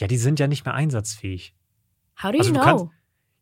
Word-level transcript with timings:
Ja, 0.00 0.06
die 0.06 0.16
sind 0.16 0.40
ja 0.40 0.46
nicht 0.46 0.64
mehr 0.64 0.74
einsatzfähig. 0.74 1.54
How 2.22 2.30
do 2.32 2.36
you 2.36 2.38
Also 2.40 2.52
du 2.52 2.58
know? 2.58 2.64
kannst- 2.64 2.84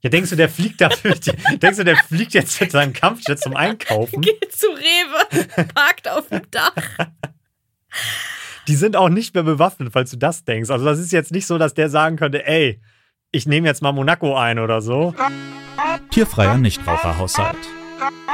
Ja, 0.02 0.10
denkst 0.10 0.30
du, 0.30 0.36
der 0.36 0.48
fliegt 0.48 0.80
dafür, 0.80 1.14
denkst 1.62 1.78
du, 1.78 1.84
der 1.84 1.96
fliegt 1.96 2.34
jetzt 2.34 2.60
mit 2.60 2.70
seinem 2.72 2.92
Kampfjet 2.92 3.38
zum 3.40 3.56
Einkaufen? 3.56 4.20
Geht 4.22 4.52
zu 4.52 4.66
Rewe, 4.66 5.64
parkt 5.74 6.08
auf 6.08 6.28
dem 6.28 6.42
Dach. 6.50 6.74
Die 8.68 8.76
sind 8.76 8.96
auch 8.96 9.08
nicht 9.08 9.34
mehr 9.34 9.42
bewaffnet, 9.42 9.92
falls 9.92 10.10
du 10.10 10.16
das 10.16 10.44
denkst. 10.44 10.70
Also 10.70 10.84
das 10.84 10.98
ist 10.98 11.12
jetzt 11.12 11.32
nicht 11.32 11.46
so, 11.46 11.58
dass 11.58 11.74
der 11.74 11.88
sagen 11.90 12.16
könnte, 12.16 12.46
ey, 12.46 12.80
ich 13.30 13.46
nehme 13.46 13.66
jetzt 13.66 13.82
mal 13.82 13.92
Monaco 13.92 14.36
ein 14.36 14.58
oder 14.58 14.80
so. 14.82 15.14
Tierfreier 16.10 16.58
Nichtraucherhaushalt. 16.58 17.56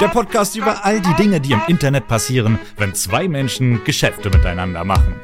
Der 0.01 0.07
Podcast 0.07 0.55
über 0.55 0.85
all 0.85 1.01
die 1.01 1.13
Dinge, 1.15 1.39
die 1.41 1.51
im 1.53 1.61
Internet 1.67 2.07
passieren, 2.07 2.59
wenn 2.77 2.93
zwei 2.95 3.27
Menschen 3.27 3.83
Geschäfte 3.83 4.29
miteinander 4.29 4.83
machen. 4.83 5.15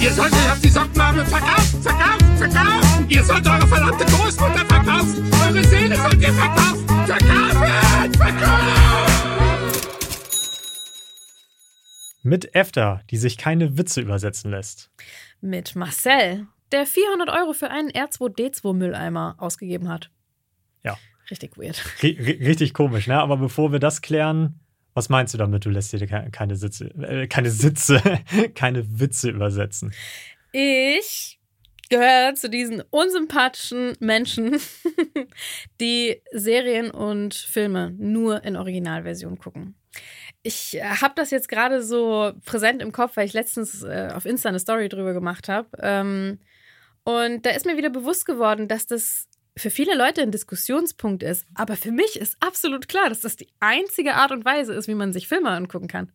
Ihr 0.00 0.12
sollt 0.12 0.32
euch 0.32 0.50
auf 0.52 0.60
die 0.60 0.68
Sockennadel 0.68 1.24
verkaufen, 1.26 1.82
verkaufen, 1.82 2.36
verkaufen. 2.36 3.06
Ihr 3.08 3.24
sollt 3.24 3.46
eure 3.46 3.66
verdammte 3.66 4.04
Großmutter 4.04 4.64
verkaufen. 4.66 5.30
Eure 5.46 5.64
Seele 5.64 5.96
sollt 5.96 6.20
ihr 6.20 6.32
verkaufen. 6.32 6.86
Verkaufen, 7.06 8.14
verkaufen. 8.14 9.76
Mit 12.22 12.54
EFTA, 12.54 13.02
die 13.10 13.16
sich 13.18 13.38
keine 13.38 13.78
Witze 13.78 14.00
übersetzen 14.00 14.50
lässt. 14.50 14.90
Mit 15.40 15.76
Marcel, 15.76 16.46
der 16.72 16.84
400 16.86 17.28
Euro 17.30 17.52
für 17.52 17.70
einen 17.70 17.90
R2D2-Mülleimer 17.90 19.36
ausgegeben 19.38 19.88
hat. 19.88 20.10
Ja. 20.82 20.98
Richtig 21.30 21.56
weird. 21.56 21.76
Ri- 22.00 22.18
Richtig 22.18 22.74
komisch, 22.74 23.06
ne? 23.06 23.18
Aber 23.20 23.36
bevor 23.36 23.70
wir 23.72 23.78
das 23.78 24.02
klären, 24.02 24.58
was 24.96 25.08
meinst 25.08 25.34
du 25.34 25.38
damit? 25.38 25.64
Du 25.64 25.70
lässt 25.70 25.92
dir 25.92 26.04
ke- 26.06 26.28
keine 26.32 26.56
Sitze, 26.56 26.86
äh, 27.02 27.26
keine 27.28 27.50
Sitze, 27.50 28.00
keine 28.54 28.98
Witze 28.98 29.30
übersetzen. 29.30 29.92
Ich 30.52 31.38
gehöre 31.88 32.34
zu 32.34 32.48
diesen 32.50 32.82
unsympathischen 32.90 33.94
Menschen, 34.00 34.56
die 35.80 36.22
Serien 36.32 36.90
und 36.90 37.34
Filme 37.34 37.92
nur 37.98 38.42
in 38.44 38.56
Originalversion 38.56 39.38
gucken. 39.38 39.76
Ich 40.42 40.78
habe 40.82 41.14
das 41.16 41.30
jetzt 41.30 41.48
gerade 41.48 41.82
so 41.82 42.32
präsent 42.44 42.82
im 42.82 42.92
Kopf, 42.92 43.16
weil 43.16 43.26
ich 43.26 43.32
letztens 43.32 43.82
äh, 43.82 44.10
auf 44.14 44.24
Insta 44.26 44.48
eine 44.48 44.58
Story 44.60 44.88
drüber 44.88 45.12
gemacht 45.12 45.48
habe. 45.48 45.68
Ähm, 45.80 46.38
und 47.04 47.46
da 47.46 47.50
ist 47.50 47.66
mir 47.66 47.76
wieder 47.76 47.90
bewusst 47.90 48.26
geworden, 48.26 48.66
dass 48.68 48.86
das 48.86 49.28
für 49.56 49.70
viele 49.70 49.96
Leute 49.96 50.22
ein 50.22 50.30
Diskussionspunkt 50.30 51.22
ist. 51.22 51.46
Aber 51.54 51.76
für 51.76 51.90
mich 51.90 52.16
ist 52.16 52.36
absolut 52.40 52.88
klar, 52.88 53.08
dass 53.08 53.20
das 53.20 53.36
die 53.36 53.48
einzige 53.60 54.14
Art 54.14 54.30
und 54.30 54.44
Weise 54.44 54.74
ist, 54.74 54.86
wie 54.86 54.94
man 54.94 55.12
sich 55.12 55.28
Filme 55.28 55.50
angucken 55.50 55.88
kann. 55.88 56.12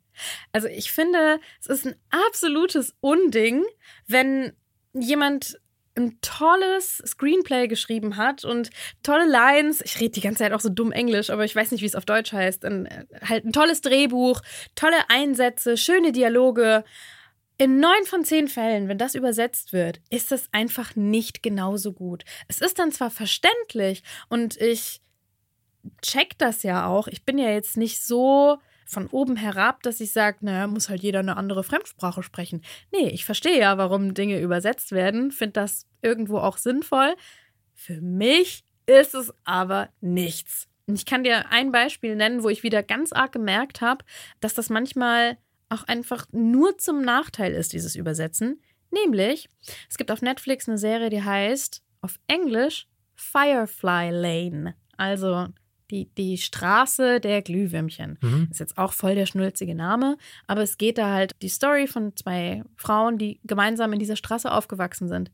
Also 0.51 0.67
ich 0.67 0.91
finde, 0.91 1.39
es 1.59 1.67
ist 1.67 1.87
ein 1.87 1.95
absolutes 2.11 2.95
Unding, 3.01 3.63
wenn 4.07 4.53
jemand 4.93 5.59
ein 5.95 6.19
tolles 6.21 7.01
Screenplay 7.05 7.67
geschrieben 7.67 8.15
hat 8.15 8.45
und 8.45 8.69
tolle 9.03 9.27
Lines. 9.27 9.81
Ich 9.81 9.99
rede 9.99 10.11
die 10.11 10.21
ganze 10.21 10.39
Zeit 10.39 10.53
auch 10.53 10.61
so 10.61 10.69
dumm 10.69 10.91
Englisch, 10.91 11.29
aber 11.29 11.43
ich 11.43 11.55
weiß 11.55 11.71
nicht, 11.71 11.81
wie 11.81 11.87
es 11.87 11.95
auf 11.95 12.05
Deutsch 12.05 12.31
heißt. 12.31 12.63
Ein, 12.63 12.85
äh, 12.85 13.05
halt 13.27 13.45
ein 13.45 13.51
tolles 13.51 13.81
Drehbuch, 13.81 14.41
tolle 14.75 15.09
Einsätze, 15.09 15.77
schöne 15.77 16.11
Dialoge. 16.11 16.83
In 17.61 17.79
neun 17.79 18.05
von 18.05 18.23
zehn 18.25 18.47
Fällen, 18.47 18.87
wenn 18.87 18.97
das 18.97 19.13
übersetzt 19.13 19.71
wird, 19.71 20.01
ist 20.09 20.31
es 20.31 20.49
einfach 20.51 20.95
nicht 20.95 21.43
genauso 21.43 21.93
gut. 21.93 22.23
Es 22.47 22.59
ist 22.59 22.79
dann 22.79 22.91
zwar 22.91 23.11
verständlich 23.11 24.01
und 24.29 24.57
ich 24.59 24.99
check 26.01 26.39
das 26.39 26.63
ja 26.63 26.87
auch. 26.87 27.07
Ich 27.07 27.23
bin 27.23 27.37
ja 27.37 27.51
jetzt 27.51 27.77
nicht 27.77 28.01
so 28.01 28.57
von 28.87 29.05
oben 29.05 29.35
herab, 29.35 29.83
dass 29.83 30.01
ich 30.01 30.11
sage, 30.11 30.39
naja, 30.41 30.65
muss 30.65 30.89
halt 30.89 31.03
jeder 31.03 31.19
eine 31.19 31.37
andere 31.37 31.63
Fremdsprache 31.63 32.23
sprechen. 32.23 32.63
Nee, 32.91 33.09
ich 33.09 33.25
verstehe 33.25 33.59
ja, 33.59 33.77
warum 33.77 34.15
Dinge 34.15 34.41
übersetzt 34.41 34.91
werden, 34.91 35.31
finde 35.31 35.53
das 35.53 35.85
irgendwo 36.01 36.39
auch 36.39 36.57
sinnvoll. 36.57 37.13
Für 37.75 38.01
mich 38.01 38.63
ist 38.87 39.13
es 39.13 39.31
aber 39.43 39.89
nichts. 40.01 40.67
Ich 40.87 41.05
kann 41.05 41.23
dir 41.23 41.51
ein 41.51 41.71
Beispiel 41.71 42.15
nennen, 42.15 42.41
wo 42.41 42.49
ich 42.49 42.63
wieder 42.63 42.81
ganz 42.81 43.13
arg 43.13 43.33
gemerkt 43.33 43.81
habe, 43.81 44.03
dass 44.39 44.55
das 44.55 44.71
manchmal 44.71 45.37
auch 45.71 45.83
einfach 45.83 46.27
nur 46.31 46.77
zum 46.77 47.01
Nachteil 47.01 47.53
ist, 47.53 47.73
dieses 47.73 47.95
Übersetzen. 47.95 48.61
Nämlich, 48.91 49.49
es 49.89 49.97
gibt 49.97 50.11
auf 50.11 50.21
Netflix 50.21 50.67
eine 50.67 50.77
Serie, 50.77 51.09
die 51.09 51.23
heißt 51.23 51.81
auf 52.01 52.19
Englisch 52.27 52.87
Firefly 53.15 54.09
Lane. 54.11 54.75
Also 54.97 55.47
die, 55.91 56.09
die 56.15 56.37
Straße 56.37 57.19
der 57.19 57.41
Glühwürmchen. 57.41 58.17
Mhm. 58.21 58.47
Ist 58.49 58.59
jetzt 58.59 58.77
auch 58.77 58.93
voll 58.93 59.15
der 59.15 59.25
schnulzige 59.25 59.75
Name, 59.75 60.17
aber 60.47 60.61
es 60.61 60.77
geht 60.77 60.97
da 60.97 61.13
halt 61.13 61.35
die 61.41 61.49
Story 61.49 61.87
von 61.87 62.15
zwei 62.15 62.63
Frauen, 62.77 63.17
die 63.17 63.39
gemeinsam 63.43 63.93
in 63.93 63.99
dieser 63.99 64.15
Straße 64.15 64.51
aufgewachsen 64.51 65.09
sind. 65.09 65.31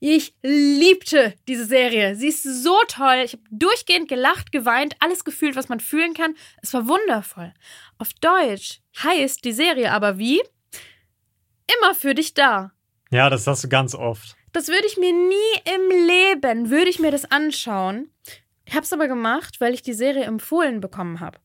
Ich 0.00 0.34
liebte 0.42 1.34
diese 1.48 1.64
Serie. 1.64 2.14
Sie 2.14 2.28
ist 2.28 2.42
so 2.44 2.76
toll. 2.86 3.22
Ich 3.24 3.32
habe 3.32 3.42
durchgehend 3.50 4.08
gelacht, 4.08 4.52
geweint, 4.52 4.94
alles 5.00 5.24
gefühlt, 5.24 5.56
was 5.56 5.68
man 5.68 5.80
fühlen 5.80 6.14
kann. 6.14 6.34
Es 6.62 6.72
war 6.72 6.86
wundervoll. 6.86 7.52
Auf 7.98 8.12
Deutsch 8.14 8.80
heißt 9.02 9.44
die 9.44 9.52
Serie 9.52 9.90
aber 9.92 10.18
wie? 10.18 10.40
Immer 11.78 11.94
für 11.94 12.14
dich 12.14 12.34
da. 12.34 12.72
Ja, 13.10 13.28
das 13.28 13.46
hast 13.46 13.64
du 13.64 13.68
ganz 13.68 13.94
oft. 13.94 14.36
Das 14.52 14.68
würde 14.68 14.86
ich 14.86 14.96
mir 14.96 15.12
nie 15.12 15.74
im 15.74 16.06
Leben, 16.06 16.70
würde 16.70 16.88
ich 16.90 16.98
mir 16.98 17.10
das 17.10 17.30
anschauen. 17.30 18.08
Ich 18.64 18.74
habe 18.74 18.84
es 18.84 18.92
aber 18.92 19.08
gemacht, 19.08 19.60
weil 19.60 19.74
ich 19.74 19.82
die 19.82 19.92
Serie 19.94 20.24
empfohlen 20.24 20.80
bekommen 20.80 21.20
habe. 21.20 21.38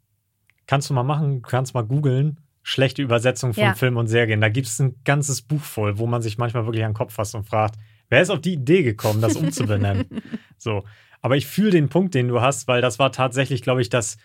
Kannst 0.68 0.90
du 0.90 0.94
mal 0.94 1.04
machen, 1.04 1.42
kannst 1.42 1.74
mal 1.74 1.84
googeln. 1.84 2.40
Schlechte 2.62 3.02
Übersetzung 3.02 3.54
von 3.54 3.64
Ja. 3.64 3.74
Filmen 3.74 3.98
und 3.98 4.08
Serien. 4.08 4.40
Da 4.40 4.48
gibt 4.48 4.68
es 4.68 4.80
ein 4.80 4.96
ganzes 5.04 5.42
Buch 5.42 5.62
voll, 5.62 5.98
wo 5.98 6.06
man 6.08 6.22
sich 6.22 6.38
manchmal 6.38 6.66
wirklich 6.66 6.86
an 6.86 6.92
den 6.92 6.98
Kopf 6.98 7.14
fasst 7.14 7.36
und 7.36 7.46
fragt, 7.46 7.76
wer 8.14 8.22
ist 8.22 8.30
auf 8.30 8.42
die 8.42 8.54
Idee 8.54 8.84
gekommen, 8.84 9.22
das 9.22 9.36
umzubenennen? 9.36 10.06
so. 10.58 10.84
Aber 11.22 11.36
ich 11.36 11.48
fühle 11.48 11.72
den 11.72 11.90
Punkt, 11.90 12.14
den 12.16 12.28
du 12.28 12.42
hast, 12.42 12.68
weil 12.68 12.82
das 12.82 13.00
war 13.00 13.12
tatsächlich, 13.12 13.62
glaube 13.64 13.82
ich, 13.82 13.90
das, 13.90 14.18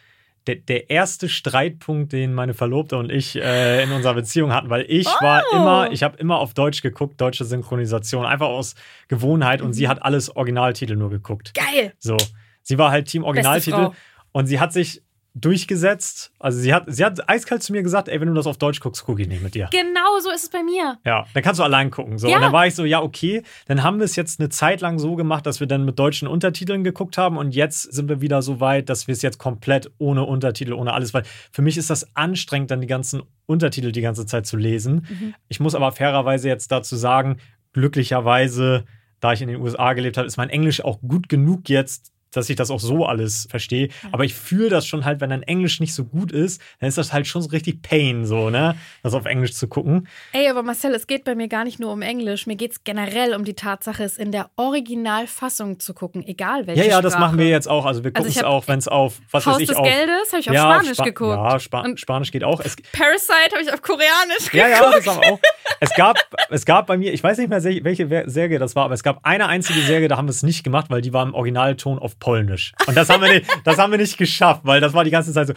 der, 0.46 0.56
der 0.56 0.90
erste 0.90 1.28
Streitpunkt, 1.28 2.12
den 2.12 2.34
meine 2.34 2.54
Verlobte 2.54 2.96
und 2.96 3.10
ich 3.10 3.36
äh, 3.36 3.82
in 3.84 3.92
unserer 3.92 4.14
Beziehung 4.14 4.52
hatten, 4.52 4.68
weil 4.70 4.84
ich 4.88 5.06
war 5.20 5.42
Oh. 5.52 5.56
immer, 5.56 5.92
ich 5.92 6.02
habe 6.02 6.16
immer 6.18 6.38
auf 6.38 6.54
Deutsch 6.54 6.82
geguckt, 6.82 7.20
deutsche 7.20 7.44
Synchronisation, 7.44 8.24
einfach 8.26 8.48
aus 8.48 8.74
Gewohnheit 9.08 9.60
und 9.62 9.68
Mhm. 9.68 9.72
sie 9.74 9.88
hat 9.88 10.02
alles 10.02 10.34
Originaltitel 10.34 10.96
nur 10.96 11.10
geguckt. 11.10 11.54
Geil! 11.54 11.92
So. 11.98 12.16
Sie 12.62 12.76
war 12.78 12.90
halt 12.90 13.06
Team 13.08 13.24
Originaltitel 13.24 13.90
und 14.32 14.46
sie 14.46 14.60
hat 14.60 14.72
sich 14.72 15.02
durchgesetzt. 15.34 16.32
Also 16.38 16.58
sie 16.58 16.74
hat, 16.74 16.84
sie 16.88 17.04
hat 17.04 17.28
eiskalt 17.28 17.62
zu 17.62 17.72
mir 17.72 17.82
gesagt, 17.82 18.08
ey, 18.08 18.20
wenn 18.20 18.28
du 18.28 18.34
das 18.34 18.46
auf 18.46 18.58
Deutsch 18.58 18.80
guckst, 18.80 19.04
gucke 19.04 19.22
ich 19.22 19.28
nicht 19.28 19.42
mit 19.42 19.54
dir. 19.54 19.68
Genau 19.70 20.18
so 20.20 20.30
ist 20.30 20.44
es 20.44 20.50
bei 20.50 20.62
mir. 20.62 20.98
Ja, 21.04 21.26
dann 21.32 21.42
kannst 21.42 21.60
du 21.60 21.64
allein 21.64 21.90
gucken. 21.90 22.18
So. 22.18 22.28
Ja. 22.28 22.36
Und 22.36 22.42
dann 22.42 22.52
war 22.52 22.66
ich 22.66 22.74
so, 22.74 22.84
ja, 22.84 23.02
okay. 23.02 23.42
Dann 23.66 23.82
haben 23.82 23.98
wir 23.98 24.04
es 24.04 24.16
jetzt 24.16 24.40
eine 24.40 24.48
Zeit 24.48 24.80
lang 24.80 24.98
so 24.98 25.14
gemacht, 25.14 25.46
dass 25.46 25.60
wir 25.60 25.66
dann 25.66 25.84
mit 25.84 25.98
deutschen 25.98 26.28
Untertiteln 26.28 26.82
geguckt 26.82 27.18
haben. 27.18 27.36
Und 27.36 27.54
jetzt 27.54 27.82
sind 27.82 28.08
wir 28.08 28.20
wieder 28.20 28.42
so 28.42 28.60
weit, 28.60 28.88
dass 28.88 29.06
wir 29.06 29.12
es 29.12 29.22
jetzt 29.22 29.38
komplett 29.38 29.90
ohne 29.98 30.24
Untertitel, 30.24 30.72
ohne 30.72 30.92
alles, 30.92 31.14
weil 31.14 31.22
für 31.52 31.62
mich 31.62 31.76
ist 31.76 31.90
das 31.90 32.16
anstrengend, 32.16 32.70
dann 32.70 32.80
die 32.80 32.86
ganzen 32.86 33.22
Untertitel 33.46 33.92
die 33.92 34.00
ganze 34.00 34.26
Zeit 34.26 34.46
zu 34.46 34.56
lesen. 34.56 35.06
Mhm. 35.08 35.34
Ich 35.48 35.60
muss 35.60 35.74
aber 35.74 35.92
fairerweise 35.92 36.48
jetzt 36.48 36.72
dazu 36.72 36.96
sagen, 36.96 37.38
glücklicherweise, 37.72 38.84
da 39.20 39.32
ich 39.32 39.42
in 39.42 39.48
den 39.48 39.60
USA 39.60 39.92
gelebt 39.92 40.16
habe, 40.16 40.26
ist 40.26 40.36
mein 40.36 40.50
Englisch 40.50 40.84
auch 40.84 41.00
gut 41.00 41.28
genug 41.28 41.68
jetzt, 41.68 42.12
dass 42.38 42.48
ich 42.50 42.56
das 42.56 42.70
auch 42.70 42.80
so 42.80 43.04
alles 43.04 43.46
verstehe. 43.50 43.88
Aber 44.12 44.24
ich 44.24 44.34
fühle 44.34 44.68
das 44.70 44.86
schon 44.86 45.04
halt, 45.04 45.20
wenn 45.20 45.30
dein 45.30 45.42
Englisch 45.42 45.80
nicht 45.80 45.94
so 45.94 46.04
gut 46.04 46.32
ist, 46.32 46.60
dann 46.80 46.88
ist 46.88 46.96
das 46.98 47.12
halt 47.12 47.26
schon 47.26 47.42
so 47.42 47.50
richtig 47.50 47.82
Pain, 47.82 48.24
so, 48.24 48.48
ne? 48.50 48.76
Das 49.02 49.14
auf 49.14 49.26
Englisch 49.26 49.52
zu 49.54 49.68
gucken. 49.68 50.08
Ey, 50.32 50.48
aber 50.48 50.62
Marcel, 50.62 50.94
es 50.94 51.06
geht 51.06 51.24
bei 51.24 51.34
mir 51.34 51.48
gar 51.48 51.64
nicht 51.64 51.78
nur 51.80 51.92
um 51.92 52.02
Englisch. 52.02 52.46
Mir 52.46 52.56
geht 52.56 52.72
es 52.72 52.84
generell 52.84 53.34
um 53.34 53.44
die 53.44 53.54
Tatsache, 53.54 54.02
es 54.04 54.16
in 54.16 54.32
der 54.32 54.50
Originalfassung 54.56 55.78
zu 55.80 55.94
gucken, 55.94 56.26
egal 56.26 56.66
welche 56.66 56.82
Ja, 56.84 56.88
ja, 56.88 57.00
das 57.02 57.12
Sprache. 57.12 57.26
machen 57.26 57.38
wir 57.38 57.48
jetzt 57.48 57.68
auch. 57.68 57.84
Also 57.86 58.04
wir 58.04 58.10
Also 58.14 58.28
gucken 58.28 58.40
es 58.40 58.44
auch, 58.44 58.68
wenn 58.68 58.78
es 58.78 58.88
auf, 58.88 59.20
was 59.30 59.46
Haus 59.46 59.54
weiß 59.54 59.60
ich, 59.62 59.68
des 59.68 59.76
auf. 59.76 59.86
Geldes 59.86 60.28
habe 60.32 60.40
ich 60.40 60.48
auf 60.48 60.54
ja, 60.54 60.62
Spanisch 60.74 60.94
Spa- 60.96 61.04
geguckt. 61.04 61.36
Ja, 61.36 61.60
Spa 61.60 61.80
Und 61.82 62.00
Spanisch 62.00 62.30
geht 62.32 62.44
auch. 62.44 62.60
Es, 62.60 62.76
Parasite 62.92 63.52
habe 63.52 63.62
ich 63.62 63.72
auf 63.72 63.82
Koreanisch 63.82 64.52
ja, 64.52 64.68
geguckt. 64.68 64.84
ja, 64.84 64.92
das 64.96 65.06
haben 65.06 65.20
wir 65.22 65.32
auch. 65.32 65.40
Es 65.80 65.94
gab, 65.94 66.16
es 66.50 66.64
gab 66.64 66.86
bei 66.86 66.96
mir, 66.96 67.12
ich 67.12 67.22
weiß 67.22 67.38
nicht 67.38 67.48
mehr, 67.50 67.62
welche 67.62 68.24
Serie 68.28 68.58
das 68.58 68.74
war, 68.74 68.84
aber 68.84 68.94
es 68.94 69.02
gab 69.02 69.20
eine 69.24 69.46
einzige 69.46 69.80
Serie, 69.82 70.08
da 70.08 70.16
haben 70.16 70.26
wir 70.26 70.30
es 70.32 70.42
nicht 70.42 70.64
gemacht, 70.64 70.86
weil 70.90 71.02
die 71.02 71.12
war 71.12 71.22
im 71.24 71.34
Originalton 71.34 71.98
auf 71.98 72.18
Polnisch. 72.28 72.72
Und 72.86 72.94
das 72.94 73.08
haben 73.08 73.22
wir 73.22 73.30
nicht, 73.32 73.46
das 73.64 73.78
haben 73.78 73.90
wir 73.90 73.98
nicht 73.98 74.18
geschafft, 74.18 74.60
weil 74.64 74.80
das 74.82 74.92
war 74.92 75.02
die 75.04 75.10
ganze 75.10 75.32
Zeit 75.32 75.46
so, 75.46 75.54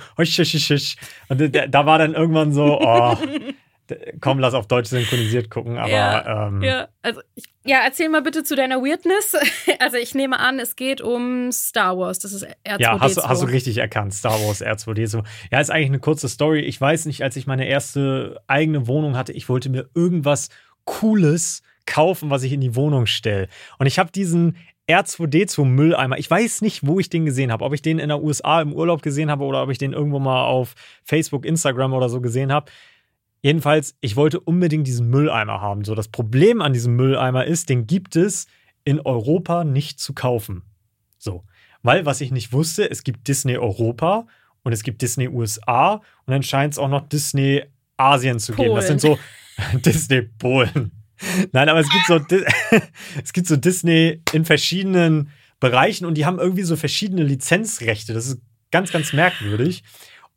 und 1.28 1.56
da, 1.56 1.86
war 1.86 1.98
dann 2.00 2.14
irgendwann 2.14 2.54
so, 2.54 2.80
oh, 2.82 3.18
Komm, 4.22 4.40
lass 4.40 4.54
auf 4.54 4.68
Deutsch 4.68 4.88
synchronisiert 4.90 5.50
gucken, 5.50 5.78
aber 5.78 5.92
Ja, 5.92 6.48
ähm, 6.48 6.62
Ja, 6.62 6.88
also 7.02 7.20
ich, 7.36 7.44
ja, 7.66 7.80
erzähl 7.84 8.08
mal 8.08 8.22
bitte 8.22 8.44
zu 8.44 8.56
deiner 8.56 8.82
Weirdness. 8.82 9.36
Also 9.80 9.98
ich 9.98 10.16
nehme 10.16 10.40
an, 10.40 10.60
es 10.60 10.78
geht 10.78 11.02
um 11.02 11.52
Star 11.52 11.98
Wars. 11.98 12.20
Das 12.20 12.32
ist 12.32 12.46
R2D2. 12.66 12.80
Ja, 12.80 13.00
hast, 13.02 13.18
du- 13.18 13.24
hast 13.24 13.42
du 13.42 13.48
richtig 13.48 13.80
erkannt. 13.80 14.14
Star 14.14 14.40
Wars 14.46 14.64
R2D2. 14.64 15.26
Ja, 15.52 15.60
ist 15.60 15.72
eigentlich 15.72 15.88
eine 15.90 16.00
kurze 16.00 16.30
Story. 16.30 16.62
Ich 16.62 16.80
weiß 16.80 17.06
nicht, 17.06 17.22
als 17.24 17.36
ich 17.36 17.48
meine 17.48 17.68
erste 17.68 18.40
eigene 18.48 18.88
Wohnung 18.88 19.18
hatte, 19.18 19.34
ich 19.34 19.50
wollte 19.50 19.70
mir 19.70 19.90
irgendwas 19.94 20.48
Cooles 20.86 21.62
kaufen, 21.86 22.30
was 22.30 22.44
ich 22.44 22.54
in 22.54 22.62
die 22.62 22.76
Wohnung 22.76 23.08
stelle. 23.08 23.48
Und 23.78 23.88
ich 23.88 24.00
habe 24.00 24.12
diesen 24.12 24.56
R2D2 24.92 25.66
Mülleimer. 25.66 26.18
Ich 26.18 26.30
weiß 26.30 26.62
nicht, 26.62 26.86
wo 26.86 27.00
ich 27.00 27.10
den 27.10 27.26
gesehen 27.26 27.52
habe. 27.52 27.64
Ob 27.64 27.74
ich 27.74 27.82
den 27.82 28.00
in 28.00 28.10
der 28.10 28.22
USA 28.22 28.62
im 28.62 28.74
Urlaub 28.74 29.02
gesehen 29.02 29.32
habe 29.32 29.44
oder 29.44 29.64
ob 29.64 29.70
ich 29.70 29.78
den 29.78 29.94
irgendwo 29.94 30.20
mal 30.20 30.46
auf 30.46 30.76
Facebook, 31.04 31.46
Instagram 31.46 31.94
oder 31.94 32.10
so 32.10 32.22
gesehen 32.22 32.52
habe. 32.52 32.72
Jedenfalls, 33.42 33.96
ich 34.02 34.16
wollte 34.16 34.40
unbedingt 34.40 34.86
diesen 34.86 35.10
Mülleimer 35.10 35.62
haben. 35.62 35.84
So, 35.84 35.96
das 35.96 36.08
Problem 36.08 36.62
an 36.62 36.74
diesem 36.74 36.96
Mülleimer 36.96 37.46
ist, 37.46 37.70
den 37.70 37.88
gibt 37.88 38.16
es 38.16 38.48
in 38.84 39.00
Europa 39.00 39.64
nicht 39.64 40.00
zu 40.00 40.14
kaufen. 40.14 40.64
So. 41.18 41.44
Weil, 41.84 42.06
was 42.06 42.22
ich 42.22 42.32
nicht 42.32 42.54
wusste, 42.54 42.90
es 42.90 43.04
gibt 43.04 43.28
Disney 43.28 43.58
Europa 43.58 44.28
und 44.64 44.74
es 44.74 44.84
gibt 44.84 45.02
Disney 45.02 45.28
USA 45.28 45.96
und 45.96 46.04
dann 46.28 46.44
scheint 46.44 46.74
es 46.74 46.80
auch 46.80 46.90
noch 46.90 47.08
Disney 47.08 47.64
Asien 47.98 48.40
zu 48.40 48.54
geben. 48.54 48.76
Das 48.76 48.88
Polen. 48.88 49.00
sind 49.00 49.02
so 49.02 49.20
Disney 49.80 50.22
Polen. 50.22 50.92
Nein, 51.52 51.70
aber 51.70 51.80
es 51.80 51.90
gibt 51.90 52.06
so 52.08 52.20
es 53.24 53.34
gibt 53.34 53.48
so 53.48 53.56
Disney 53.56 54.22
in 54.34 54.46
verschiedenen 54.46 55.30
Bereichen 55.60 56.06
und 56.06 56.16
die 56.16 56.26
haben 56.26 56.40
irgendwie 56.40 56.64
so 56.64 56.76
verschiedene 56.76 57.24
Lizenzrechte. 57.24 58.14
Das 58.14 58.28
ist 58.28 58.42
ganz, 58.72 58.92
ganz 58.92 59.14
merkwürdig. 59.14 59.84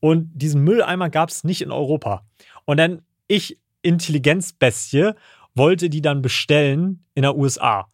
Und 0.00 0.31
diesen 0.34 0.62
Mülleimer 0.64 1.08
gab 1.08 1.31
es 1.31 1.44
nicht 1.44 1.62
in 1.62 1.70
Europa. 1.70 2.26
Und 2.66 2.76
dann 2.76 3.02
ich, 3.26 3.58
Intelligenzbestie, 3.82 5.12
wollte 5.54 5.88
die 5.90 6.02
dann 6.02 6.22
bestellen 6.22 7.04
in 7.14 7.22
der 7.22 7.36
USA. 7.36 7.88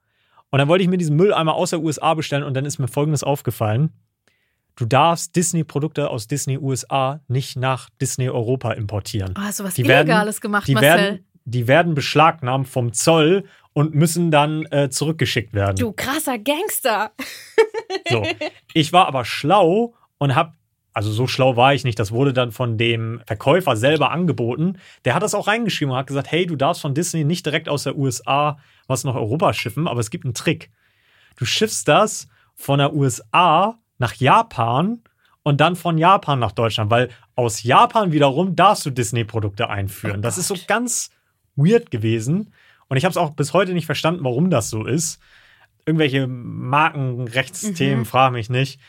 Und 0.51 0.59
dann 0.59 0.69
wollte 0.69 0.83
ich 0.83 0.91
mir 0.91 0.97
diesen 0.99 1.17
Mülleimer 1.17 1.55
aus 1.55 1.71
der 1.71 1.81
USA 1.81 2.15
bestellen 2.15 2.43
und 2.43 2.55
dann 2.55 2.65
ist 2.65 2.79
mir 2.79 2.89
Folgendes 2.89 3.23
aufgefallen. 3.23 3.91
Du 4.77 4.87
darfst 4.87 5.37
Disney-Produkte 5.37 6.11
aus 6.11 6.27
Disney 6.27 6.59
USA 6.59 7.21
nicht 7.29 7.57
nach 7.57 7.91
Disney 8.01 8.29
Europa 8.29 8.73
importieren. 8.73 9.35
Oh, 9.37 9.43
hast 9.43 9.61
du 9.61 9.65
was 9.65 9.75
Die 9.75 9.87
werden- 9.87 10.09
Illegales 10.09 10.41
gemacht, 10.41 10.67
Die 10.67 10.75
Marcel? 10.75 10.91
werden, 10.97 11.25
die 11.45 11.69
werden 11.69 11.95
beschlagnahmt 11.95 12.69
vom 12.69 12.93
Zoll 12.93 13.45
und 13.73 13.95
müssen 13.95 14.31
dann 14.31 14.67
äh, 14.67 14.91
zurückgeschickt 14.91 15.55
werden. 15.55 15.77
du 15.77 15.93
krasser 15.93 16.39
Gangster. 16.39 17.13
So. 18.09 18.25
Ich 18.73 18.93
war 18.93 19.07
aber 19.07 19.25
schlau 19.25 19.95
und 20.19 20.35
habe, 20.35 20.53
also 20.93 21.11
so 21.11 21.27
schlau 21.27 21.57
war 21.57 21.75
ich 21.75 21.83
nicht, 21.83 21.99
das 21.99 22.13
wurde 22.13 22.33
dann 22.33 22.53
von 22.53 22.79
dem 22.79 23.21
Verkäufer 23.27 23.77
selber 23.77 24.13
angeboten. 24.13 24.79
Der 25.05 25.15
hat 25.15 25.23
das 25.23 25.35
auch 25.35 25.49
reingeschrieben 25.49 25.93
und 25.93 25.99
hat 25.99 26.07
gesagt, 26.07 26.31
hey, 26.31 26.47
du 26.47 26.57
darfst 26.57 26.83
von 26.83 26.95
Disney 26.95 27.25
nicht 27.25 27.47
direkt 27.47 27.69
aus 27.69 27.83
der 27.85 27.97
USA 27.97 28.59
was 28.87 29.05
nach 29.05 29.15
Europa 29.15 29.53
schiffen, 29.53 29.89
aber 29.89 30.01
es 30.01 30.11
gibt 30.11 30.25
einen 30.25 30.35
Trick. 30.35 30.71
Du 31.37 31.45
schiffst 31.45 31.89
das 31.89 32.29
von 32.55 32.79
der 32.79 32.93
USA 32.95 33.79
nach 33.99 34.15
Japan 34.15 35.03
und 35.43 35.61
dann 35.61 35.77
von 35.77 35.97
Japan 35.97 36.39
nach 36.39 36.53
Deutschland, 36.53 36.91
weil 36.91 37.09
aus 37.35 37.63
Japan 37.63 38.13
wiederum 38.13 38.57
darfst 38.57 38.85
du 38.85 38.91
Disney-Produkte 38.91 39.71
einführen. 39.71 40.19
Oh 40.19 40.23
das 40.23 40.39
ist 40.39 40.49
so 40.49 40.57
ganz 40.67 41.11
weird 41.65 41.91
gewesen. 41.91 42.53
Und 42.89 42.97
ich 42.97 43.05
habe 43.05 43.11
es 43.11 43.17
auch 43.17 43.31
bis 43.31 43.53
heute 43.53 43.73
nicht 43.73 43.87
verstanden, 43.87 44.25
warum 44.25 44.51
das 44.51 44.71
so 44.71 44.85
ist. 44.85 45.21
Irgendwelche 45.87 46.27
Markenrechtsthemen, 46.27 48.01
Mhm. 48.01 48.05
frage 48.07 48.33
mich 48.35 48.51
nicht. 48.51 48.81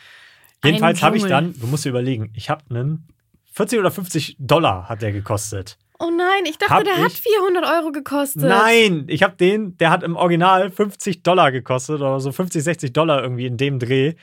Jedenfalls 0.64 1.02
habe 1.02 1.16
ich 1.16 1.24
dann, 1.24 1.54
du 1.58 1.66
musst 1.66 1.84
dir 1.84 1.90
überlegen, 1.90 2.30
ich 2.34 2.48
habe 2.50 2.62
einen 2.70 3.08
40 3.52 3.78
oder 3.80 3.90
50 3.90 4.36
Dollar 4.38 4.88
hat 4.88 5.02
der 5.02 5.12
gekostet. 5.12 5.76
Oh 5.98 6.10
nein, 6.16 6.44
ich 6.48 6.58
dachte, 6.58 6.74
Hab 6.74 6.84
der 6.84 6.96
hat 6.98 7.12
ich- 7.12 7.20
400 7.20 7.64
Euro 7.64 7.92
gekostet. 7.92 8.42
Nein, 8.42 9.04
ich 9.08 9.22
habe 9.22 9.36
den, 9.36 9.76
der 9.78 9.90
hat 9.90 10.02
im 10.02 10.16
Original 10.16 10.70
50 10.70 11.22
Dollar 11.22 11.52
gekostet 11.52 11.96
oder 12.00 12.18
so 12.20 12.32
50, 12.32 12.62
60 12.62 12.92
Dollar 12.92 13.22
irgendwie 13.22 13.46
in 13.46 13.56
dem 13.56 13.78
Dreh. 13.78 14.14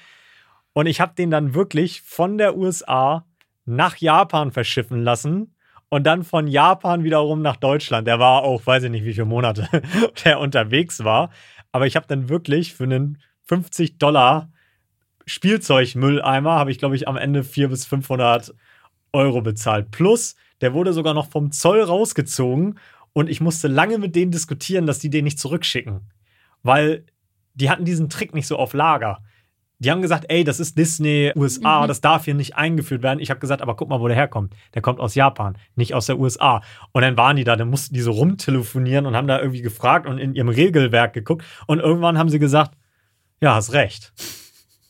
Und 0.73 0.87
ich 0.87 0.99
habe 1.01 1.13
den 1.15 1.31
dann 1.31 1.53
wirklich 1.53 2.01
von 2.01 2.37
der 2.37 2.57
USA 2.57 3.25
nach 3.65 3.97
Japan 3.97 4.51
verschiffen 4.51 5.03
lassen 5.03 5.55
und 5.89 6.03
dann 6.05 6.23
von 6.23 6.47
Japan 6.47 7.03
wiederum 7.03 7.41
nach 7.41 7.55
Deutschland. 7.57 8.07
Der 8.07 8.19
war 8.19 8.43
auch, 8.43 8.65
weiß 8.65 8.83
ich 8.83 8.91
nicht, 8.91 9.05
wie 9.05 9.13
viele 9.13 9.25
Monate 9.25 9.67
der 10.23 10.39
unterwegs 10.39 11.03
war. 11.03 11.31
Aber 11.71 11.87
ich 11.87 11.95
habe 11.95 12.07
dann 12.07 12.29
wirklich 12.29 12.73
für 12.73 12.83
einen 12.85 13.17
50 13.47 13.97
Dollar 13.97 14.51
Spielzeugmülleimer, 15.25 16.51
habe 16.51 16.71
ich 16.71 16.79
glaube 16.79 16.95
ich 16.95 17.07
am 17.07 17.17
Ende 17.17 17.43
400 17.43 17.71
bis 17.71 17.85
500 17.85 18.55
Euro 19.13 19.41
bezahlt. 19.41 19.91
Plus, 19.91 20.35
der 20.61 20.73
wurde 20.73 20.93
sogar 20.93 21.13
noch 21.13 21.29
vom 21.29 21.51
Zoll 21.51 21.81
rausgezogen 21.81 22.79
und 23.13 23.29
ich 23.29 23.41
musste 23.41 23.67
lange 23.67 23.97
mit 23.97 24.15
denen 24.15 24.31
diskutieren, 24.31 24.85
dass 24.85 24.99
die 24.99 25.09
den 25.09 25.25
nicht 25.25 25.39
zurückschicken. 25.39 26.11
Weil 26.63 27.05
die 27.53 27.69
hatten 27.69 27.85
diesen 27.85 28.09
Trick 28.09 28.33
nicht 28.33 28.47
so 28.47 28.57
auf 28.57 28.73
Lager. 28.73 29.23
Die 29.81 29.89
haben 29.89 30.01
gesagt, 30.01 30.25
ey, 30.27 30.43
das 30.43 30.59
ist 30.59 30.77
Disney 30.77 31.31
USA, 31.35 31.83
Mhm. 31.83 31.87
das 31.87 32.01
darf 32.01 32.25
hier 32.25 32.33
nicht 32.33 32.55
eingeführt 32.57 33.01
werden. 33.01 33.19
Ich 33.19 33.29
habe 33.29 33.39
gesagt, 33.39 33.61
aber 33.61 33.75
guck 33.77 33.87
mal, 33.87 34.01
wo 34.01 34.07
der 34.07 34.15
herkommt. 34.17 34.53
Der 34.73 34.81
kommt 34.81 34.99
aus 34.99 35.15
Japan, 35.15 35.57
nicht 35.75 35.93
aus 35.93 36.05
der 36.07 36.19
USA. 36.19 36.61
Und 36.91 37.01
dann 37.01 37.15
waren 37.15 37.37
die 37.37 37.45
da, 37.45 37.55
dann 37.55 37.69
mussten 37.69 37.93
die 37.93 38.01
so 38.01 38.11
rumtelefonieren 38.11 39.05
und 39.05 39.15
haben 39.15 39.27
da 39.27 39.39
irgendwie 39.39 39.61
gefragt 39.61 40.05
und 40.05 40.17
in 40.17 40.35
ihrem 40.35 40.49
Regelwerk 40.49 41.13
geguckt. 41.13 41.45
Und 41.65 41.79
irgendwann 41.79 42.17
haben 42.17 42.29
sie 42.29 42.39
gesagt, 42.39 42.73
ja, 43.41 43.55
hast 43.55 43.71
recht. 43.71 44.11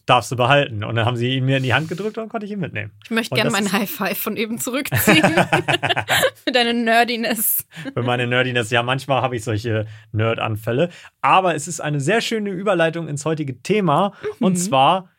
Darfst 0.10 0.32
du 0.32 0.36
behalten. 0.36 0.84
Und 0.84 0.96
dann 0.96 1.06
haben 1.06 1.18
sie 1.18 1.36
ihn 1.36 1.46
mir 1.46 1.58
in 1.58 1.64
die 1.64 1.76
Hand 1.76 1.88
gedrückt 1.88 2.18
und 2.18 2.30
konnte 2.30 2.44
ich 2.48 2.52
ihn 2.52 2.60
mitnehmen. 2.60 2.92
Ich 3.04 3.12
möchte 3.12 3.36
gerne 3.36 3.52
meinen 3.52 3.72
High 3.72 3.88
Five 3.88 4.18
von 4.18 4.38
eben 4.38 4.58
zurückziehen. 4.58 5.22
Für 6.44 6.52
deine 6.52 6.74
Nerdiness. 6.74 7.68
für 7.94 8.02
meine 8.02 8.26
Nerdiness. 8.26 8.72
Ja, 8.72 8.82
manchmal 8.82 9.22
habe 9.22 9.36
ich 9.36 9.44
solche 9.44 9.86
Nerd-Anfälle. 10.12 10.90
Aber 11.22 11.54
es 11.54 11.68
ist 11.68 11.80
eine 11.80 12.00
sehr 12.00 12.22
schöne 12.22 12.50
Überleitung 12.50 13.08
ins 13.08 13.24
heutige 13.24 13.62
Thema. 13.62 14.14
Und 14.40 14.56
zwar 14.56 15.10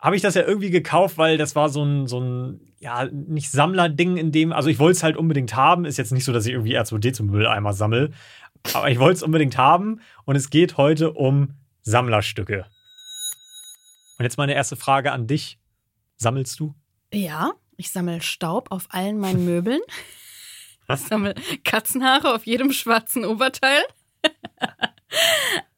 habe 0.00 0.14
ich 0.14 0.22
das 0.22 0.36
ja 0.36 0.42
irgendwie 0.42 0.70
gekauft, 0.70 1.18
weil 1.18 1.38
das 1.38 1.56
war 1.56 1.68
so 1.68 1.82
ein, 1.82 2.06
so 2.06 2.20
ein 2.20 2.60
ja, 2.78 3.06
nicht 3.06 3.50
Sammlerding 3.50 4.16
in 4.16 4.30
dem, 4.30 4.52
also 4.52 4.68
ich 4.68 4.78
wollte 4.78 4.98
es 4.98 5.02
halt 5.02 5.16
unbedingt 5.16 5.56
haben. 5.56 5.84
Ist 5.84 5.96
jetzt 5.96 6.12
nicht 6.12 6.24
so, 6.24 6.32
dass 6.32 6.46
ich 6.46 6.52
irgendwie 6.52 6.78
R2D 6.78 7.14
zum 7.14 7.26
Mülleimer 7.26 7.72
sammle. 7.72 8.10
Aber 8.74 8.90
ich 8.90 9.00
wollte 9.00 9.16
es 9.16 9.22
unbedingt 9.24 9.58
haben. 9.58 10.02
Und 10.24 10.36
es 10.36 10.50
geht 10.50 10.76
heute 10.76 11.10
um 11.10 11.54
Sammlerstücke. 11.82 12.66
Und 14.18 14.24
jetzt 14.24 14.38
meine 14.38 14.54
erste 14.54 14.76
Frage 14.76 15.12
an 15.12 15.26
dich. 15.26 15.58
Sammelst 16.16 16.58
du? 16.60 16.74
Ja, 17.12 17.52
ich 17.76 17.90
sammle 17.90 18.22
Staub 18.22 18.70
auf 18.70 18.86
allen 18.90 19.18
meinen 19.18 19.44
Möbeln. 19.44 19.80
Ich 20.88 21.00
sammle 21.00 21.34
Katzenhaare 21.64 22.34
auf 22.34 22.46
jedem 22.46 22.72
schwarzen 22.72 23.24
Oberteil. 23.24 23.82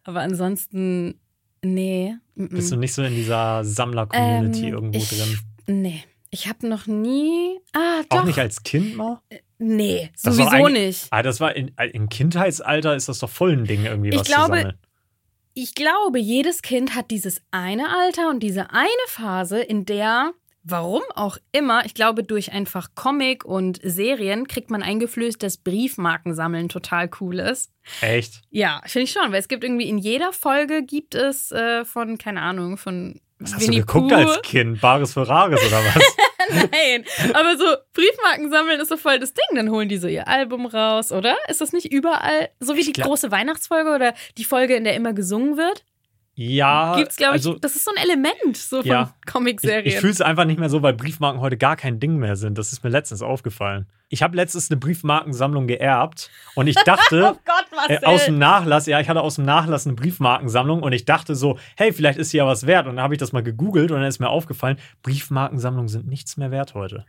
Aber 0.04 0.20
ansonsten, 0.20 1.20
nee. 1.62 2.14
mm-mm. 2.36 2.48
Bist 2.50 2.72
du 2.72 2.76
nicht 2.76 2.94
so 2.94 3.02
in 3.02 3.14
dieser 3.14 3.64
Sammler-Community 3.64 4.66
Ähm, 4.68 4.74
irgendwo 4.74 4.98
ich, 4.98 5.08
drin? 5.08 5.38
Nee. 5.66 6.04
Ich 6.30 6.46
habe 6.46 6.68
noch 6.68 6.86
nie. 6.86 7.58
Ah, 7.72 8.02
doch. 8.08 8.18
Auch 8.20 8.24
nicht 8.24 8.38
als 8.38 8.62
Kind 8.62 8.96
mal? 8.96 9.20
nee, 9.58 10.10
Das 10.22 10.36
sowieso 10.36 10.68
nicht. 10.68 11.06
Ah, 11.10 11.22
das 11.22 11.40
war 11.40 11.56
in, 11.56 11.72
im 11.92 12.08
Kindheitsalter 12.10 12.94
ist 12.94 13.08
das 13.08 13.18
doch 13.18 13.30
voll 13.30 13.52
ein 13.52 13.64
Ding 13.64 13.86
irgendwie, 13.86 14.10
Ich 14.10 14.18
was 14.20 14.26
glaube, 14.26 14.56
zu 14.56 14.62
sammeln. 14.62 14.78
Ich 15.60 15.74
glaube, 15.74 16.20
jedes 16.20 16.62
Kind 16.62 16.94
hat 16.94 17.10
dieses 17.10 17.42
eine 17.50 17.88
Alter 17.88 18.28
und 18.28 18.44
diese 18.44 18.70
eine 18.70 18.86
Phase, 19.08 19.58
in 19.58 19.84
der, 19.86 20.30
warum 20.62 21.02
auch 21.16 21.36
immer, 21.50 21.84
ich 21.84 21.94
glaube, 21.94 22.22
durch 22.22 22.52
einfach 22.52 22.90
Comic 22.94 23.44
und 23.44 23.80
Serien 23.82 24.46
kriegt 24.46 24.70
man 24.70 24.84
eingeflößt, 24.84 25.42
dass 25.42 25.56
Briefmarkensammeln 25.56 26.68
total 26.68 27.10
cool 27.20 27.40
ist. 27.40 27.72
Echt? 28.00 28.42
Ja, 28.50 28.82
finde 28.86 29.06
ich 29.06 29.10
schon, 29.10 29.32
weil 29.32 29.40
es 29.40 29.48
gibt 29.48 29.64
irgendwie 29.64 29.88
in 29.88 29.98
jeder 29.98 30.32
Folge 30.32 30.84
gibt 30.84 31.16
es 31.16 31.50
äh, 31.50 31.84
von, 31.84 32.18
keine 32.18 32.42
Ahnung, 32.42 32.76
von 32.76 33.20
Was 33.40 33.54
hast 33.54 33.66
Winnie 33.66 33.80
du 33.80 33.86
geguckt 33.86 34.10
Pooh. 34.10 34.14
als 34.14 34.42
Kind? 34.42 34.80
Bares 34.80 35.14
für 35.14 35.26
Rares 35.26 35.60
oder 35.66 35.78
was? 35.84 36.16
Nein, 36.50 37.04
aber 37.34 37.56
so 37.56 37.64
Briefmarken 37.92 38.50
sammeln 38.50 38.80
ist 38.80 38.88
so 38.88 38.96
voll 38.96 39.18
das 39.18 39.34
Ding. 39.34 39.56
Dann 39.56 39.70
holen 39.70 39.88
die 39.88 39.98
so 39.98 40.08
ihr 40.08 40.28
Album 40.28 40.66
raus, 40.66 41.12
oder? 41.12 41.36
Ist 41.48 41.60
das 41.60 41.72
nicht 41.72 41.92
überall, 41.92 42.48
so 42.60 42.76
wie 42.76 42.82
die 42.82 42.92
glaub- 42.92 43.08
große 43.08 43.30
Weihnachtsfolge 43.30 43.90
oder 43.94 44.14
die 44.36 44.44
Folge, 44.44 44.74
in 44.76 44.84
der 44.84 44.94
immer 44.94 45.12
gesungen 45.12 45.56
wird? 45.56 45.84
Ja. 46.40 46.94
Gibt's, 46.94 47.16
glaube 47.16 47.36
ich, 47.36 47.40
also, 47.40 47.54
das 47.58 47.74
ist 47.74 47.84
so 47.84 47.90
ein 47.90 48.00
Element 48.00 48.56
so 48.56 48.82
von 48.82 48.86
Ja. 48.86 49.12
ich, 49.26 49.32
Comicserien. 49.32 49.86
ich 49.86 49.96
fühle 49.96 50.12
es 50.12 50.20
einfach 50.20 50.44
nicht 50.44 50.60
mehr 50.60 50.68
so, 50.68 50.82
weil 50.82 50.92
Briefmarken 50.92 51.40
heute 51.40 51.56
gar 51.56 51.74
kein 51.74 51.98
Ding 51.98 52.16
mehr 52.16 52.36
sind. 52.36 52.58
Das 52.58 52.70
ist 52.72 52.84
mir 52.84 52.90
letztens 52.90 53.22
aufgefallen. 53.22 53.88
Ich 54.08 54.22
habe 54.22 54.36
letztens 54.36 54.70
eine 54.70 54.78
Briefmarkensammlung 54.78 55.66
geerbt 55.66 56.30
und 56.54 56.68
ich 56.68 56.76
dachte, 56.76 57.34
oh 57.34 57.38
Gott, 57.44 57.88
äh, 57.88 58.04
aus 58.06 58.26
dem 58.26 58.38
Nachlass, 58.38 58.86
ja, 58.86 59.00
ich 59.00 59.08
hatte 59.08 59.20
aus 59.20 59.34
dem 59.34 59.46
Nachlass 59.46 59.84
eine 59.84 59.96
Briefmarkensammlung 59.96 60.80
und 60.80 60.92
ich 60.92 61.04
dachte 61.04 61.34
so, 61.34 61.58
hey, 61.76 61.92
vielleicht 61.92 62.20
ist 62.20 62.30
sie 62.30 62.36
ja 62.36 62.46
was 62.46 62.68
wert. 62.68 62.86
Und 62.86 62.96
dann 62.96 63.02
habe 63.02 63.14
ich 63.14 63.18
das 63.18 63.32
mal 63.32 63.42
gegoogelt 63.42 63.90
und 63.90 63.98
dann 63.98 64.06
ist 64.06 64.20
mir 64.20 64.30
aufgefallen, 64.30 64.78
Briefmarkensammlungen 65.02 65.88
sind 65.88 66.06
nichts 66.06 66.36
mehr 66.36 66.52
wert 66.52 66.74
heute. 66.74 67.04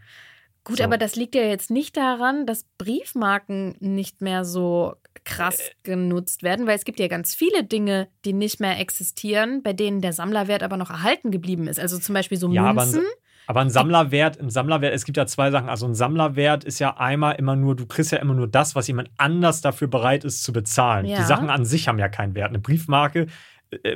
Gut, 0.64 0.78
so. 0.78 0.84
aber 0.84 0.98
das 0.98 1.16
liegt 1.16 1.36
ja 1.36 1.44
jetzt 1.44 1.70
nicht 1.70 1.96
daran, 1.98 2.48
dass 2.48 2.66
Briefmarken 2.80 3.76
nicht 3.80 4.22
mehr 4.22 4.44
so 4.44 4.96
krass 5.24 5.60
Äh. 5.60 5.72
genutzt 5.84 6.44
werden, 6.44 6.68
weil 6.68 6.76
es 6.76 6.86
gibt 6.86 7.00
ja 7.00 7.08
ganz 7.08 7.34
viele 7.36 7.64
Dinge, 7.64 8.08
die 8.26 8.34
nicht 8.34 8.60
mehr 8.60 8.80
existieren, 8.80 9.62
bei 9.64 9.74
denen 9.74 10.02
der 10.02 10.14
Sammlerwert 10.14 10.64
aber 10.64 10.78
noch 10.78 10.90
erhalten 10.90 11.32
geblieben 11.32 11.68
ist. 11.68 11.80
Also 11.80 11.98
zum 12.00 12.14
Beispiel 12.14 12.38
so 12.38 12.52
Ja, 12.52 12.74
Münzen. 12.74 13.04
Aber 13.48 13.62
ein 13.62 13.72
Sammlerwert, 13.72 14.40
ein 14.40 14.52
Sammlerwert, 14.52 14.94
es 14.94 15.06
gibt 15.06 15.18
ja 15.18 15.26
zwei 15.26 15.50
Sachen. 15.50 15.70
Also 15.70 15.88
ein 15.88 15.96
Sammlerwert 15.96 16.64
ist 16.64 16.78
ja 16.78 16.98
einmal 16.98 17.34
immer 17.36 17.56
nur, 17.56 17.76
du 17.76 17.88
kriegst 17.88 18.12
ja 18.12 18.20
immer 18.20 18.36
nur 18.36 18.48
das, 18.48 18.76
was 18.76 18.88
jemand 18.88 19.10
anders 19.18 19.62
dafür 19.62 19.88
bereit 19.88 20.24
ist 20.24 20.44
zu 20.44 20.54
bezahlen. 20.54 21.08
Ja. 21.08 21.18
Die 21.18 21.24
Sachen 21.24 21.50
an 21.50 21.66
sich 21.66 21.88
haben 21.88 21.98
ja 21.98 22.10
keinen 22.10 22.36
Wert. 22.36 22.50
Eine 22.50 22.60
Briefmarke, 22.60 23.26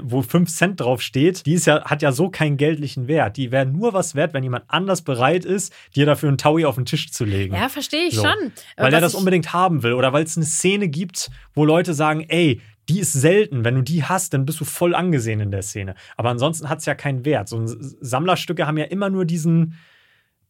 wo 0.01 0.22
5 0.22 0.50
Cent 0.50 0.80
drauf 0.80 1.01
steht, 1.01 1.46
die 1.46 1.53
ist 1.53 1.65
ja, 1.65 1.84
hat 1.86 2.01
ja 2.01 2.12
so 2.12 2.30
keinen 2.30 2.58
geldlichen 2.58 3.08
Wert. 3.08 3.38
Die 3.38 3.51
wäre 3.51 3.65
nur 3.65 3.94
was 3.94 4.13
wert, 4.13 4.34
wenn 4.34 4.44
jemand 4.44 4.65
anders 4.68 5.01
bereit 5.01 5.46
ist, 5.46 5.74
dir 5.96 6.06
dafür 6.06 6.30
einen 6.30 6.38
Taui 6.38 6.65
auf 6.65 6.75
den 6.75 6.86
Tisch 6.86 7.12
zu 7.12 7.25
legen. 7.25 7.56
Ja, 7.56 7.70
verstehe 7.70 8.08
ich 8.08 8.15
So. 8.15 8.22
schon. 8.24 8.51
Weil 8.77 8.88
Was 8.88 8.94
er 8.94 9.01
das 9.01 9.15
unbedingt 9.15 9.51
haben 9.51 9.82
will 9.82 9.94
oder 9.94 10.13
weil 10.13 10.24
es 10.24 10.38
eine 10.38 10.46
Szene 10.46 10.88
gibt, 10.89 11.32
wo 11.56 11.65
Leute 11.65 11.94
sagen, 11.94 12.25
ey, 12.27 12.62
die 12.89 13.00
ist 13.00 13.13
selten. 13.13 13.63
Wenn 13.63 13.75
du 13.75 13.82
die 13.82 14.03
hast, 14.03 14.34
dann 14.34 14.46
bist 14.46 14.60
du 14.60 14.65
voll 14.65 14.94
angesehen 14.94 15.39
in 15.39 15.51
der 15.51 15.62
Szene. 15.62 15.96
Aber 16.18 16.30
ansonsten 16.30 16.70
hat 16.70 16.80
es 16.80 16.86
ja 16.86 16.96
keinen 16.96 17.25
Wert. 17.25 17.48
So 17.50 17.63
Sammlerstücke 17.65 18.68
haben 18.68 18.77
ja 18.77 18.86
immer 18.86 19.10
nur 19.10 19.25
diesen, 19.25 19.80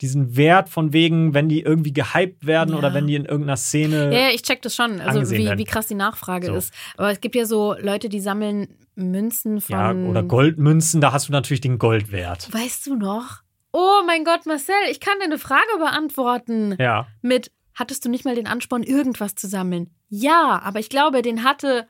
diesen 0.04 0.36
Wert 0.38 0.70
von 0.70 0.94
wegen, 0.94 1.34
wenn 1.34 1.50
die 1.50 1.62
irgendwie 1.62 1.94
gehypt 1.94 2.46
werden 2.46 2.72
Ja. 2.72 2.78
oder 2.78 2.94
wenn 2.94 3.08
die 3.08 3.16
in 3.16 3.26
irgendeiner 3.26 3.58
Szene. 3.58 4.14
Ja, 4.14 4.20
ja, 4.28 4.30
ich 4.30 4.44
check 4.44 4.62
das 4.62 4.76
schon, 4.76 5.02
also 5.02 5.32
wie, 5.32 5.46
werden. 5.46 5.58
wie 5.58 5.64
krass 5.64 5.88
die 5.88 5.96
Nachfrage 5.96 6.48
So. 6.48 6.54
ist. 6.56 6.74
Aber 6.98 7.10
es 7.12 7.20
gibt 7.22 7.34
ja 7.36 7.46
so 7.46 7.74
Leute, 7.80 8.10
die 8.10 8.20
sammeln 8.20 8.68
Münzen 8.96 9.60
von. 9.62 9.74
Ja, 9.76 9.92
oder 9.94 10.22
Goldmünzen, 10.22 11.02
da 11.02 11.12
hast 11.14 11.30
du 11.30 11.32
natürlich 11.32 11.62
den 11.62 11.80
Goldwert. 11.80 12.54
Weißt 12.54 12.86
du 12.86 12.96
noch? 12.96 13.42
Oh 13.72 14.02
mein 14.06 14.24
Gott, 14.24 14.46
Marcel, 14.46 14.76
ich 14.92 15.00
kann 15.00 15.18
dir 15.20 15.26
eine 15.26 15.40
Frage 15.40 15.64
beantworten. 15.80 16.76
Ja. 16.78 17.08
Mit, 17.24 17.52
hattest 17.74 18.06
du 18.06 18.10
nicht 18.10 18.24
mal 18.26 18.36
den 18.36 18.46
Ansporn, 18.46 18.84
irgendwas 18.84 19.34
zu 19.34 19.48
sammeln? 19.48 19.90
Ja, 20.10 20.62
aber 20.64 20.80
ich 20.80 20.90
glaube, 20.90 21.24
den 21.24 21.44
hatte 21.44 21.88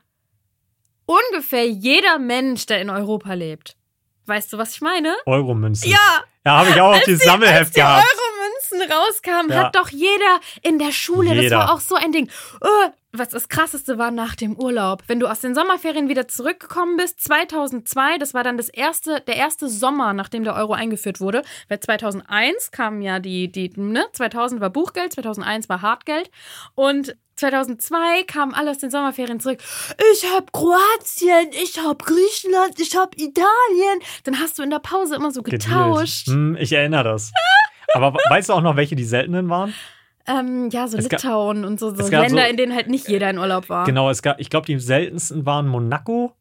ungefähr 1.06 1.68
jeder 1.68 2.18
Mensch, 2.18 2.66
der 2.66 2.80
in 2.80 2.90
Europa 2.90 3.34
lebt. 3.34 3.76
Weißt 4.26 4.52
du, 4.52 4.58
was 4.58 4.74
ich 4.74 4.80
meine? 4.80 5.14
Euromünzen. 5.26 5.90
Ja, 5.90 6.22
Ja, 6.46 6.58
habe 6.58 6.70
ich 6.70 6.80
auch 6.80 6.88
auf 6.90 6.94
als 6.96 7.04
dieses 7.04 7.22
die, 7.22 7.28
als 7.28 7.32
Sammelheft 7.40 7.76
die 7.76 7.80
gehabt. 7.80 8.04
Euromünzen 8.04 8.92
rauskamen, 8.96 9.50
Ja. 9.50 9.64
hat 9.64 9.76
doch 9.76 9.88
jeder 9.88 10.40
in 10.62 10.78
der 10.78 10.92
Schule, 10.92 11.30
Jeder. 11.34 11.42
das 11.42 11.52
war 11.68 11.72
auch 11.74 11.80
so 11.80 11.94
ein 11.94 12.12
Ding. 12.12 12.30
Oh, 12.60 12.90
was 13.16 13.28
das 13.28 13.48
krasseste 13.48 13.96
war 13.96 14.10
nach 14.10 14.34
dem 14.34 14.56
Urlaub, 14.58 15.04
wenn 15.06 15.20
du 15.20 15.28
aus 15.28 15.40
den 15.40 15.54
Sommerferien 15.54 16.08
wieder 16.08 16.26
zurückgekommen 16.26 16.96
bist, 16.96 17.22
2002, 17.22 18.18
das 18.18 18.34
war 18.34 18.42
dann 18.42 18.56
das 18.56 18.68
erste, 18.68 19.20
der 19.20 19.36
erste 19.36 19.68
Sommer, 19.68 20.12
nachdem 20.12 20.42
der 20.44 20.54
Euro 20.56 20.72
eingeführt 20.72 21.20
wurde, 21.20 21.42
weil 21.68 21.78
2001 21.80 22.72
kamen 22.72 23.00
ja 23.02 23.20
die, 23.20 23.50
die, 23.50 23.70
ne, 23.76 24.04
2000 24.12 24.60
war 24.60 24.70
Buchgeld, 24.70 25.12
2001 25.12 25.68
war 25.68 25.80
Hartgeld 25.80 26.30
und 26.74 27.16
2002 27.36 28.22
kamen 28.26 28.54
alle 28.54 28.70
aus 28.70 28.78
den 28.78 28.90
Sommerferien 28.90 29.40
zurück. 29.40 29.58
Ich 30.12 30.24
hab 30.32 30.52
Kroatien, 30.52 31.50
ich 31.62 31.78
hab 31.78 32.04
Griechenland, 32.04 32.78
ich 32.78 32.96
hab 32.96 33.14
Italien. 33.16 34.00
Dann 34.24 34.38
hast 34.38 34.58
du 34.58 34.62
in 34.62 34.70
der 34.70 34.78
Pause 34.78 35.16
immer 35.16 35.30
so 35.30 35.42
getauscht. 35.42 36.28
Hm, 36.28 36.56
ich 36.60 36.72
erinnere 36.72 37.04
das. 37.04 37.32
Aber 37.94 38.14
weißt 38.28 38.48
du 38.48 38.52
auch 38.54 38.60
noch, 38.62 38.76
welche 38.76 38.96
die 38.96 39.04
seltenen 39.04 39.48
waren? 39.48 39.74
Ähm, 40.26 40.70
ja, 40.70 40.88
so 40.88 40.96
Es 40.96 41.08
gab- 41.08 41.22
Litauen 41.22 41.64
und 41.64 41.78
so, 41.78 41.90
so 41.90 42.08
gab 42.08 42.22
Länder, 42.22 42.44
so- 42.44 42.48
in 42.50 42.56
denen 42.56 42.74
halt 42.74 42.88
nicht 42.88 43.08
jeder 43.08 43.28
in 43.28 43.38
Urlaub 43.38 43.68
war. 43.68 43.84
Genau, 43.84 44.08
es 44.08 44.22
gab, 44.22 44.40
ich 44.40 44.48
glaube, 44.48 44.66
die 44.66 44.78
seltensten 44.78 45.44
waren 45.44 45.68
Monaco, 45.68 46.32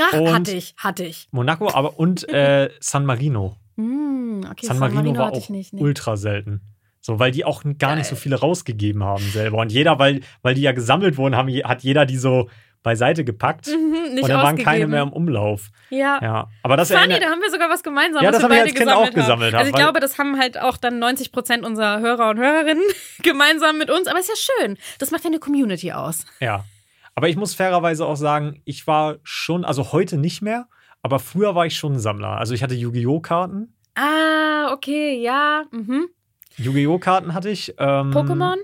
Ach, 0.00 0.12
hatte 0.12 0.52
ich, 0.52 0.74
hatte 0.78 1.04
ich. 1.04 1.26
Monaco, 1.32 1.68
aber 1.72 1.98
und 1.98 2.28
äh, 2.28 2.70
San 2.80 3.04
Marino. 3.04 3.56
Hm, 3.76 4.46
okay, 4.48 4.66
San 4.66 4.78
Marino, 4.78 5.16
war 5.16 5.26
hatte 5.26 5.38
auch 5.38 5.42
ich 5.42 5.50
nicht. 5.50 5.72
Nee. 5.72 5.82
ultra 5.82 6.16
selten. 6.16 6.60
So, 7.04 7.18
weil 7.18 7.32
die 7.32 7.44
auch 7.44 7.62
gar 7.78 7.96
nicht 7.96 8.06
so 8.06 8.14
viele 8.14 8.36
rausgegeben 8.36 9.02
haben 9.02 9.24
selber. 9.24 9.58
Und 9.58 9.72
jeder, 9.72 9.98
weil, 9.98 10.20
weil 10.42 10.54
die 10.54 10.62
ja 10.62 10.70
gesammelt 10.72 11.16
wurden, 11.18 11.36
haben, 11.36 11.48
hat 11.64 11.82
jeder 11.82 12.06
die 12.06 12.16
so 12.16 12.48
beiseite 12.84 13.24
gepackt. 13.24 13.66
Mhm, 13.68 14.18
und 14.22 14.28
dann 14.28 14.42
waren 14.42 14.56
keine 14.56 14.86
mehr 14.86 15.02
im 15.02 15.12
Umlauf. 15.12 15.70
Ja. 15.90 16.18
Ja, 16.22 16.48
aber 16.62 16.76
das 16.76 16.90
Funny, 16.92 17.18
da 17.18 17.26
haben 17.26 17.40
wir 17.40 17.50
sogar 17.50 17.68
was 17.68 17.82
gemeinsam, 17.82 18.22
Ja, 18.22 18.30
das 18.30 18.40
wir 18.40 18.44
haben 18.44 18.52
wir 18.52 18.62
als 18.62 18.74
Kind 18.74 18.78
gesammelt 18.86 19.08
auch 19.10 19.14
gesammelt 19.14 19.52
haben. 19.52 19.58
Also 19.60 19.70
ich 19.70 19.76
glaube, 19.76 20.00
das 20.00 20.18
haben 20.18 20.38
halt 20.38 20.60
auch 20.60 20.76
dann 20.76 20.98
90 20.98 21.32
Prozent 21.32 21.64
unserer 21.64 22.00
Hörer 22.00 22.30
und 22.30 22.38
Hörerinnen 22.38 22.82
gemeinsam 23.22 23.78
mit 23.78 23.90
uns. 23.90 24.06
Aber 24.06 24.18
ist 24.20 24.28
ja 24.28 24.54
schön. 24.60 24.78
Das 24.98 25.10
macht 25.10 25.24
ja 25.24 25.30
eine 25.30 25.38
Community 25.38 25.92
aus. 25.92 26.24
ja. 26.40 26.64
Aber 27.14 27.28
ich 27.28 27.36
muss 27.36 27.54
fairerweise 27.54 28.06
auch 28.06 28.16
sagen, 28.16 28.62
ich 28.64 28.86
war 28.86 29.16
schon, 29.22 29.66
also 29.66 29.92
heute 29.92 30.16
nicht 30.16 30.40
mehr, 30.40 30.66
aber 31.02 31.18
früher 31.18 31.54
war 31.54 31.66
ich 31.66 31.76
schon 31.76 31.92
ein 31.94 31.98
Sammler. 31.98 32.38
Also 32.38 32.54
ich 32.54 32.62
hatte 32.62 32.74
Yu-Gi-Oh! 32.74 33.20
Karten. 33.20 33.74
Ah, 33.94 34.72
okay, 34.72 35.20
ja. 35.20 35.64
Mhm. 35.72 36.06
Yu-Gi-Oh! 36.58 36.98
Karten 36.98 37.34
hatte 37.34 37.50
ich. 37.50 37.74
Ähm, 37.78 38.10
Pokémon? 38.10 38.56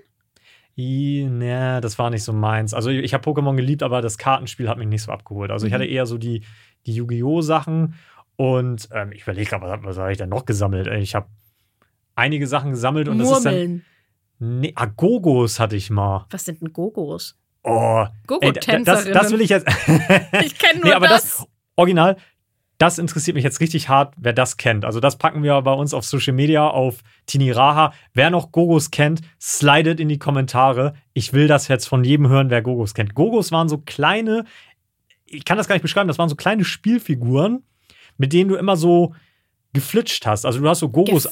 Ne, 0.77 1.81
das 1.81 1.99
war 1.99 2.11
nicht 2.11 2.23
so 2.23 2.33
meins. 2.33 2.73
Also 2.73 2.91
ich 2.91 3.13
habe 3.13 3.29
Pokémon 3.29 3.57
geliebt, 3.57 3.83
aber 3.83 4.01
das 4.01 4.17
Kartenspiel 4.17 4.69
hat 4.69 4.79
mich 4.79 4.87
nicht 4.87 5.03
so 5.03 5.11
abgeholt. 5.11 5.51
Also 5.51 5.67
ich 5.67 5.73
Mhm. 5.73 5.75
hatte 5.75 5.87
eher 5.87 6.07
so 6.07 6.19
die, 6.19 6.45
die 6.87 6.93
Yu-Gi-Oh! 6.95 7.41
Sachen 7.41 7.95
und 8.37 8.89
ähm, 8.93 9.11
ich 9.13 9.23
überlege 9.23 9.51
gerade, 9.51 9.67
was, 9.67 9.81
was 9.83 9.99
habe 9.99 10.13
ich 10.13 10.19
denn 10.19 10.29
noch 10.29 10.45
gesammelt? 10.45 10.87
Ey, 10.87 11.01
Ich 11.01 11.15
habe 11.17 11.27
einige 12.15 12.47
Sachen 12.47 12.71
gesammelt 12.71 13.09
und 13.09 13.19
das 13.19 13.31
ist 13.31 13.45
dann. 13.45 13.55
Murmeln. 13.55 13.85
Nee, 14.41 14.73
Agogos 14.77 15.59
hatte 15.59 15.75
ich 15.75 15.91
mal. 15.91 16.27
Was 16.31 16.45
sind 16.45 16.61
denn 16.61 16.73
Gogos? 16.73 17.37
Oh, 17.65 18.05
ey, 18.05 18.07
das, 18.07 18.27
Gogo-Tänzerinnen. 18.29 19.13
das 19.15 19.33
will 19.33 19.41
ich 19.41 19.51
jetzt. 19.51 19.67
Ich 20.45 20.57
kenne 20.59 20.79
nur 20.81 20.91
nee, 20.91 20.93
aber 20.93 21.09
das. 21.09 21.23
das, 21.39 21.47
Original, 21.75 22.17
das 22.79 22.99
interessiert 22.99 23.35
mich 23.35 23.45
jetzt 23.45 23.61
richtig 23.61 23.89
hart, 23.89 24.15
wer 24.17 24.33
das 24.33 24.57
kennt. 24.57 24.85
Also 24.85 25.01
das 25.01 25.17
packen 25.17 25.43
wir 25.43 25.61
bei 25.63 25.73
uns 25.73 25.93
auf 25.93 26.05
Social 26.05 26.33
Media, 26.33 26.69
auf 26.69 27.03
Tini 27.27 27.51
Raha. 27.51 27.93
Wer 28.15 28.31
noch 28.31 28.53
Gogos 28.53 28.93
kennt, 28.93 29.21
slidet 29.41 29.99
in 29.99 30.09
die 30.09 30.21
Kommentare. 30.21 30.95
Ich 31.13 31.33
will 31.33 31.49
das 31.49 31.67
jetzt 31.67 31.89
von 31.89 32.05
jedem 32.05 32.29
hören, 32.29 32.51
wer 32.51 32.63
Gogos 32.63 32.95
kennt. 32.95 33.17
Gogos 33.17 33.51
waren 33.51 33.69
so 33.69 33.79
kleine, 33.79 34.45
ich 35.27 35.45
kann 35.45 35.59
das 35.59 35.67
gar 35.67 35.75
nicht 35.75 35.83
beschreiben, 35.83 36.07
das 36.07 36.19
waren 36.19 36.29
so 36.29 36.37
kleine 36.37 36.65
Spielfiguren, 36.65 37.65
mit 38.17 38.33
denen 38.33 38.49
du 38.49 38.55
immer 38.55 38.77
so 38.77 39.13
geflitscht 39.73 40.25
hast. 40.25 40.47
Also 40.47 40.61
du 40.61 40.69
hast 40.69 40.79
so 40.79 40.89
Gogos 40.89 41.29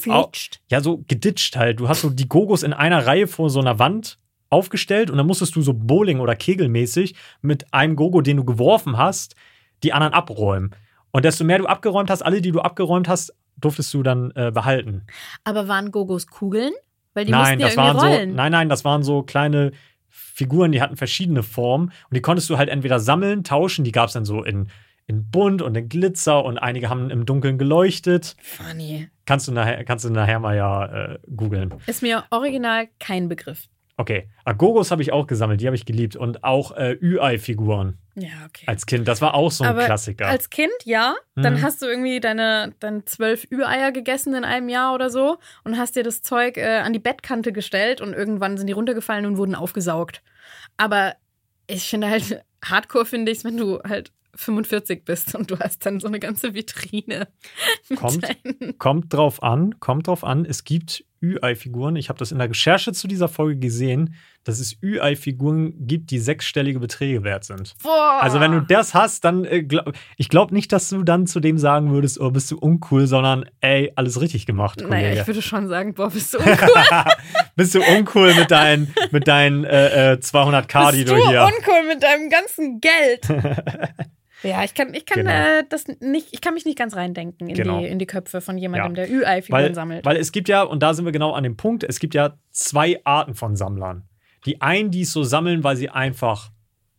ja, 0.69 0.81
so 0.81 1.05
geditscht 1.07 1.57
halt. 1.57 1.79
Du 1.79 1.89
hast 1.89 2.01
so 2.01 2.11
die 2.11 2.29
Gogos 2.29 2.65
in 2.65 2.73
einer 2.73 3.07
Reihe 3.07 3.29
vor 3.29 3.51
so 3.51 3.61
einer 3.61 3.79
Wand 3.79 4.19
aufgestellt 4.51 5.11
und 5.11 5.17
dann 5.17 5.27
musstest 5.27 5.55
du 5.55 5.63
so 5.63 5.75
Bowling- 5.75 6.21
oder 6.21 6.35
Kegelmäßig 6.35 7.15
mit 7.41 7.73
einem 7.73 7.95
Gogo, 7.95 8.21
den 8.21 8.37
du 8.37 8.45
geworfen 8.45 8.97
hast, 8.97 9.37
die 9.85 9.93
anderen 9.93 10.13
abräumen. 10.13 10.75
Und 11.17 11.25
desto 11.25 11.45
mehr 11.45 11.57
du 11.57 11.65
abgeräumt 11.65 12.11
hast, 12.11 12.21
alle, 12.21 12.43
die 12.43 12.53
du 12.53 12.61
abgeräumt 12.61 13.09
hast, 13.09 13.35
durftest 13.57 13.95
du 13.95 14.03
dann 14.03 14.33
äh, 14.35 14.51
behalten. 14.51 15.07
Aber 15.45 15.67
waren 15.67 15.91
Gogos 15.91 16.27
Kugeln? 16.27 16.75
Weil 17.15 17.25
die 17.25 17.31
nein, 17.31 17.41
mussten 17.41 17.61
ja 17.61 17.67
das 17.69 17.75
irgendwie 17.75 17.89
waren 17.89 18.13
rollen. 18.13 18.31
so, 18.33 18.37
nein, 18.37 18.53
nein, 18.53 18.69
das 18.69 18.85
waren 18.85 19.03
so 19.03 19.23
kleine 19.23 19.73
Figuren, 20.11 20.73
die 20.73 20.83
hatten 20.83 20.99
verschiedene 20.99 21.43
Formen 21.43 21.87
und 21.87 22.15
die 22.15 22.21
konntest 22.21 22.51
du 22.51 22.59
halt 22.59 22.69
entweder 22.69 23.01
sammeln, 23.01 23.45
tauschen, 23.45 23.83
die 23.83 23.93
gab 23.93 24.09
es 24.09 24.13
dann 24.13 24.27
so 24.27 24.45
in, 24.45 24.69
in 25.07 25.31
bunt 25.31 25.63
und 25.63 25.75
in 25.75 25.89
Glitzer 25.89 26.45
und 26.45 26.59
einige 26.59 26.91
haben 26.91 27.09
im 27.09 27.25
Dunkeln 27.25 27.57
geleuchtet. 27.57 28.37
Funny. 28.43 29.09
Kannst 29.25 29.49
du 29.49 29.53
nachher, 29.53 29.83
kannst 29.85 30.05
du 30.05 30.11
nachher 30.11 30.39
mal 30.39 30.55
ja 30.55 30.85
äh, 30.85 31.19
googeln. 31.35 31.73
Ist 31.87 32.03
mir 32.03 32.25
original 32.29 32.89
kein 33.01 33.31
Begriff. 33.31 33.69
Okay, 33.99 34.29
Agogos 34.45 34.91
habe 34.91 35.01
ich 35.01 35.11
auch 35.13 35.27
gesammelt, 35.27 35.61
die 35.63 35.67
habe 35.67 35.75
ich 35.77 35.87
geliebt. 35.87 36.17
Und 36.17 36.45
auch 36.45 36.73
äh, 36.77 36.99
Ü-Ei-Figuren 37.01 37.97
Ja, 38.15 38.29
okay. 38.47 38.65
als 38.67 38.85
Kind. 38.85 39.09
Das 39.09 39.23
war 39.23 39.33
auch 39.35 39.51
so 39.51 39.65
ein 39.65 39.71
Aber 39.71 39.85
Klassiker. 39.87 40.27
Als 40.27 40.51
Kind, 40.51 40.73
ja. 40.85 41.15
Dann 41.35 41.55
Mhm. 41.55 41.63
hast 41.63 41.81
du 41.81 41.87
irgendwie 41.87 42.21
deine, 42.21 42.75
deine 42.81 43.07
zwölf 43.07 43.47
Ü-Eier 43.51 43.93
gegessen 43.93 44.35
in 44.35 44.45
einem 44.45 44.69
Jahr 44.69 44.95
oder 44.95 45.09
so 45.09 45.39
und 45.65 45.79
hast 45.79 45.97
dir 45.97 46.03
das 46.03 46.21
Zeug 46.21 46.59
äh, 46.59 46.81
an 46.81 46.93
die 46.93 46.99
Bettkante 46.99 47.53
gestellt 47.53 48.03
und 48.03 48.13
irgendwann 48.13 48.59
sind 48.59 48.67
die 48.67 48.75
runtergefallen 48.75 49.25
und 49.25 49.39
wurden 49.39 49.55
aufgesaugt. 49.55 50.23
Aber 50.77 51.15
ich 51.67 51.89
finde 51.89 52.11
halt, 52.11 52.45
Hardcore 52.65 53.07
finde 53.07 53.33
ich 53.33 53.45
wenn 53.45 53.57
du 53.57 53.81
halt 53.83 54.13
45 54.35 55.07
bist 55.07 55.35
und 55.35 55.51
du 55.51 55.59
hast 55.59 55.87
dann 55.87 56.01
so 56.01 56.09
eine 56.09 56.21
ganze 56.21 56.53
Vitrine. 56.53 57.29
Kommt. 57.97 58.27
kommt 58.79 59.15
drauf 59.15 59.43
an, 59.43 59.81
kommt 59.81 60.09
drauf 60.09 60.23
an. 60.25 60.45
Es 60.45 60.65
gibt 60.65 61.03
Ü-Ei-Figuren. 61.23 61.97
Ich 61.97 62.09
habe 62.09 62.19
das 62.19 62.33
in 62.33 62.39
der 62.39 62.49
Recherche 62.49 62.93
zu 62.93 63.09
dieser 63.09 63.29
Folge 63.29 63.59
gesehen, 63.59 64.15
dass 64.45 64.61
es 64.61 64.77
Ü-Ei-Figuren 64.83 65.75
gibt, 65.87 66.11
die 66.11 66.19
sechsstellige 66.19 66.79
Beträge 66.79 67.25
wert 67.25 67.45
sind. 67.45 67.75
Boah. 67.83 68.19
Also 68.23 68.39
wenn 68.41 68.53
du 68.53 68.61
das 68.61 68.95
hast, 68.95 69.25
dann 69.25 69.45
äh, 69.45 69.63
glaub, 69.65 69.93
ich 70.17 70.29
glaube 70.29 70.55
nicht, 70.55 70.73
dass 70.73 70.89
du 70.89 71.03
dann 71.03 71.27
zu 71.27 71.41
dem 71.41 71.59
sagen 71.59 71.91
würdest, 71.91 72.21
oh, 72.21 72.31
bist 72.31 72.51
du 72.51 72.59
uncool, 72.59 73.07
sondern 73.07 73.45
ey, 73.61 73.93
alles 73.97 74.21
richtig 74.21 74.47
gemacht, 74.47 74.81
Naja, 74.81 74.89
Kollege. 75.09 75.21
ich 75.21 75.27
würde 75.27 75.43
schon 75.43 75.69
sagen, 75.69 75.95
boah, 75.95 76.11
bist 76.11 76.33
du 76.35 76.39
uncool. 76.41 76.83
bist 77.57 77.75
du 77.75 77.81
uncool 77.83 78.35
mit 78.35 78.51
deinen, 78.51 78.95
mit 79.11 79.27
deinen 79.27 79.65
äh, 79.65 80.13
äh, 80.13 80.17
200k, 80.17 80.93
die 80.93 80.99
bist 81.05 81.09
du 81.11 81.17
du 81.17 81.29
hier. 81.29 81.43
uncool 81.43 81.87
mit 81.89 82.03
deinem 82.03 82.31
ganzen 82.31 82.81
Geld. 82.81 83.29
ja, 84.43 84.63
ich 84.65 84.75
kann, 84.75 84.93
ich 84.95 85.07
kann 85.07 85.23
Genau. 85.25 85.31
äh, 85.33 85.65
das 85.69 85.85
nicht, 86.01 86.29
ich 86.33 86.41
kann 86.41 86.55
mich 86.55 86.65
nicht 86.65 86.79
ganz 86.79 86.95
reindenken 86.97 87.49
in, 87.49 87.55
Genau. 87.55 87.81
die, 87.81 87.87
in 87.87 87.99
die 87.99 88.07
Köpfe 88.07 88.41
von 88.41 88.59
jemandem, 88.59 88.95
Ja. 88.95 89.07
der 89.07 89.11
Ü-Ei-Figuren 89.11 89.75
sammelt. 89.75 90.05
weil 90.05 90.17
es 90.17 90.33
gibt 90.33 90.49
ja, 90.49 90.63
und 90.63 90.83
da 90.83 90.95
sind 90.95 91.05
wir 91.05 91.13
genau 91.13 91.33
an 91.33 91.43
dem 91.43 91.57
Punkt, 91.57 91.85
es 91.85 91.99
gibt 92.01 92.15
ja 92.15 92.37
zwei 92.51 93.01
Arten 93.05 93.35
von 93.35 93.57
Sammlern. 93.57 94.05
Die 94.45 94.61
einen, 94.61 94.91
die 94.91 95.03
es 95.03 95.13
so 95.13 95.23
sammeln, 95.25 95.65
weil 95.65 95.77
sie 95.77 95.89
einfach 95.91 96.51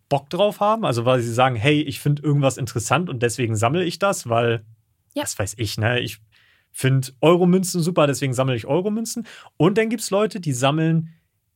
Bock 0.10 0.30
drauf 0.30 0.60
haben, 0.60 0.86
also 0.86 1.06
weil 1.06 1.20
sie 1.22 1.34
sagen, 1.34 1.56
hey, 1.56 1.82
ich 1.82 2.00
finde 2.00 2.22
irgendwas 2.24 2.58
interessant 2.58 3.10
und 3.10 3.22
deswegen 3.24 3.56
sammle 3.56 3.84
ich 3.84 4.00
das, 4.00 4.30
weil, 4.30 4.66
Ja. 5.14 5.24
das 5.24 5.38
weiß 5.38 5.56
ich, 5.58 5.78
ne, 5.78 6.00
ich 6.00 6.20
finde 6.72 7.10
Euromünzen 7.22 7.82
super, 7.82 8.08
deswegen 8.08 8.34
sammle 8.34 8.56
ich 8.56 8.68
Euromünzen. 8.68 9.26
Und 9.58 9.78
dann 9.78 9.90
gibt 9.90 10.02
es 10.04 10.10
Leute, 10.12 10.40
die 10.40 10.54
sammeln 10.54 11.14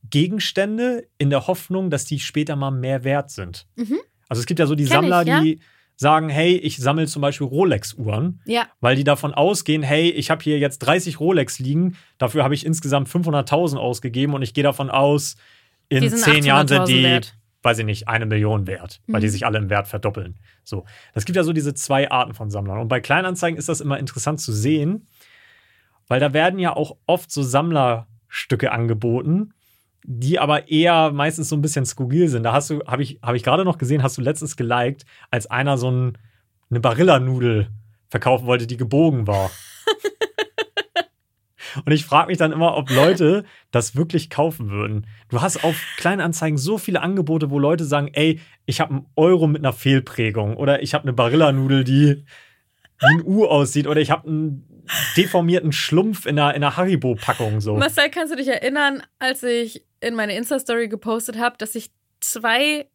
Gegenstände 0.10 1.08
in 1.18 1.30
der 1.30 1.48
Hoffnung, 1.48 1.90
dass 1.90 2.06
die 2.06 2.20
später 2.20 2.56
mal 2.56 2.72
mehr 2.72 3.04
wert 3.04 3.30
sind. 3.32 3.68
Mhm. 3.76 4.00
Also 4.32 4.40
es 4.40 4.46
gibt 4.46 4.60
ja 4.62 4.66
so 4.66 4.76
die 4.76 4.86
Kenn 4.86 4.94
Sammler, 4.94 5.22
ich, 5.24 5.28
ja. 5.28 5.42
die 5.42 5.60
sagen, 5.98 6.30
hey, 6.30 6.56
ich 6.56 6.78
sammle 6.78 7.06
zum 7.06 7.22
Beispiel 7.22 7.46
Rolex-Uhren, 7.48 8.40
Ja, 8.46 8.68
weil 8.80 8.96
die 8.96 9.04
davon 9.04 9.34
ausgehen, 9.34 9.84
hey, 9.84 10.10
ich 10.10 10.32
habe 10.32 10.42
hier 10.42 10.58
jetzt 10.58 10.80
30 10.80 11.20
Rolex 11.20 11.60
liegen, 11.60 11.98
dafür 12.18 12.46
habe 12.46 12.56
ich 12.56 12.66
insgesamt 12.66 13.10
500.000 13.10 13.76
ausgegeben 13.76 14.34
und 14.34 14.42
ich 14.42 14.54
gehe 14.54 14.64
davon 14.64 14.90
aus, 14.90 15.36
in 15.90 16.02
Die 16.02 16.10
zehn 16.10 16.46
Jahren 16.46 16.68
sind 16.70 16.84
800.000 16.84 16.86
die, 16.88 17.04
wert. 17.04 17.36
weiß 17.64 17.80
ich 17.80 17.86
nicht, 17.86 18.08
eine 18.08 18.26
Million 18.26 18.68
wert, 18.68 19.02
weil 19.08 19.20
die 19.20 19.28
Mhm. 19.28 19.32
sich 19.32 19.46
alle 19.46 19.58
im 19.58 19.70
Wert 19.70 19.90
verdoppeln. 19.90 20.40
So, 20.64 20.86
das 21.14 21.26
gibt 21.26 21.36
ja 21.36 21.44
so 21.44 21.52
diese 21.52 21.74
zwei 21.74 22.10
Arten 22.10 22.34
von 22.34 22.50
Sammlern. 22.50 22.80
Und 22.80 22.88
bei 22.88 23.02
Kleinanzeigen 23.02 23.60
ist 23.60 23.68
das 23.68 23.82
immer 23.82 24.00
interessant 24.00 24.40
zu 24.40 24.54
sehen, 24.54 25.06
weil 26.08 26.20
da 26.22 26.32
werden 26.34 26.58
ja 26.58 26.74
auch 26.76 26.96
oft 27.06 27.30
so 27.32 27.44
Sammlerstücke 27.44 28.72
angeboten, 28.72 29.54
die 30.04 30.40
aber 30.40 30.70
eher 30.70 31.12
meistens 31.12 31.50
so 31.50 31.56
ein 31.56 31.62
bisschen 31.62 31.86
skurril 31.86 32.28
sind. 32.28 32.44
Da 32.44 32.54
hast 32.54 32.70
du, 32.70 32.82
habe 32.86 33.04
ich, 33.04 33.20
habe 33.22 33.38
ich 33.38 33.44
gerade 33.44 33.66
noch 33.66 33.78
gesehen, 33.78 34.04
hast 34.04 34.18
du 34.18 34.22
letztens 34.22 34.58
geliked, 34.58 35.06
als 35.30 35.48
einer 35.48 35.78
so 35.78 35.92
ein, 35.92 36.18
eine 36.70 36.80
Barillanudel 36.80 37.70
verkaufen 38.10 38.46
wollte, 38.46 38.68
die 38.68 38.78
gebogen 38.78 39.28
war. 39.28 39.52
Und 41.86 41.94
ich 41.94 42.04
frage 42.04 42.28
mich 42.28 42.38
dann 42.38 42.52
immer, 42.52 42.76
ob 42.76 42.90
Leute 42.90 43.46
das 43.72 43.96
wirklich 43.96 44.30
kaufen 44.30 44.70
würden. 44.70 45.08
Du 45.30 45.42
hast 45.42 45.64
auf 45.64 45.82
Kleinanzeigen 45.98 46.58
so 46.58 46.78
viele 46.78 47.02
Angebote, 47.02 47.50
wo 47.50 47.60
Leute 47.60 47.86
sagen, 47.86 48.10
ey, 48.12 48.42
ich 48.66 48.82
habe 48.82 48.94
einen 48.94 49.06
Euro 49.16 49.48
mit 49.48 49.62
einer 49.62 49.72
Fehlprägung 49.72 50.58
oder 50.58 50.84
ich 50.84 50.94
habe 50.94 51.04
eine 51.04 51.14
Barillanudel, 51.14 51.86
die 51.86 52.26
wie 53.00 53.08
ein 53.08 53.24
U 53.26 53.46
aussieht 53.46 53.88
oder 53.88 54.02
ich 54.02 54.12
habe 54.12 54.28
einen 54.28 54.84
deformierten 55.16 55.72
Schlumpf 55.72 56.26
in 56.26 56.38
einer, 56.38 56.54
in 56.56 56.64
einer 56.64 56.76
Haribo-Packung. 56.76 57.62
So. 57.62 57.78
Marcel, 57.78 58.10
kannst 58.10 58.34
du 58.34 58.38
dich 58.38 58.50
erinnern, 58.50 59.02
als 59.20 59.44
ich 59.44 59.86
in 60.02 60.16
meine 60.16 60.36
Insta-Story 60.36 60.88
gepostet 60.90 61.38
habe, 61.38 61.58
dass 61.58 61.76
ich 61.76 61.92
zwei 62.20 62.88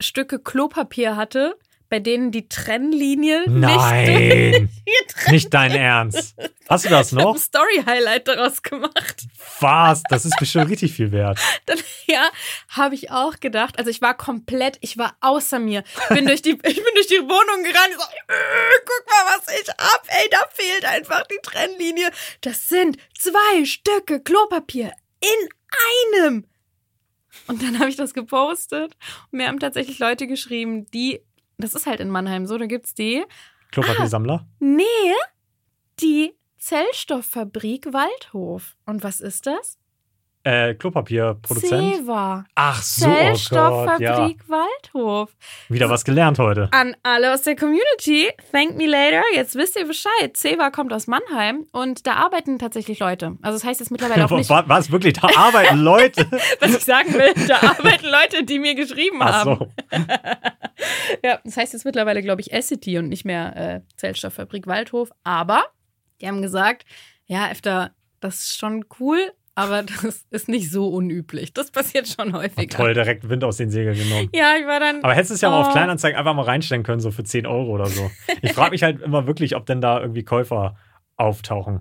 Stücke 0.00 0.38
Klopapier 0.38 1.16
hatte, 1.16 1.56
bei 1.88 2.00
denen 2.00 2.32
die 2.32 2.48
Trennlinie 2.48 3.44
Nein, 3.48 4.68
nicht 4.84 5.30
nicht 5.30 5.54
dein 5.54 5.70
Ernst. 5.70 6.34
Hast 6.68 6.84
du 6.84 6.88
das 6.88 7.12
Ich 7.12 7.18
habe 7.18 7.28
noch? 7.28 7.34
ein 7.36 7.40
Story-Highlight 7.40 8.26
daraus 8.26 8.60
gemacht. 8.60 9.22
Was? 9.60 10.02
Das 10.10 10.24
ist 10.24 10.36
bestimmt 10.36 10.68
richtig 10.68 10.94
viel 10.94 11.12
wert. 11.12 11.38
Dann, 11.66 11.78
ja, 12.06 12.28
habe 12.70 12.96
ich 12.96 13.12
auch 13.12 13.38
gedacht. 13.38 13.78
Also 13.78 13.88
ich 13.90 14.02
war 14.02 14.16
komplett, 14.16 14.78
ich 14.80 14.98
war 14.98 15.16
außer 15.20 15.60
mir. 15.60 15.84
Ich 16.10 16.16
bin 16.16 16.26
durch 16.26 16.42
die, 16.42 16.50
ich 16.50 16.58
bin 16.58 16.94
durch 16.94 17.06
die 17.06 17.20
Wohnung 17.22 17.62
gerannt. 17.62 17.90
Ich 17.90 17.96
so, 17.96 18.02
äh, 18.02 18.82
guck 18.84 19.06
mal, 19.08 19.36
was 19.36 19.60
ich 19.60 19.68
hab. 19.68 20.06
Ey, 20.08 20.28
da 20.30 20.38
fehlt 20.52 20.84
einfach 20.84 21.22
die 21.28 21.38
Trennlinie. 21.40 22.10
Das 22.40 22.68
sind 22.68 22.96
zwei 23.16 23.64
Stücke 23.64 24.20
Klopapier 24.20 24.92
in 25.34 25.48
einem. 26.24 26.46
Und 27.46 27.62
dann 27.62 27.78
habe 27.78 27.90
ich 27.90 27.96
das 27.96 28.14
gepostet. 28.14 28.96
Und 29.30 29.38
mir 29.38 29.48
haben 29.48 29.60
tatsächlich 29.60 29.98
Leute 29.98 30.26
geschrieben, 30.26 30.86
die, 30.86 31.20
das 31.58 31.74
ist 31.74 31.86
halt 31.86 32.00
in 32.00 32.10
Mannheim 32.10 32.46
so, 32.46 32.58
da 32.58 32.66
gibt's 32.66 32.94
die. 32.94 33.24
Klopapiersammler? 33.72 34.46
Nee, 34.58 34.84
die 36.00 36.34
Zellstofffabrik 36.58 37.92
Waldhof. 37.92 38.76
Und 38.86 39.02
was 39.02 39.20
ist 39.20 39.46
das? 39.46 39.78
Äh, 40.46 40.74
Klopapierproduzent? 40.74 41.96
Zewa. 41.96 42.44
Ach 42.54 42.80
so, 42.80 43.06
oh 43.06 43.08
Gott, 43.08 43.16
ja. 43.16 43.16
Zellstofffabrik 43.16 44.48
Waldhof. 44.48 45.34
Wieder 45.68 45.90
was 45.90 46.04
gelernt 46.04 46.38
heute. 46.38 46.68
An 46.70 46.94
alle 47.02 47.34
aus 47.34 47.42
der 47.42 47.56
Community, 47.56 48.28
thank 48.52 48.76
me 48.76 48.86
later. 48.86 49.24
Jetzt 49.34 49.56
wisst 49.56 49.74
ihr 49.74 49.88
Bescheid. 49.88 50.36
Zewa 50.36 50.70
kommt 50.70 50.92
aus 50.92 51.08
Mannheim 51.08 51.66
und 51.72 52.06
da 52.06 52.12
arbeiten 52.12 52.60
tatsächlich 52.60 53.00
Leute. 53.00 53.36
Also 53.42 53.58
das 53.58 53.64
heißt 53.64 53.80
jetzt 53.80 53.90
mittlerweile 53.90 54.24
auch 54.24 54.30
nicht, 54.36 54.48
es 54.48 54.92
wirklich? 54.92 55.14
Da 55.14 55.26
arbeiten 55.36 55.78
Leute. 55.78 56.24
was 56.60 56.76
ich 56.76 56.84
sagen 56.84 57.12
will. 57.12 57.34
Da 57.48 57.56
arbeiten 57.62 58.06
Leute, 58.06 58.44
die 58.44 58.60
mir 58.60 58.76
geschrieben 58.76 59.18
Ach 59.22 59.44
haben. 59.44 59.58
so. 59.58 59.68
Ja, 61.24 61.40
das 61.42 61.56
heißt 61.56 61.72
jetzt 61.72 61.84
mittlerweile, 61.84 62.22
glaube 62.22 62.40
ich, 62.40 62.52
Essity 62.52 62.98
und 62.98 63.08
nicht 63.08 63.24
mehr 63.24 63.56
äh, 63.56 63.80
Zellstofffabrik 63.96 64.68
Waldhof. 64.68 65.10
Aber 65.24 65.64
die 66.20 66.28
haben 66.28 66.40
gesagt, 66.40 66.86
ja, 67.26 67.50
öfter, 67.50 67.90
das 68.20 68.36
ist 68.42 68.58
schon 68.58 68.84
cool, 69.00 69.32
aber 69.56 69.82
das 69.82 70.24
ist 70.30 70.48
nicht 70.48 70.70
so 70.70 70.88
unüblich. 70.88 71.52
Das 71.52 71.72
passiert 71.72 72.06
schon 72.06 72.32
häufiger. 72.32 72.76
Toll, 72.76 72.94
direkt 72.94 73.28
Wind 73.28 73.42
aus 73.42 73.56
den 73.56 73.70
Segeln 73.70 73.96
genommen. 73.98 74.28
Ja, 74.32 74.54
ich 74.60 74.66
war 74.66 74.78
dann. 74.78 75.02
Aber 75.02 75.14
hättest 75.14 75.30
du 75.30 75.34
es 75.34 75.40
ja 75.40 75.50
mal 75.50 75.62
auf 75.62 75.68
Oh. 75.68 75.72
Kleinanzeigen 75.72 76.16
einfach 76.16 76.34
mal 76.34 76.42
reinstellen 76.42 76.84
können, 76.84 77.00
so 77.00 77.10
für 77.10 77.24
10 77.24 77.46
Euro 77.46 77.70
oder 77.70 77.86
so. 77.86 78.08
Ich 78.42 78.52
frage 78.52 78.70
mich 78.70 78.84
halt 78.84 79.00
immer 79.02 79.26
wirklich, 79.26 79.56
ob 79.56 79.66
denn 79.66 79.80
da 79.80 80.00
irgendwie 80.00 80.22
Käufer 80.22 80.76
auftauchen. 81.16 81.80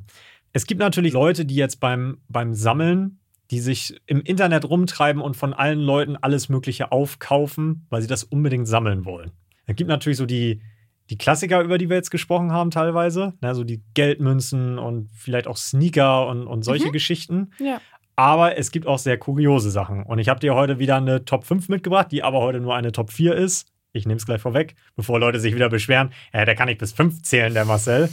Es 0.53 0.65
gibt 0.65 0.79
natürlich 0.79 1.13
Leute, 1.13 1.45
die 1.45 1.55
jetzt 1.55 1.79
beim, 1.81 2.17
beim 2.29 2.53
Sammeln, 2.53 3.19
die 3.51 3.59
sich 3.59 3.99
im 4.07 4.21
Internet 4.21 4.65
rumtreiben 4.65 5.21
und 5.21 5.35
von 5.35 5.53
allen 5.53 5.79
Leuten 5.79 6.15
alles 6.15 6.49
Mögliche 6.49 6.91
aufkaufen, 6.91 7.85
weil 7.89 8.01
sie 8.01 8.07
das 8.07 8.23
unbedingt 8.23 8.67
sammeln 8.67 9.05
wollen. 9.05 9.31
Es 9.67 9.75
gibt 9.75 9.89
natürlich 9.89 10.17
so 10.17 10.25
die, 10.25 10.61
die 11.09 11.17
Klassiker, 11.17 11.61
über 11.61 11.77
die 11.77 11.89
wir 11.89 11.97
jetzt 11.97 12.11
gesprochen 12.11 12.51
haben, 12.51 12.71
teilweise. 12.71 13.33
Ne, 13.41 13.53
so 13.53 13.63
die 13.63 13.83
Geldmünzen 13.93 14.79
und 14.79 15.09
vielleicht 15.13 15.47
auch 15.47 15.57
Sneaker 15.57 16.27
und, 16.27 16.47
und 16.47 16.63
solche 16.63 16.91
Geschichten. 16.91 17.51
Ja. 17.59 17.79
Aber 18.15 18.57
es 18.57 18.71
gibt 18.71 18.87
auch 18.87 18.97
sehr 18.97 19.17
kuriose 19.17 19.69
Sachen. 19.69 20.03
Und 20.03 20.19
ich 20.19 20.29
habe 20.29 20.39
dir 20.39 20.55
heute 20.55 20.79
wieder 20.79 20.95
eine 20.95 21.25
Top 21.25 21.45
5 21.45 21.69
mitgebracht, 21.69 22.11
die 22.11 22.23
aber 22.23 22.39
heute 22.39 22.59
nur 22.61 22.75
eine 22.75 22.91
Top 22.91 23.11
4 23.11 23.35
ist. 23.35 23.67
Ich 23.91 24.05
nehme 24.05 24.17
es 24.17 24.25
gleich 24.25 24.41
vorweg, 24.41 24.75
bevor 24.95 25.19
Leute 25.19 25.39
sich 25.39 25.53
wieder 25.53 25.69
beschweren. 25.69 26.11
Ja, 26.33 26.45
der 26.45 26.55
kann 26.55 26.67
nicht 26.67 26.79
bis 26.79 26.93
5 26.93 27.21
zählen, 27.23 27.53
der 27.53 27.65
Marcel. 27.65 28.09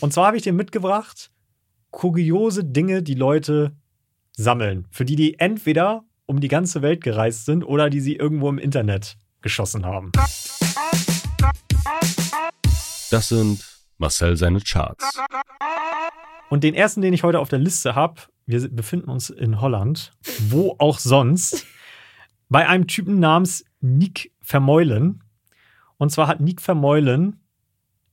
Und 0.00 0.12
zwar 0.12 0.26
habe 0.26 0.36
ich 0.36 0.42
dir 0.42 0.52
mitgebracht 0.52 1.30
kuriose 1.90 2.64
Dinge, 2.64 3.02
die 3.02 3.14
Leute 3.14 3.72
sammeln. 4.36 4.86
Für 4.90 5.04
die, 5.04 5.16
die 5.16 5.38
entweder 5.38 6.04
um 6.26 6.40
die 6.40 6.48
ganze 6.48 6.82
Welt 6.82 7.02
gereist 7.02 7.44
sind 7.44 7.64
oder 7.64 7.90
die 7.90 8.00
sie 8.00 8.16
irgendwo 8.16 8.48
im 8.48 8.58
Internet 8.58 9.16
geschossen 9.42 9.84
haben. 9.84 10.12
Das 13.10 13.28
sind 13.28 13.64
Marcel 13.98 14.36
seine 14.36 14.60
Charts. 14.60 15.18
Und 16.48 16.64
den 16.64 16.74
ersten, 16.74 17.02
den 17.02 17.12
ich 17.12 17.22
heute 17.22 17.40
auf 17.40 17.48
der 17.48 17.58
Liste 17.58 17.94
habe, 17.94 18.22
wir 18.46 18.68
befinden 18.68 19.10
uns 19.10 19.30
in 19.30 19.60
Holland, 19.60 20.12
wo 20.48 20.76
auch 20.78 20.98
sonst, 20.98 21.66
bei 22.48 22.66
einem 22.66 22.86
Typen 22.86 23.20
namens 23.20 23.64
Nick 23.80 24.32
Vermeulen. 24.40 25.22
Und 25.98 26.10
zwar 26.10 26.26
hat 26.26 26.40
Nick 26.40 26.60
Vermeulen 26.60 27.40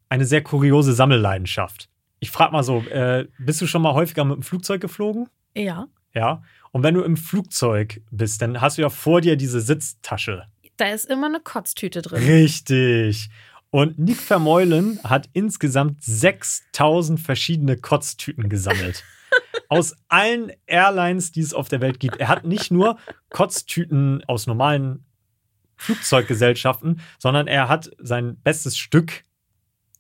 eine 0.10 0.26
sehr 0.26 0.44
kuriose 0.44 0.94
Sammelleidenschaft. 0.94 1.90
Ich 2.20 2.32
frage 2.32 2.52
mal 2.52 2.64
so, 2.64 2.82
äh, 2.82 3.28
bist 3.40 3.62
du 3.62 3.68
schon 3.68 3.82
mal 3.82 3.94
häufiger 3.94 4.26
mit 4.26 4.38
dem 4.38 4.44
Flugzeug 4.44 4.82
geflogen? 4.82 5.30
Ja. 5.56 5.88
Ja. 6.14 6.44
Und 6.72 6.84
wenn 6.84 6.94
du 6.94 7.02
im 7.02 7.18
Flugzeug 7.18 8.02
bist, 8.12 8.42
dann 8.42 8.62
hast 8.62 8.78
du 8.78 8.84
ja 8.84 8.90
vor 8.90 9.22
dir 9.22 9.36
diese 9.36 9.62
Sitztasche. 9.62 10.48
Da 10.78 10.90
ist 10.90 11.06
immer 11.06 11.28
eine 11.28 11.40
Kotztüte 11.40 12.02
drin. 12.02 12.24
Richtig. 12.24 13.30
Und 13.78 14.00
Nick 14.00 14.18
Vermeulen 14.18 15.00
hat 15.04 15.30
insgesamt 15.34 16.04
6000 16.04 17.20
verschiedene 17.20 17.78
Kotztüten 17.78 18.50
gesammelt. 18.50 19.04
aus 19.70 19.96
allen 20.08 20.52
Airlines, 20.66 21.32
die 21.32 21.42
es 21.42 21.54
auf 21.54 21.70
der 21.70 21.80
Welt 21.80 22.00
gibt. 22.00 22.18
Er 22.18 22.28
hat 22.28 22.44
nicht 22.44 22.72
nur 22.72 22.98
Kotztüten 23.30 24.24
aus 24.26 24.48
normalen 24.48 25.06
Flugzeuggesellschaften, 25.76 27.02
sondern 27.20 27.46
er 27.46 27.70
hat 27.70 27.92
sein 28.00 28.42
bestes 28.42 28.80
Stück, 28.80 29.24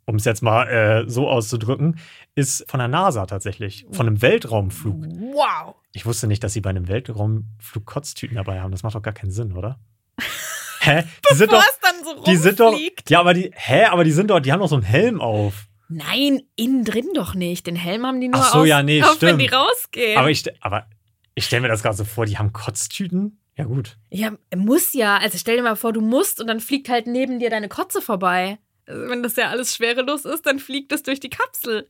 um 0.06 0.16
es 0.16 0.26
jetzt 0.26 0.42
mal 0.42 0.68
äh, 0.68 1.08
so 1.08 1.30
auszudrücken, 1.30 2.00
ist 2.34 2.66
von 2.68 2.80
der 2.80 2.88
NASA 2.88 3.28
tatsächlich, 3.28 3.86
von 3.92 4.08
einem 4.08 4.24
Weltraumflug. 4.24 5.06
Wow. 5.06 5.76
Ich 5.94 6.08
wusste 6.08 6.26
nicht, 6.26 6.44
dass 6.44 6.54
sie 6.54 6.62
bei 6.62 6.72
einem 6.72 6.88
Weltraumflug 6.88 7.86
Kotztüten 7.86 8.38
dabei 8.38 8.60
haben. 8.60 8.72
Das 8.72 8.82
macht 8.82 8.96
doch 8.96 9.04
gar 9.04 9.13
keinen 9.13 9.30
Sinn, 9.30 9.52
oder? 9.52 9.78
Hä? 10.88 11.04
Die 11.32 11.36
sind 11.36 11.52
doch, 11.52 11.63
so 12.04 12.23
die 12.23 12.36
sind 12.38 12.60
doch, 12.60 12.78
ja, 13.10 13.19
aber 13.19 13.34
die, 13.34 13.52
hä, 13.54 13.86
aber 13.86 14.04
die 14.04 14.12
sind 14.12 14.30
doch, 14.30 14.39
die 14.39 14.52
haben 14.52 14.60
doch 14.60 14.69
so 14.69 14.76
einen 14.76 14.84
Helm 14.84 15.21
auf. 15.21 15.67
Nein, 15.89 16.43
innen 16.56 16.84
drin 16.84 17.08
doch 17.13 17.34
nicht. 17.34 17.67
Den 17.67 17.76
Helm 17.76 18.06
haben 18.06 18.19
die 18.19 18.28
nur 18.28 18.41
Ach 18.41 18.54
so, 18.54 18.60
aus, 18.60 18.67
ja, 18.67 18.84
nee, 18.84 19.02
auf, 19.02 19.21
wenn 19.21 19.36
stimmt. 19.36 19.41
die 19.41 19.47
rausgehen. 19.47 20.17
Aber 20.17 20.30
ich, 20.30 20.43
aber 20.62 20.88
ich 21.36 21.45
stelle 21.45 21.62
mir 21.62 21.67
das 21.69 21.84
gerade 21.84 21.95
so 21.95 22.04
vor, 22.04 22.26
die 22.26 22.38
haben 22.38 22.52
Kotztüten. 22.54 23.39
Ja, 23.58 23.65
gut. 23.65 23.97
ja, 24.12 24.34
muss 24.56 24.93
ja. 24.93 25.17
Also 25.17 25.38
stell 25.39 25.58
dir 25.58 25.63
mal 25.63 25.76
vor, 25.76 25.91
du 25.91 26.02
musst 26.02 26.39
und 26.39 26.47
dann 26.47 26.60
fliegt 26.60 26.89
halt 26.89 27.08
neben 27.08 27.39
dir 27.39 27.50
deine 27.50 27.69
Kotze 27.69 28.02
vorbei. 28.02 28.60
Also 28.86 29.10
wenn 29.10 29.23
das 29.23 29.36
ja 29.36 29.50
alles 29.50 29.76
schwerelos 29.76 30.26
ist, 30.26 30.45
dann 30.45 30.60
fliegt 30.60 30.91
es 30.91 31.02
durch 31.04 31.19
die 31.19 31.30
Kapsel. 31.30 31.89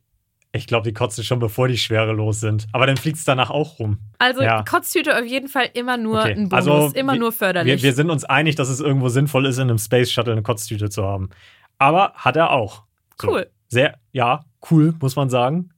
Ich 0.58 0.68
glaube, 0.68 0.84
die 0.88 0.94
kotzen 0.94 1.24
schon, 1.24 1.40
bevor 1.40 1.68
die 1.68 1.78
schwerelos 1.78 2.40
sind. 2.40 2.68
Aber 2.74 2.86
dann 2.86 2.98
fliegt 2.98 3.18
es 3.18 3.24
danach 3.26 3.50
auch 3.50 3.80
rum. 3.80 4.00
Also 4.20 4.42
Ja. 4.42 4.64
Kotztüte 4.64 5.18
auf 5.18 5.26
jeden 5.26 5.48
Fall 5.48 5.70
immer 5.74 5.98
nur 5.98 6.20
Okay, 6.22 6.32
ein 6.34 6.50
Bonus, 6.50 6.68
also 6.68 6.92
immer 6.96 7.14
wir- 7.14 7.20
nur 7.20 7.32
förderlich. 7.32 7.76
Wir, 7.82 7.84
wir 7.84 7.94
sind 7.94 8.10
uns 8.10 8.24
einig, 8.26 8.56
dass 8.56 8.70
es 8.70 8.80
irgendwo 8.80 9.10
sinnvoll 9.10 9.46
ist, 9.46 9.58
in 9.58 9.70
einem 9.70 9.78
Space 9.78 10.12
Shuttle 10.12 10.34
eine 10.34 10.44
Kotztüte 10.44 10.90
zu 10.90 11.04
haben. 11.04 11.30
Aber 11.78 12.14
hat 12.16 12.36
er 12.36 12.52
auch. 12.52 12.84
So. 13.22 13.30
Cool. 13.32 13.50
Sehr, 13.70 13.98
ja, 14.12 14.46
cool, 14.72 14.94
muss 15.02 15.16
man 15.16 15.30
sagen. 15.30 15.70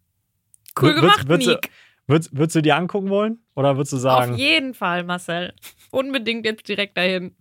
cool 0.81 0.89
Wür- 0.91 0.95
gemacht, 1.01 1.27
würdest, 1.27 1.49
Nick. 1.49 1.69
Würdest, 2.07 2.35
würdest 2.35 2.55
du 2.55 2.61
dir 2.61 2.75
angucken 2.75 3.09
wollen? 3.09 3.39
Oder 3.55 3.75
würdest 3.77 3.93
du 3.93 3.97
sagen, 3.97 4.33
Auf 4.33 4.39
jeden 4.39 4.73
Fall, 4.73 5.03
Marcel. 5.03 5.53
Unbedingt 5.91 6.45
jetzt 6.45 6.67
direkt 6.67 6.97
dahin. 6.97 7.35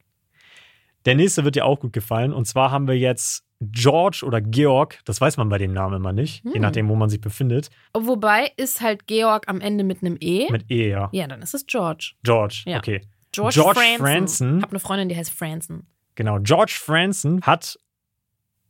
der 1.06 1.14
nächste 1.14 1.44
wird 1.44 1.54
dir 1.56 1.64
auch 1.64 1.80
gut 1.80 1.92
gefallen? 1.94 2.32
Und 2.34 2.46
zwar 2.46 2.70
haben 2.70 2.86
wir 2.86 2.98
jetzt 2.98 3.44
George 3.60 4.22
oder 4.24 4.40
Georg, 4.40 5.00
das 5.04 5.20
weiß 5.20 5.36
man 5.36 5.48
bei 5.48 5.58
dem 5.58 5.72
Namen 5.72 5.96
immer 5.96 6.12
nicht, 6.12 6.44
je 6.44 6.54
Hm. 6.54 6.60
nachdem, 6.62 6.88
wo 6.88 6.94
man 6.94 7.10
sich 7.10 7.20
befindet. 7.20 7.70
Wobei 7.92 8.52
ist 8.56 8.80
halt 8.80 9.06
Georg 9.08 9.48
am 9.48 9.60
Ende 9.60 9.82
mit 9.84 10.00
einem 10.02 10.16
E. 10.20 10.46
Mit 10.50 10.70
E, 10.70 10.90
ja. 10.90 11.08
ja, 11.12 11.26
dann 11.26 11.42
ist 11.42 11.54
es 11.54 11.66
George. 11.66 12.12
George, 12.22 12.62
Ja. 12.66 12.78
okay. 12.78 13.00
George, 13.32 13.54
George 13.54 13.80
Franzen. 13.80 13.98
Franzen. 14.06 14.56
Ich 14.58 14.62
habe 14.62 14.70
eine 14.72 14.80
Freundin, 14.80 15.08
die 15.08 15.16
heißt 15.16 15.30
Franzen. 15.30 15.86
Genau. 16.14 16.38
George 16.40 16.76
Franzen 16.80 17.42
hat 17.42 17.78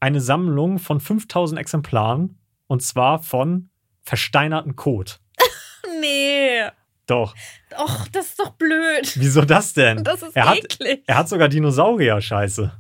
eine 0.01 0.21
Sammlung 0.21 0.79
von 0.79 1.01
5000 1.01 1.61
Exemplaren 1.61 2.39
und 2.67 2.83
zwar 2.83 3.23
von 3.23 3.71
versteinerten 4.03 4.75
Kot. 4.77 5.21
Nee. 6.01 6.63
Doch. 7.07 7.35
Och, 7.77 8.07
das 8.13 8.27
ist 8.29 8.39
doch 8.39 8.51
blöd. 8.51 9.11
Wieso 9.17 9.43
das 9.43 9.73
denn? 9.73 10.05
Das 10.05 10.23
ist 10.23 10.37
er 10.37 10.49
hat, 10.51 10.59
eklig. 10.59 11.03
Er 11.07 11.17
hat 11.17 11.29
sogar 11.29 11.49
Dinosaurier-Scheiße. 11.49 12.71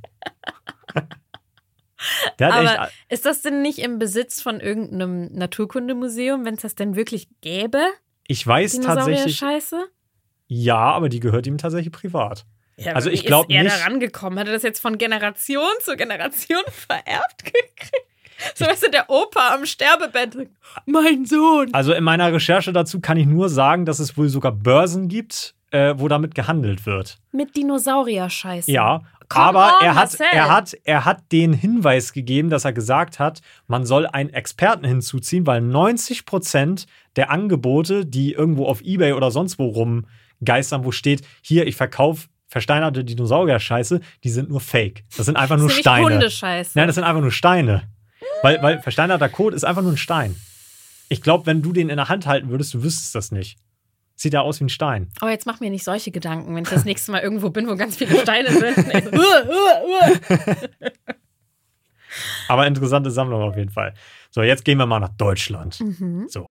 Aber 2.40 2.62
echt. 2.84 2.92
ist 3.08 3.26
das 3.26 3.42
denn 3.42 3.62
nicht 3.62 3.78
im 3.78 3.98
Besitz 3.98 4.40
von 4.40 4.60
irgendeinem 4.60 5.32
Naturkundemuseum, 5.32 6.44
wenn 6.44 6.54
es 6.54 6.62
das 6.62 6.74
denn 6.74 6.96
wirklich 6.96 7.28
gäbe? 7.40 7.80
Ich 8.26 8.46
weiß 8.46 8.80
tatsächlich. 8.80 9.38
Dinosaurier-Scheiße? 9.38 9.84
Ja, 10.48 10.76
aber 10.78 11.08
die 11.08 11.20
gehört 11.20 11.46
ihm 11.46 11.58
tatsächlich 11.58 11.92
privat. 11.92 12.46
Ja, 12.76 12.92
Also 12.92 13.10
ich 13.10 13.22
wie 13.22 13.26
glaub 13.26 13.48
ist 13.50 13.54
er 13.56 13.64
nicht- 13.64 13.76
da 13.76 13.84
rangekommen? 13.84 14.38
Hat 14.38 14.46
er 14.46 14.52
das 14.54 14.62
jetzt 14.62 14.80
von 14.80 14.98
Generation 14.98 15.66
zu 15.82 15.96
Generation 15.96 16.62
vererbt 16.70 17.44
gekriegt? 17.44 17.92
So 18.54 18.64
weißt 18.66 18.86
du, 18.86 18.90
der 18.92 19.10
Opa 19.10 19.52
am 19.54 19.66
Sterbebett. 19.66 20.48
Mein 20.86 21.26
Sohn. 21.26 21.74
Also 21.74 21.92
in 21.92 22.04
meiner 22.04 22.32
Recherche 22.32 22.72
dazu 22.72 23.00
kann 23.00 23.16
ich 23.16 23.26
nur 23.26 23.48
sagen, 23.48 23.84
dass 23.84 23.98
es 23.98 24.16
wohl 24.16 24.28
sogar 24.28 24.52
Börsen 24.52 25.08
gibt, 25.08 25.54
äh, 25.72 25.94
wo 25.96 26.06
damit 26.06 26.36
gehandelt 26.36 26.86
wird. 26.86 27.18
Mit 27.32 27.56
Dinosaurier-Scheiße. 27.56 28.70
Ja, 28.70 29.02
Come 29.28 29.44
aber 29.44 29.78
on, 29.80 29.86
er, 29.86 29.94
hat, 29.94 30.18
Marcel. 30.18 30.26
er, 30.32 30.48
hat, 30.48 30.76
er 30.84 31.04
hat 31.04 31.32
den 31.32 31.52
Hinweis 31.52 32.12
gegeben, 32.12 32.48
dass 32.48 32.64
er 32.64 32.72
gesagt 32.72 33.18
hat, 33.18 33.40
man 33.66 33.84
soll 33.84 34.06
einen 34.06 34.30
Experten 34.30 34.86
hinzuziehen, 34.86 35.46
weil 35.46 35.60
90 35.60 36.24
Prozent 36.24 36.86
der 37.16 37.30
Angebote, 37.30 38.06
die 38.06 38.32
irgendwo 38.32 38.66
auf 38.66 38.80
Ebay 38.80 39.12
oder 39.12 39.30
sonst 39.30 39.58
wo 39.58 39.66
rumgeistern, 39.66 40.84
wo 40.84 40.92
steht, 40.92 41.22
hier, 41.42 41.66
ich 41.66 41.76
verkaufe 41.76 42.28
versteinerte 42.48 43.04
Dinosaurier-Scheiße, 43.04 44.00
die 44.24 44.30
sind 44.30 44.48
nur 44.48 44.60
Fake. 44.60 45.04
Das 45.16 45.26
sind 45.26 45.36
einfach 45.36 45.56
Das 45.56 45.60
nur 45.60 45.68
nämlich 45.68 45.82
Steine. 45.82 46.14
Hundescheiße. 46.14 46.70
Nein, 46.74 46.86
das 46.86 46.94
sind 46.94 47.04
einfach 47.04 47.20
nur 47.20 47.30
Steine. 47.30 47.82
Weil, 48.42 48.62
weil 48.62 48.80
versteinerter 48.80 49.28
Kot 49.28 49.52
ist 49.52 49.64
einfach 49.64 49.82
nur 49.82 49.92
ein 49.92 49.98
Stein. 49.98 50.34
Ich 51.08 51.22
glaube, 51.22 51.46
wenn 51.46 51.62
du 51.62 51.72
den 51.72 51.90
in 51.90 51.96
der 51.96 52.08
Hand 52.08 52.26
halten 52.26 52.48
würdest, 52.48 52.74
du 52.74 52.82
wüsstest 52.82 53.14
das 53.14 53.32
nicht. 53.32 53.58
Sieht 54.18 54.32
ja 54.32 54.40
aus 54.40 54.58
wie 54.58 54.64
ein 54.64 54.68
Stein. 54.68 55.08
Aber 55.20 55.30
jetzt 55.30 55.46
mach 55.46 55.60
mir 55.60 55.70
nicht 55.70 55.84
solche 55.84 56.10
Gedanken, 56.10 56.52
wenn 56.56 56.64
ich 56.64 56.70
das 56.70 56.84
nächste 56.84 57.12
Mal 57.12 57.20
irgendwo 57.20 57.50
bin, 57.50 57.68
wo 57.68 57.76
ganz 57.76 57.96
viele 57.96 58.18
Steine 58.20 58.50
sind. 58.50 58.76
Uh, 59.14 59.20
uh, 59.20 59.86
uh. 59.86 61.02
Aber 62.48 62.66
interessante 62.66 63.12
Sammlung 63.12 63.42
auf 63.42 63.56
jeden 63.56 63.70
Fall. 63.70 63.94
So, 64.30 64.42
jetzt 64.42 64.64
gehen 64.64 64.76
wir 64.78 64.86
mal 64.86 64.98
nach 64.98 65.16
Deutschland. 65.16 65.80
So. 66.28 66.46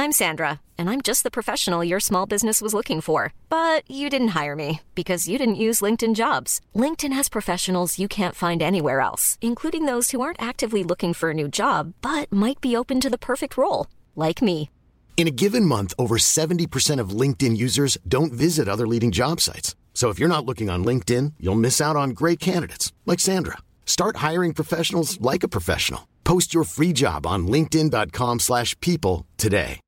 I'm 0.00 0.12
Sandra, 0.12 0.60
and 0.78 0.88
I'm 0.88 1.02
just 1.02 1.24
the 1.24 1.30
professional 1.30 1.84
your 1.84 2.00
small 2.00 2.24
business 2.24 2.62
was 2.62 2.72
looking 2.72 3.02
for. 3.02 3.34
But 3.50 3.82
you 3.90 4.08
didn't 4.08 4.28
hire 4.28 4.56
me 4.56 4.80
because 4.94 5.28
you 5.28 5.38
didn't 5.38 5.56
use 5.56 5.82
LinkedIn 5.82 6.14
jobs. 6.14 6.62
LinkedIn 6.74 7.12
has 7.12 7.28
professionals 7.28 7.98
you 7.98 8.08
can't 8.08 8.34
find 8.34 8.62
anywhere 8.62 9.00
else, 9.00 9.36
including 9.42 9.84
those 9.84 10.10
who 10.12 10.22
aren't 10.22 10.40
actively 10.40 10.84
looking 10.84 11.12
for 11.12 11.30
a 11.30 11.34
new 11.34 11.48
job 11.48 11.92
but 12.00 12.32
might 12.32 12.62
be 12.62 12.76
open 12.76 12.98
to 13.00 13.10
the 13.10 13.18
perfect 13.18 13.58
role, 13.58 13.88
like 14.16 14.40
me. 14.40 14.70
In 15.18 15.26
a 15.26 15.32
given 15.32 15.64
month, 15.64 15.94
over 15.98 16.16
70% 16.16 17.00
of 17.00 17.10
LinkedIn 17.10 17.56
users 17.56 17.98
don't 18.06 18.32
visit 18.32 18.68
other 18.68 18.86
leading 18.86 19.10
job 19.10 19.40
sites. 19.40 19.74
So 19.92 20.10
if 20.10 20.20
you're 20.20 20.28
not 20.28 20.46
looking 20.46 20.70
on 20.70 20.84
LinkedIn, 20.84 21.32
you'll 21.40 21.56
miss 21.56 21.80
out 21.80 21.96
on 21.96 22.10
great 22.10 22.38
candidates 22.38 22.92
like 23.04 23.18
Sandra. 23.18 23.58
Start 23.84 24.18
hiring 24.18 24.54
professionals 24.54 25.20
like 25.20 25.42
a 25.42 25.48
professional. 25.48 26.06
Post 26.22 26.54
your 26.54 26.62
free 26.62 26.92
job 26.92 27.26
on 27.26 27.48
linkedin.com/people 27.48 29.26
today. 29.36 29.80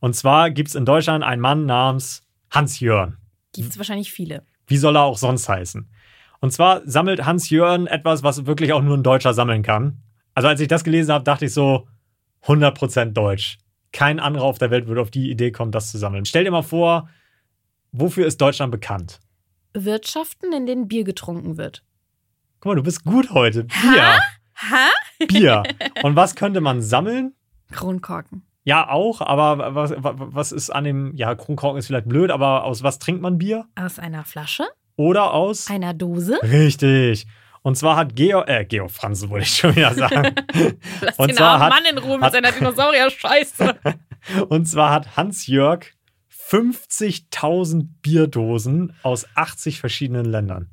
Und 0.00 0.16
zwar 0.16 0.50
gibt 0.50 0.70
es 0.70 0.74
in 0.74 0.84
Deutschland 0.84 1.22
einen 1.22 1.40
Mann 1.42 1.66
namens 1.66 2.22
Hans-Jörn. 2.50 3.18
Gibt 3.52 3.70
es 3.70 3.78
wahrscheinlich 3.78 4.10
viele. 4.10 4.42
Wie 4.66 4.78
soll 4.78 4.96
er 4.96 5.02
auch 5.02 5.18
sonst 5.18 5.48
heißen? 5.48 5.88
Und 6.40 6.52
zwar 6.52 6.82
sammelt 6.84 7.24
Hans-Jörn 7.26 7.86
etwas, 7.86 8.24
was 8.24 8.46
wirklich 8.46 8.72
auch 8.72 8.82
nur 8.82 8.96
ein 8.96 9.04
Deutscher 9.04 9.34
sammeln 9.34 9.62
kann. 9.62 10.02
Also 10.34 10.48
als 10.48 10.60
ich 10.60 10.68
das 10.68 10.82
gelesen 10.82 11.12
habe, 11.12 11.22
dachte 11.22 11.44
ich 11.44 11.52
so, 11.52 11.86
100% 12.46 13.12
Deutsch. 13.12 13.58
Kein 13.92 14.20
anderer 14.20 14.44
auf 14.44 14.58
der 14.58 14.70
Welt 14.70 14.86
würde 14.86 15.00
auf 15.00 15.10
die 15.10 15.30
Idee 15.30 15.50
kommen, 15.50 15.72
das 15.72 15.90
zu 15.90 15.98
sammeln. 15.98 16.24
Stell 16.24 16.44
dir 16.44 16.50
mal 16.50 16.62
vor, 16.62 17.08
wofür 17.92 18.26
ist 18.26 18.40
Deutschland 18.40 18.70
bekannt? 18.70 19.20
Wirtschaften, 19.74 20.52
in 20.52 20.66
denen 20.66 20.88
Bier 20.88 21.04
getrunken 21.04 21.56
wird. 21.56 21.84
Guck 22.60 22.70
mal, 22.70 22.76
du 22.76 22.82
bist 22.82 23.04
gut 23.04 23.30
heute. 23.30 23.64
Bier. 23.64 24.20
Ha? 24.62 24.88
Bier. 25.26 25.62
Und 26.02 26.16
was 26.16 26.34
könnte 26.34 26.60
man 26.60 26.82
sammeln? 26.82 27.34
Kronkorken. 27.72 28.42
Ja, 28.62 28.90
auch, 28.90 29.22
aber 29.22 29.74
was, 29.74 29.94
was 29.96 30.52
ist 30.52 30.70
an 30.70 30.84
dem, 30.84 31.16
ja, 31.16 31.34
Kronkorken 31.34 31.78
ist 31.78 31.86
vielleicht 31.86 32.08
blöd, 32.08 32.30
aber 32.30 32.64
aus 32.64 32.82
was 32.82 32.98
trinkt 32.98 33.22
man 33.22 33.38
Bier? 33.38 33.64
Aus 33.74 33.98
einer 33.98 34.24
Flasche, 34.24 34.64
Oder 34.96 35.32
aus? 35.32 35.70
einer 35.70 35.94
Dose. 35.94 36.38
Richtig. 36.42 37.26
Und 37.62 37.76
zwar 37.76 37.96
hat 37.96 38.16
Georg, 38.16 38.48
äh, 38.48 38.64
Georg 38.64 38.90
Franzen 38.90 39.28
wollte 39.30 39.44
ich 39.44 39.54
schon 39.54 39.76
wieder 39.76 39.94
sagen. 39.94 40.34
Lass 41.02 41.18
Und 41.18 41.28
den 41.28 41.36
zwar 41.36 41.50
armen 41.52 41.62
hat- 41.64 41.70
Mann 41.72 41.84
in 41.90 41.98
Ruhe 41.98 42.16
mit 42.16 42.24
hat- 42.24 42.32
seiner 42.32 42.52
Dinosaurier-Scheiße. 42.52 43.74
Und 44.48 44.66
zwar 44.66 44.90
hat 44.92 45.16
Hans-Jörg 45.16 45.86
50.000 46.48 47.86
Bierdosen 48.02 48.94
aus 49.02 49.26
80 49.34 49.78
verschiedenen 49.80 50.24
Ländern. 50.24 50.70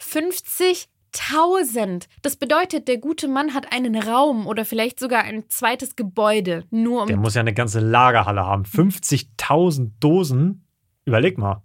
50.000. 0.00 2.06
Das 2.22 2.36
bedeutet, 2.36 2.86
der 2.88 2.98
gute 2.98 3.26
Mann 3.28 3.54
hat 3.54 3.72
einen 3.72 3.96
Raum 4.00 4.46
oder 4.46 4.64
vielleicht 4.64 4.98
sogar 5.00 5.22
ein 5.24 5.48
zweites 5.48 5.96
Gebäude. 5.96 6.64
Nur 6.70 7.02
um. 7.02 7.08
Der 7.08 7.16
muss 7.16 7.34
ja 7.34 7.40
eine 7.40 7.54
ganze 7.54 7.80
Lagerhalle 7.80 8.44
haben. 8.46 8.62
50.000 8.64 9.90
Dosen. 10.00 10.66
Überleg 11.04 11.36
mal. 11.38 11.62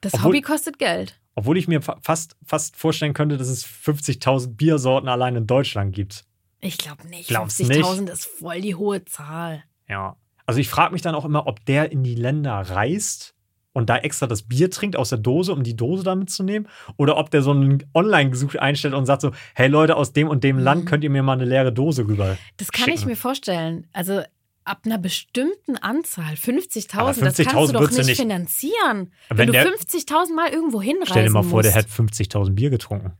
das 0.00 0.14
obwohl- 0.14 0.28
Hobby 0.28 0.40
kostet 0.40 0.78
Geld. 0.78 1.19
Obwohl 1.34 1.56
ich 1.56 1.68
mir 1.68 1.80
fa- 1.82 1.98
fast, 2.02 2.36
fast 2.44 2.76
vorstellen 2.76 3.14
könnte, 3.14 3.36
dass 3.36 3.48
es 3.48 3.64
50.000 3.66 4.56
Biersorten 4.56 5.08
allein 5.08 5.36
in 5.36 5.46
Deutschland 5.46 5.94
gibt. 5.94 6.24
Ich 6.60 6.76
glaube 6.78 7.06
nicht. 7.08 7.28
Glaubst 7.28 7.60
50.000 7.60 8.10
ist 8.10 8.26
voll 8.26 8.60
die 8.60 8.74
hohe 8.74 9.04
Zahl. 9.04 9.64
Ja. 9.88 10.16
Also 10.46 10.60
ich 10.60 10.68
frage 10.68 10.92
mich 10.92 11.02
dann 11.02 11.14
auch 11.14 11.24
immer, 11.24 11.46
ob 11.46 11.64
der 11.64 11.92
in 11.92 12.02
die 12.02 12.14
Länder 12.16 12.52
reist 12.54 13.34
und 13.72 13.88
da 13.88 13.96
extra 13.98 14.26
das 14.26 14.42
Bier 14.42 14.68
trinkt 14.70 14.96
aus 14.96 15.10
der 15.10 15.18
Dose, 15.18 15.52
um 15.52 15.62
die 15.62 15.76
Dose 15.76 16.02
da 16.02 16.16
mitzunehmen. 16.16 16.68
Oder 16.96 17.16
ob 17.16 17.30
der 17.30 17.40
so 17.42 17.52
einen 17.52 17.84
Online-Gesuch 17.94 18.56
einstellt 18.56 18.94
und 18.94 19.06
sagt 19.06 19.22
so, 19.22 19.30
hey 19.54 19.68
Leute, 19.68 19.94
aus 19.96 20.12
dem 20.12 20.26
und 20.28 20.42
dem 20.42 20.58
Land 20.58 20.86
könnt 20.86 21.04
ihr 21.04 21.10
mir 21.10 21.22
mal 21.22 21.34
eine 21.34 21.44
leere 21.44 21.72
Dose 21.72 22.06
rüber. 22.06 22.32
Mhm. 22.32 22.38
Das 22.56 22.72
kann 22.72 22.88
ich 22.88 22.96
schicken. 22.96 23.10
mir 23.10 23.16
vorstellen. 23.16 23.86
Also 23.92 24.22
ab 24.64 24.82
einer 24.84 24.98
bestimmten 24.98 25.76
Anzahl, 25.78 26.34
50.000, 26.34 26.98
Aber 26.98 27.08
das 27.12 27.20
kannst 27.20 27.40
50.000 27.40 27.66
du 27.66 27.72
doch 27.72 27.90
nicht, 27.90 28.06
nicht- 28.06 28.16
finanzieren. 28.20 29.12
Wenn 29.28 29.38
Wenn, 29.38 29.46
du 29.48 29.52
der- 29.52 29.66
50.000 29.66 30.34
Mal 30.34 30.50
irgendwo 30.50 30.80
hinreisen 30.82 31.10
Stell 31.10 31.24
dir 31.24 31.30
mal 31.30 31.42
vor, 31.42 31.62
der 31.62 31.72
musst. 31.74 31.88
hätte 31.98 32.02
50.000 32.02 32.50
Bier 32.54 32.70
getrunken. 32.70 33.12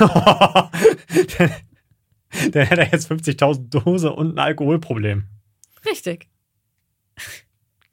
Dann 2.52 2.66
hätte 2.66 2.80
er 2.82 2.92
jetzt 2.92 3.10
50.000 3.10 3.68
Dose 3.70 4.12
und 4.12 4.34
ein 4.34 4.38
Alkoholproblem. 4.38 5.24
Richtig. 5.88 6.28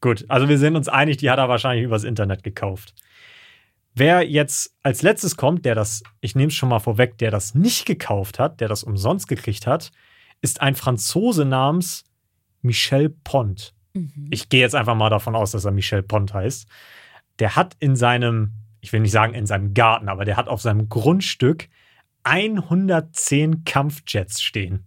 Gut, 0.02 0.26
also 0.28 0.50
wir 0.50 0.58
sind 0.58 0.76
uns 0.76 0.90
einig, 0.90 1.18
die 1.18 1.30
hat 1.30 1.38
er 1.40 1.48
wahrscheinlich 1.50 1.86
übers 1.86 2.04
Internet 2.04 2.44
gekauft. 2.44 2.94
Wer 3.96 4.24
jetzt 4.28 4.74
als 4.82 5.02
letztes 5.02 5.38
kommt, 5.38 5.66
der 5.66 5.76
das, 5.76 6.02
ich 6.20 6.36
nehme 6.36 6.48
es 6.50 6.56
schon 6.56 6.68
mal 6.70 6.80
vorweg, 6.80 7.18
der 7.20 7.32
das 7.32 7.54
nicht 7.54 7.86
gekauft 7.86 8.40
hat, 8.40 8.60
der 8.60 8.68
das 8.68 8.84
umsonst 8.84 9.28
gekriegt 9.28 9.68
hat, 9.68 9.92
ist 10.42 10.62
ein 10.62 10.76
Franzose 10.76 11.46
namens 11.46 12.04
Michel 12.64 13.10
Pont. 13.10 13.74
Mhm. 13.94 14.28
Ich 14.32 14.50
gehe 14.50 14.62
jetzt 14.62 14.76
einfach 14.76 14.96
mal 14.96 15.10
davon 15.10 15.36
aus, 15.36 15.52
dass 15.52 15.66
er 15.66 15.72
Michel 15.72 16.02
Pont 16.04 16.34
heißt. 16.34 16.68
Der 17.40 17.56
hat 17.56 17.76
in 17.80 17.96
seinem, 17.96 18.54
ich 18.82 18.92
will 18.92 19.02
nicht 19.02 19.12
sagen 19.12 19.34
in 19.34 19.46
seinem 19.46 19.74
Garten, 19.74 20.10
aber 20.10 20.26
der 20.26 20.38
hat 20.38 20.48
auf 20.48 20.62
seinem 20.62 20.90
Grundstück 20.90 21.70
110 22.24 23.66
Kampfjets 23.66 24.42
stehen. 24.42 24.86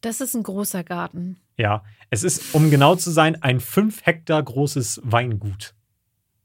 Das 0.00 0.20
ist 0.20 0.34
ein 0.34 0.42
großer 0.42 0.84
Garten. 0.84 1.38
Ja, 1.56 1.82
es 2.10 2.22
ist, 2.22 2.54
um 2.54 2.70
genau 2.70 2.94
zu 2.94 3.10
sein, 3.10 3.42
ein 3.42 3.60
5 3.60 4.06
Hektar 4.06 4.42
großes 4.42 5.00
Weingut. 5.04 5.74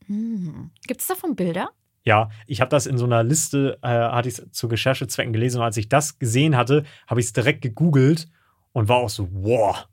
Hm. 0.07 0.71
Gibt 0.87 1.01
es 1.01 1.07
davon 1.07 1.35
Bilder? 1.35 1.69
Ja, 2.03 2.29
ich 2.47 2.59
habe 2.59 2.69
das 2.69 2.85
in 2.85 2.97
so 2.97 3.05
einer 3.05 3.23
Liste, 3.23 3.77
äh, 3.81 3.87
hatte 3.87 4.27
ich 4.27 4.41
zu 4.51 4.67
Recherchezwecken 4.67 5.31
gelesen 5.31 5.59
und 5.59 5.63
als 5.63 5.77
ich 5.77 5.87
das 5.87 6.19
gesehen 6.19 6.57
hatte, 6.57 6.83
habe 7.07 7.21
ich 7.21 7.27
es 7.27 7.33
direkt 7.33 7.61
gegoogelt 7.61 8.27
und 8.73 8.89
war 8.89 8.97
auch 8.97 9.09
so, 9.09 9.29
wow, 9.31 9.87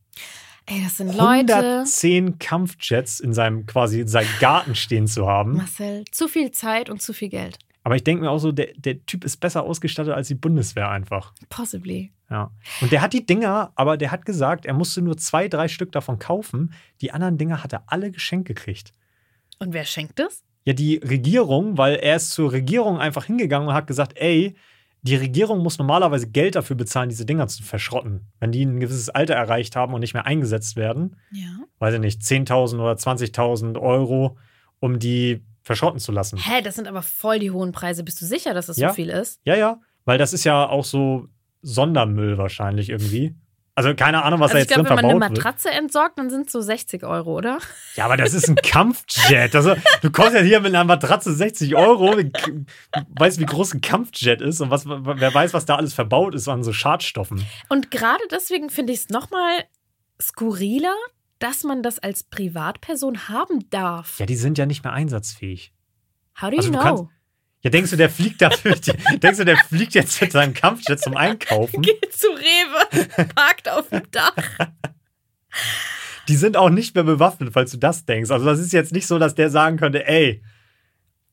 Ey, 0.70 0.82
das 0.84 0.98
sind 0.98 1.08
Leute. 1.08 1.56
110 1.56 2.38
Kampfjets 2.38 3.18
in 3.18 3.34
seinem 3.34 3.66
quasi 3.66 4.00
in 4.02 4.06
seinem 4.06 4.28
Garten 4.38 4.76
stehen 4.76 5.08
zu 5.08 5.26
haben. 5.26 5.56
Marcel, 5.56 6.04
zu 6.12 6.28
viel 6.28 6.52
Zeit 6.52 6.88
und 6.88 7.02
zu 7.02 7.12
viel 7.12 7.28
Geld. 7.28 7.58
Aber 7.82 7.96
ich 7.96 8.04
denke 8.04 8.22
mir 8.22 8.30
auch 8.30 8.38
so, 8.38 8.52
der, 8.52 8.68
der 8.76 9.04
Typ 9.04 9.24
ist 9.24 9.38
besser 9.38 9.64
ausgestattet 9.64 10.14
als 10.14 10.28
die 10.28 10.36
Bundeswehr 10.36 10.88
einfach. 10.88 11.34
Possibly. 11.48 12.12
Ja. 12.30 12.52
Und 12.80 12.92
der 12.92 13.00
hat 13.00 13.12
die 13.14 13.26
Dinger, 13.26 13.72
aber 13.74 13.96
der 13.96 14.12
hat 14.12 14.24
gesagt, 14.24 14.64
er 14.64 14.74
musste 14.74 15.02
nur 15.02 15.16
zwei, 15.16 15.48
drei 15.48 15.66
Stück 15.66 15.90
davon 15.90 16.20
kaufen. 16.20 16.72
Die 17.00 17.10
anderen 17.10 17.36
Dinger 17.36 17.64
hat 17.64 17.72
er 17.72 17.82
alle 17.86 18.12
geschenkt 18.12 18.46
gekriegt. 18.46 18.94
Und 19.58 19.72
wer 19.72 19.84
schenkt 19.84 20.20
es? 20.20 20.44
Ja, 20.64 20.72
die 20.72 20.98
Regierung, 20.98 21.78
weil 21.78 21.96
er 21.96 22.16
ist 22.16 22.30
zur 22.30 22.52
Regierung 22.52 22.98
einfach 22.98 23.24
hingegangen 23.24 23.68
und 23.68 23.74
hat 23.74 23.88
gesagt, 23.88 24.16
ey, 24.16 24.54
die 25.02 25.16
Regierung 25.16 25.62
muss 25.62 25.78
normalerweise 25.78 26.28
Geld 26.28 26.54
dafür 26.56 26.76
bezahlen, 26.76 27.08
diese 27.08 27.24
Dinger 27.26 27.46
zu 27.48 27.62
verschrotten. 27.62 28.26
Wenn 28.38 28.52
die 28.52 28.64
ein 28.64 28.80
gewisses 28.80 29.08
Alter 29.08 29.34
erreicht 29.34 29.76
haben 29.76 29.94
und 29.94 30.00
nicht 30.00 30.14
mehr 30.14 30.26
eingesetzt 30.26 30.76
werden, 30.76 31.16
Ja. 31.32 31.48
weiß 31.78 31.94
ich 31.94 32.00
nicht, 32.00 32.20
10.000 32.22 32.80
oder 32.80 32.96
20.000 32.96 33.78
Euro, 33.80 34.36
um 34.78 34.98
die 34.98 35.42
verschrotten 35.62 36.00
zu 36.00 36.12
lassen. 36.12 36.38
Hä, 36.38 36.62
das 36.62 36.74
sind 36.76 36.88
aber 36.88 37.02
voll 37.02 37.38
die 37.38 37.50
hohen 37.50 37.72
Preise. 37.72 38.02
Bist 38.04 38.20
du 38.20 38.26
sicher, 38.26 38.54
dass 38.54 38.66
das 38.66 38.76
Ja. 38.76 38.88
so 38.90 38.94
viel 38.94 39.08
ist? 39.08 39.40
Ja, 39.44 39.54
ja, 39.56 39.80
weil 40.04 40.18
das 40.18 40.32
ist 40.32 40.44
ja 40.44 40.68
auch 40.68 40.84
so 40.84 41.28
Sondermüll 41.62 42.38
wahrscheinlich 42.38 42.88
irgendwie. 42.90 43.34
Also 43.80 43.94
keine 43.94 44.22
Ahnung, 44.22 44.40
was 44.40 44.50
also 44.50 44.54
da 44.54 44.58
jetzt 44.60 44.76
drin 44.76 44.84
glaube, 44.84 44.90
wenn 44.90 44.96
man 44.96 45.04
eine 45.04 45.20
verbaut 45.20 45.36
wird. 45.36 45.44
Matratze 45.44 45.70
entsorgt, 45.70 46.18
dann 46.18 46.28
sind 46.28 46.46
es 46.46 46.52
so 46.52 46.60
60 46.60 47.04
Euro, 47.04 47.36
oder? 47.36 47.58
Ja, 47.94 48.04
aber 48.04 48.16
das 48.16 48.34
ist 48.34 48.48
ein 48.48 48.56
Kampfjet. 48.56 49.56
Also, 49.56 49.74
du 50.02 50.10
kommst 50.10 50.34
ja 50.34 50.40
hier 50.40 50.60
mit 50.60 50.74
einer 50.74 50.84
Matratze 50.84 51.32
60 51.32 51.76
Euro. 51.76 52.14
Du 52.14 52.30
weißt, 53.18 53.40
wie 53.40 53.46
groß 53.46 53.74
ein 53.74 53.80
Kampfjet 53.80 54.42
ist 54.42 54.60
und 54.60 54.70
was, 54.70 54.86
wer 54.86 55.34
weiß, 55.34 55.54
was 55.54 55.64
da 55.64 55.76
alles 55.76 55.94
verbaut 55.94 56.34
ist 56.34 56.48
an 56.48 56.62
so 56.62 56.72
Schadstoffen. 56.72 57.44
Und 57.68 57.90
gerade 57.90 58.22
deswegen 58.30 58.70
finde 58.70 58.92
ich 58.92 59.00
es 59.00 59.08
nochmal 59.08 59.64
skurriler, 60.20 60.94
dass 61.38 61.64
man 61.64 61.82
das 61.82 61.98
als 61.98 62.22
Privatperson 62.24 63.28
haben 63.28 63.70
darf. 63.70 64.18
Ja, 64.18 64.26
die 64.26 64.36
sind 64.36 64.58
ja 64.58 64.66
nicht 64.66 64.84
mehr 64.84 64.92
einsatzfähig. 64.92 65.72
How 66.40 66.50
do 66.50 66.56
you 66.56 66.62
also 66.62 66.70
know? 66.70 67.08
Ja, 67.62 67.70
denkst 67.70 67.90
du, 67.90 67.96
der 67.96 68.08
fliegt 68.08 68.40
dafür, 68.40 68.74
denkst 68.74 69.38
du, 69.38 69.44
der 69.44 69.58
fliegt 69.58 69.94
jetzt 69.94 70.20
mit 70.20 70.32
seinem 70.32 70.54
Kampfjet 70.54 71.00
zum 71.00 71.16
Einkaufen? 71.16 71.82
Geht 71.82 72.12
zu 72.12 72.28
Rewe, 72.28 73.26
parkt 73.34 73.68
auf 73.68 73.88
dem 73.90 74.10
Dach. 74.10 74.34
Die 76.28 76.36
sind 76.36 76.56
auch 76.56 76.70
nicht 76.70 76.94
mehr 76.94 77.04
bewaffnet, 77.04 77.52
falls 77.52 77.72
du 77.72 77.76
das 77.76 78.06
denkst. 78.06 78.30
Also, 78.30 78.46
das 78.46 78.60
ist 78.60 78.72
jetzt 78.72 78.92
nicht 78.92 79.06
so, 79.06 79.18
dass 79.18 79.34
der 79.34 79.50
sagen 79.50 79.76
könnte, 79.76 80.06
ey, 80.06 80.42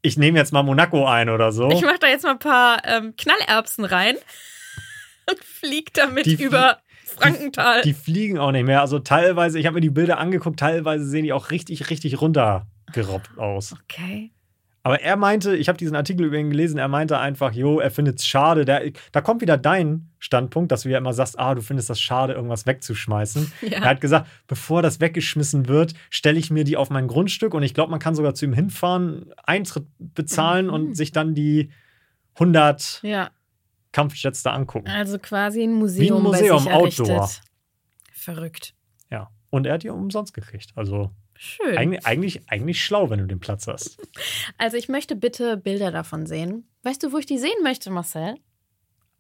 ich 0.01 0.17
nehme 0.17 0.37
jetzt 0.37 0.51
mal 0.51 0.63
Monaco 0.63 1.05
ein 1.05 1.29
oder 1.29 1.51
so. 1.51 1.69
Ich 1.69 1.81
mache 1.81 1.99
da 1.99 2.07
jetzt 2.07 2.23
mal 2.23 2.31
ein 2.31 2.39
paar 2.39 2.81
ähm, 2.85 3.15
Knallerbsen 3.15 3.85
rein 3.85 4.15
und 5.29 5.39
flieg 5.43 5.93
damit 5.93 6.25
Die 6.25 6.41
über 6.41 6.79
Frankenthal. 7.05 7.81
Die 7.83 7.93
fliegen 7.93 8.37
auch 8.37 8.51
nicht 8.51 8.65
mehr. 8.65 8.81
Also 8.81 8.99
teilweise, 8.99 9.59
ich 9.59 9.65
habe 9.65 9.75
mir 9.75 9.81
die 9.81 9.89
Bilder 9.89 10.17
angeguckt, 10.17 10.59
teilweise 10.59 11.05
sehen 11.05 11.23
die 11.23 11.33
auch 11.33 11.51
richtig, 11.51 11.89
richtig 11.89 12.19
runtergerobbt 12.21 13.37
aus. 13.37 13.73
okay. 13.73 14.31
Aber 14.88 15.02
er 15.02 15.17
meinte, 15.17 15.54
ich 15.58 15.67
habe 15.67 15.78
diesen 15.78 15.97
Artikel 15.97 16.26
über 16.26 16.38
ihn 16.38 16.50
gelesen, 16.50 16.78
er 16.78 16.88
meinte 16.88 17.17
einfach, 17.19 17.52
jo, 17.52 17.82
er 17.82 17.91
findet 17.91 18.19
es 18.19 18.26
schade. 18.26 18.63
Der, 18.63 18.89
da 19.12 19.19
kommt 19.19 19.41
wieder 19.41 19.58
dein 19.58 20.12
Standpunkt, 20.17 20.71
dass 20.71 20.84
du 20.84 20.89
ja 20.89 20.97
immer 20.97 21.12
sagst, 21.13 21.38
ah, 21.38 21.54
du 21.56 21.62
findest 21.62 21.89
das 21.89 22.00
schade, 22.00 22.32
irgendwas 22.34 22.65
wegzuschmeißen. 22.65 23.52
Ja. 23.63 23.80
Er 23.80 23.86
hat 23.89 24.00
gesagt, 24.00 24.30
bevor 24.47 24.82
das 24.82 25.02
weggeschmissen 25.02 25.67
wird, 25.67 25.93
stelle 26.10 26.39
ich 26.39 26.52
mir 26.52 26.63
die 26.63 26.78
auf 26.78 26.89
mein 26.89 27.08
Grundstück 27.08 27.54
und 27.54 27.63
ich 27.63 27.73
glaube, 27.73 27.91
man 27.91 28.00
kann 28.00 28.15
sogar 28.15 28.34
zu 28.34 28.45
ihm 28.45 28.54
hinfahren, 28.54 29.34
Eintritt 29.43 29.88
bezahlen 30.00 30.67
Mhm. 30.67 30.73
und 30.73 30.93
sich 30.95 31.12
dann 31.12 31.36
die 31.36 31.69
100 32.36 33.02
Ja, 33.04 33.32
Kampfjets 33.91 34.41
da 34.43 34.54
angucken. 34.54 34.88
also 34.88 35.19
quasi 35.19 35.63
ein 35.63 35.73
Museum, 35.73 36.23
Museum, 36.23 36.63
bei 36.63 36.63
sich 36.63 37.02
Outdoor. 37.02 37.10
errichtet. 37.17 37.41
Verrückt. 38.13 38.73
Ja. 39.10 39.30
Und 39.50 39.65
er 39.65 39.73
hat 39.73 39.84
die 39.84 39.89
umsonst 39.89 40.34
gekriegt. 40.34 40.71
Also 40.76 41.12
Schön. 41.38 41.78
eigentlich, 41.78 42.06
eigentlich, 42.06 42.41
eigentlich 42.50 42.84
schlau, 42.84 43.10
wenn 43.10 43.19
du 43.19 43.26
den 43.26 43.39
Platz 43.39 43.67
hast. 43.67 43.97
Also 44.58 44.78
ich 44.78 44.89
möchte 44.89 45.15
bitte 45.15 45.58
Bilder 45.58 45.91
davon 45.91 46.26
sehen. 46.26 46.67
Weißt 46.84 47.04
du, 47.04 47.12
wo 47.12 47.17
ich 47.17 47.26
die 47.26 47.38
sehen 47.38 47.63
möchte, 47.63 47.89
Marcel? 47.91 48.36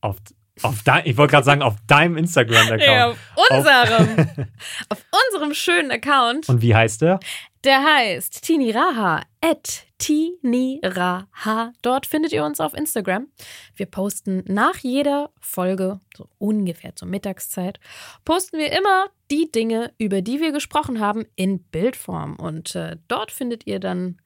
Auf, 0.01 0.17
auf 0.63 0.83
dein, 0.83 1.05
ich 1.05 1.17
wollte 1.17 1.31
gerade 1.31 1.45
sagen, 1.45 1.61
auf 1.61 1.75
deinem 1.85 2.17
Instagram-Account. 2.17 2.81
Ja, 2.81 3.09
auf 3.09 3.17
unserem. 3.51 4.27
auf 4.89 5.05
unserem 5.27 5.53
schönen 5.53 5.91
Account. 5.91 6.49
Und 6.49 6.61
wie 6.61 6.73
heißt 6.73 7.01
der? 7.01 7.19
Der 7.63 7.83
heißt 7.83 8.43
Tini 8.43 8.71
Raha. 8.71 9.23
At 9.41 9.86
Tini 9.97 10.79
Raha. 10.83 11.73
Dort 11.81 12.05
findet 12.05 12.31
ihr 12.31 12.45
uns 12.45 12.59
auf 12.59 12.73
Instagram. 12.73 13.27
Wir 13.75 13.85
posten 13.87 14.43
nach 14.47 14.77
jeder 14.77 15.31
Folge, 15.39 15.99
so 16.15 16.29
ungefähr 16.37 16.95
zur 16.95 17.07
Mittagszeit, 17.07 17.79
posten 18.23 18.57
wir 18.57 18.71
immer 18.71 19.07
die 19.31 19.51
Dinge, 19.51 19.93
über 19.97 20.21
die 20.21 20.39
wir 20.39 20.51
gesprochen 20.51 20.99
haben, 20.99 21.25
in 21.35 21.63
Bildform. 21.63 22.35
Und 22.35 22.75
äh, 22.75 22.97
dort 23.07 23.31
findet 23.31 23.65
ihr 23.67 23.79
dann 23.79 24.21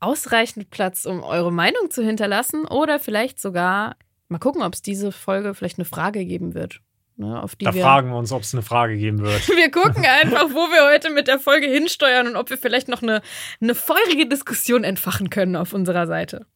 ausreichend 0.00 0.70
Platz, 0.70 1.04
um 1.04 1.22
eure 1.22 1.52
Meinung 1.52 1.90
zu 1.90 2.02
hinterlassen 2.02 2.66
oder 2.66 2.98
vielleicht 2.98 3.38
sogar 3.38 3.96
mal 4.28 4.38
gucken, 4.38 4.62
ob 4.62 4.74
es 4.74 4.82
diese 4.82 5.12
Folge 5.12 5.54
vielleicht 5.54 5.78
eine 5.78 5.84
Frage 5.84 6.24
geben 6.24 6.54
wird. 6.54 6.80
Ne, 7.20 7.42
auf 7.42 7.54
die 7.54 7.66
Da 7.66 7.74
wir 7.74 7.82
fragen 7.82 8.08
wir 8.08 8.16
uns, 8.16 8.32
ob 8.32 8.40
es 8.40 8.54
eine 8.54 8.62
Frage 8.62 8.96
geben 8.96 9.20
wird. 9.20 9.46
wir 9.48 9.70
gucken 9.70 10.06
einfach, 10.06 10.48
wo 10.48 10.70
wir 10.70 10.90
heute 10.90 11.10
mit 11.10 11.28
der 11.28 11.38
Folge 11.38 11.66
hinsteuern 11.66 12.26
und 12.26 12.36
ob 12.36 12.48
wir 12.48 12.56
vielleicht 12.56 12.88
noch 12.88 13.02
eine, 13.02 13.20
eine 13.60 13.74
feurige 13.74 14.26
Diskussion 14.26 14.84
entfachen 14.84 15.28
können 15.28 15.54
auf 15.54 15.74
unserer 15.74 16.06
Seite. 16.06 16.46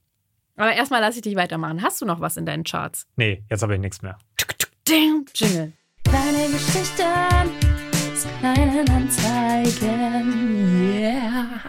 Aber 0.57 0.72
erstmal 0.72 1.03
lasse 1.03 1.18
ich 1.18 1.22
dich 1.22 1.37
weitermachen. 1.37 1.83
Hast 1.83 2.00
du 2.00 2.07
noch 2.07 2.20
was 2.20 2.38
in 2.38 2.46
deinen 2.46 2.64
Charts? 2.64 3.07
Nee, 3.16 3.44
jetzt 3.50 3.62
habe 3.62 3.74
ich 3.74 3.81
nichts 3.81 4.00
mehr. 4.00 4.16
Ding, 4.88 5.27
Jingle. 5.35 5.74
Kleine 6.05 6.48
Geschichten 6.50 7.50
zu 8.16 8.29
kleinen 8.40 8.88
Anzeigen. 8.88 10.33
Yeah. 10.94 11.61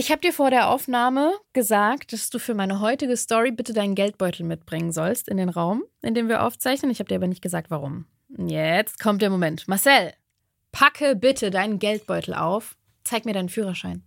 Ich 0.00 0.10
habe 0.10 0.22
dir 0.22 0.32
vor 0.32 0.48
der 0.48 0.70
Aufnahme 0.70 1.34
gesagt, 1.52 2.14
dass 2.14 2.30
du 2.30 2.38
für 2.38 2.54
meine 2.54 2.80
heutige 2.80 3.18
Story 3.18 3.50
bitte 3.50 3.74
deinen 3.74 3.94
Geldbeutel 3.94 4.46
mitbringen 4.46 4.92
sollst 4.92 5.28
in 5.28 5.36
den 5.36 5.50
Raum, 5.50 5.82
in 6.00 6.14
dem 6.14 6.26
wir 6.26 6.42
aufzeichnen. 6.42 6.90
Ich 6.90 7.00
habe 7.00 7.08
dir 7.08 7.16
aber 7.16 7.26
nicht 7.26 7.42
gesagt, 7.42 7.70
warum. 7.70 8.06
Jetzt 8.38 8.98
kommt 8.98 9.20
der 9.20 9.28
Moment. 9.28 9.68
Marcel, 9.68 10.14
packe 10.72 11.16
bitte 11.16 11.50
deinen 11.50 11.78
Geldbeutel 11.78 12.32
auf. 12.32 12.78
Zeig 13.04 13.26
mir 13.26 13.34
deinen 13.34 13.50
Führerschein. 13.50 14.02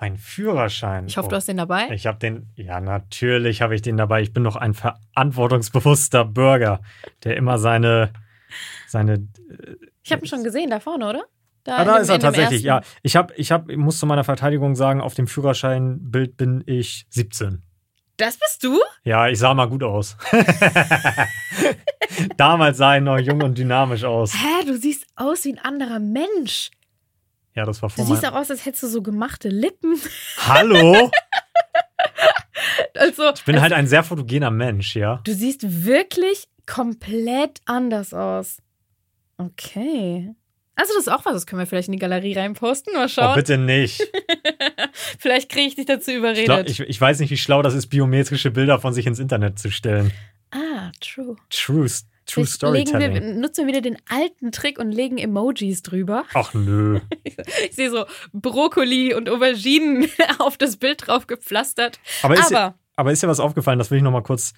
Mein 0.00 0.16
Führerschein. 0.16 1.06
Ich 1.06 1.18
hoffe, 1.18 1.26
Oh, 1.26 1.30
du 1.32 1.36
hast 1.36 1.48
den 1.48 1.58
dabei. 1.58 1.90
Ich 1.90 2.06
habe 2.06 2.18
den, 2.18 2.48
ja, 2.56 2.80
natürlich 2.80 3.60
habe 3.60 3.74
ich 3.74 3.82
den 3.82 3.98
dabei. 3.98 4.22
Ich 4.22 4.32
bin 4.32 4.42
doch 4.42 4.56
ein 4.56 4.72
verantwortungsbewusster 4.72 6.24
Bürger, 6.24 6.80
der 7.24 7.36
immer 7.36 7.58
seine, 7.58 8.10
seine. 8.88 9.28
Ich 10.02 10.12
habe 10.12 10.24
ihn 10.24 10.28
schon 10.28 10.44
gesehen, 10.44 10.70
da 10.70 10.80
vorne, 10.80 11.06
oder? 11.10 11.24
Ah, 11.66 11.80
in 11.82 11.86
da 11.86 11.94
dem- 11.94 12.02
ist 12.02 12.08
er 12.10 12.18
tatsächlich, 12.20 12.62
ja. 12.62 12.78
ersten. 12.78 12.98
Ich 13.02 13.16
habe, 13.16 13.34
ich 13.36 13.52
habe, 13.52 13.72
ich 13.72 13.78
muss 13.78 13.98
zu 13.98 14.06
meiner 14.06 14.24
Verteidigung 14.24 14.74
sagen, 14.76 15.00
auf 15.00 15.14
dem 15.14 15.26
Führerscheinbild 15.26 16.36
bin 16.36 16.62
ich 16.66 17.06
17. 17.10 17.62
Das 18.16 18.36
bist 18.38 18.62
du? 18.62 18.78
Ja, 19.02 19.28
ich 19.28 19.38
sah 19.38 19.54
mal 19.54 19.68
gut 19.68 19.82
aus. 19.82 20.16
Damals 22.36 22.78
sah 22.78 22.96
ich 22.96 23.02
noch 23.02 23.18
jung 23.18 23.42
und 23.42 23.58
dynamisch 23.58 24.04
aus. 24.04 24.32
Hä, 24.34 24.64
du 24.66 24.76
siehst 24.76 25.06
aus 25.16 25.44
wie 25.44 25.52
ein 25.54 25.58
anderer 25.58 25.98
Mensch. 25.98 26.70
Ja, 27.54 27.64
das 27.64 27.82
war 27.82 27.88
Du 27.88 27.96
vor 27.96 28.04
siehst 28.06 28.22
meinem. 28.22 28.34
auch 28.34 28.40
aus, 28.40 28.50
als 28.50 28.64
hättest 28.66 28.82
du 28.84 28.88
so 28.88 29.02
gemachte 29.02 29.48
Lippen. 29.48 30.00
Hallo? 30.46 31.10
Also, 32.96 33.30
Ich 33.34 33.44
bin 33.44 33.60
halt 33.60 33.72
ein 33.72 33.86
sehr 33.86 34.04
fotogener 34.04 34.50
Mensch, 34.50 34.96
ja. 34.96 35.20
du 35.24 35.34
siehst 35.34 35.84
wirklich 35.84 36.46
komplett 36.66 37.60
anders 37.64 38.14
aus. 38.14 38.58
Okay. 39.38 40.34
Also 40.76 40.92
das 40.94 41.06
ist 41.06 41.12
auch 41.12 41.24
was, 41.24 41.34
das 41.34 41.46
können 41.46 41.60
wir 41.60 41.66
vielleicht 41.66 41.88
in 41.88 41.92
die 41.92 41.98
Galerie 41.98 42.34
reinposten. 42.36 42.92
Mal 42.94 43.04
Oh, 43.04 43.08
schauen. 43.08 43.34
bitte 43.36 43.58
nicht. 43.58 44.02
vielleicht 45.18 45.48
kriege 45.50 45.68
ich 45.68 45.74
dich 45.76 45.86
dazu 45.86 46.10
Ich, 46.10 46.16
überredet. 46.16 46.44
glaub, 46.46 46.68
ich, 46.68 46.80
ich 46.80 47.00
weiß 47.00 47.20
nicht, 47.20 47.30
wie 47.30 47.36
schlau 47.36 47.62
das 47.62 47.74
ist, 47.74 47.86
biometrische 47.88 48.50
Bilder 48.50 48.80
von 48.80 48.92
sich 48.92 49.06
ins 49.06 49.18
Internet 49.18 49.58
zu 49.58 49.70
stellen. 49.70 50.12
ah, 50.50 50.90
true. 51.00 51.36
True, 51.50 51.86
true 51.86 51.90
Vielleicht 52.26 52.52
Storytelling. 52.54 53.14
wir, 53.14 53.20
nutzen 53.34 53.66
wir 53.66 53.72
wieder 53.74 53.82
den 53.82 53.98
alten 54.08 54.50
Trick 54.52 54.78
und 54.78 54.90
legen 54.92 55.18
Emojis 55.18 55.82
drüber. 55.82 56.24
Ach 56.34 56.52
nö. 56.54 57.00
Ich 57.68 57.76
sehe 57.76 57.90
so 57.90 58.04
Brokkoli 58.32 59.14
und 59.14 59.28
Auberginen 59.30 60.08
auf 60.38 60.56
das 60.56 60.76
Bild 60.76 61.06
drauf 61.06 61.26
gepflastert. 61.26 61.98
Aber 62.22 62.34
ist, 62.34 62.50
dir, 62.50 62.58
Aber 62.58 62.74
aber 62.96 63.12
ist 63.12 63.22
dir 63.22 63.28
was 63.28 63.40
aufgefallen? 63.40 63.78
Das 63.78 63.90
will 63.90 63.98
ich 63.98 64.04
noch 64.04 64.10
mal 64.12 64.22
kurz. 64.22 64.52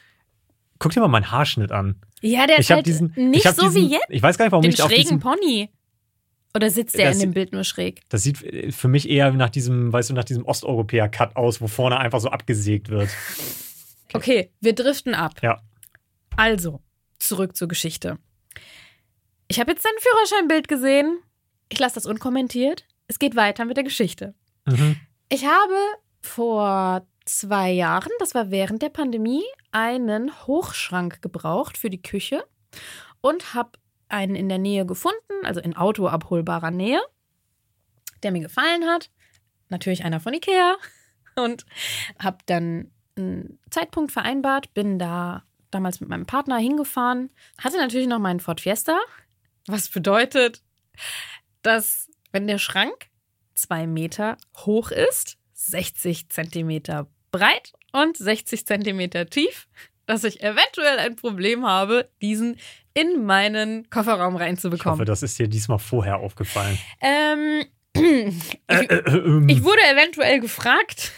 Guck 0.79 0.93
dir 0.93 1.01
mal 1.01 1.09
meinen 1.09 1.31
Haarschnitt 1.31 1.73
an. 1.73 1.97
ja, 2.21 2.47
der 2.47 2.57
Ich 2.59 2.69
ist 2.69 2.71
halt 2.71 2.87
diesen. 2.87 3.13
nicht 3.17 3.47
ich 3.47 3.51
so 3.53 3.63
diesen, 3.63 3.83
wie 3.83 3.93
jetzt. 3.93 4.05
Ich 4.11 4.23
weiß 4.23 4.37
gar 4.37 4.45
nicht, 4.45 4.53
warum 4.53 4.63
Den 4.63 4.73
ich 4.73 4.83
auf 4.83 4.93
diesen. 4.93 5.21
Pony. 5.21 5.71
Oder 6.57 6.71
sitzt 6.71 6.97
der 6.99 7.07
Das- 7.09 7.17
in 7.17 7.21
dem 7.31 7.35
Bild 7.35 7.53
nur 7.53 7.65
schräg? 7.65 8.01
Das 8.09 8.23
sieht 8.23 8.43
äh, 8.43 8.73
für 8.73 8.89
mich 8.89 9.09
eher 9.09 9.31
nach 9.33 9.51
diesem, 9.51 9.93
weißt 9.93 10.11
du, 10.11 10.15
nach 10.15 10.25
diesem 10.25 10.45
Osteuropäer-Cut 10.45 11.37
aus, 11.37 11.61
wo 11.61 11.67
vorne 11.69 11.99
einfach 11.99 12.21
so 12.21 12.29
abgesägt 12.31 12.89
wird. 12.89 13.09
Okay, 14.13 14.51
wir 14.61 14.75
driften 14.75 15.15
ab. 15.15 15.35
Ja. 15.43 15.61
Also, 16.37 16.81
zurück 17.19 17.57
zur 17.57 17.69
Geschichte. 17.69 18.19
Ich 19.49 19.61
habe 19.61 19.73
jetzt 19.73 19.85
dein 19.85 19.93
Führerscheinbild 19.99 20.69
gesehen. 20.69 21.19
Ich 21.69 21.79
lasse 21.79 21.95
das 21.97 22.07
unkommentiert. 22.07 22.85
Es 23.09 23.19
geht 23.19 23.37
weiter 23.37 23.65
mit 23.65 23.77
der 23.77 23.85
Geschichte. 23.85 24.35
Mhm. 24.67 24.97
Ich 25.29 25.45
habe 25.45 25.75
vor 26.21 27.07
zwei 27.25 27.71
Jahren, 27.71 28.11
das 28.19 28.35
war 28.35 28.51
während 28.51 28.83
der 28.83 28.89
Pandemie, 28.89 29.43
einen 29.73 30.31
Hochschrank 30.47 31.23
gebraucht 31.23 31.77
für 31.77 31.91
die 31.91 32.03
Küche 32.03 32.45
und 33.21 33.55
habe 33.55 33.71
einen 34.09 34.35
in 34.35 34.49
der 34.49 34.59
Nähe 34.59 34.87
gefunden, 34.87 35.45
also 35.45 35.61
in 35.61 35.77
autoabholbarer 35.77 36.71
Nähe, 36.71 37.01
der 38.23 38.33
mir 38.33 38.43
gefallen 38.43 38.85
hat. 38.85 39.11
Natürlich 39.69 40.05
einer 40.05 40.21
von 40.21 40.35
Ikea. 40.35 40.77
Und 41.37 41.67
habe 42.19 42.39
dann 42.47 42.91
einen 43.17 43.59
Zeitpunkt 43.71 44.13
vereinbart, 44.13 44.73
bin 44.73 44.99
da 44.99 45.45
damals 45.71 46.01
mit 46.01 46.09
meinem 46.09 46.27
Partner 46.27 46.57
hingefahren, 46.57 47.31
hatte 47.59 47.77
natürlich 47.77 48.07
noch 48.07 48.19
meinen 48.19 48.41
Ford 48.41 48.61
Fiesta, 48.61 48.99
was 49.67 49.89
bedeutet, 49.89 50.63
dass 51.63 52.09
wenn 52.33 52.47
der 52.47 52.59
Schrank 52.59 53.09
zwei 53.55 53.87
Meter 53.87 54.37
hoch 54.59 54.91
ist, 54.91 55.37
60 55.55 56.29
Zentimeter 56.29 57.09
breit 57.33 57.73
und 57.93 58.17
60 58.17 58.67
Zentimeter 58.67 59.27
tief, 59.27 59.69
dass 60.07 60.25
ich 60.25 60.41
eventuell 60.43 60.99
ein 60.99 61.17
Problem 61.17 61.67
habe, 61.67 62.09
diesen 62.23 62.59
in 62.95 63.25
meinen 63.25 63.91
Kofferraum 63.91 64.35
Ich 64.35 64.41
hoffe, 64.41 64.45
reinzubekommen. 64.45 65.07
das 65.07 65.23
ist 65.23 65.39
dir 65.39 65.49
diesmal 65.49 65.79
vorher 65.79 66.19
aufgefallen. 66.19 66.79
Ähm, 67.01 67.65
Äh, 68.69 68.85
äh, 68.85 69.03
ähm. 69.09 69.49
Ich 69.49 69.63
wurde 69.65 69.81
eventuell 69.91 70.41
gefragt, 70.41 71.13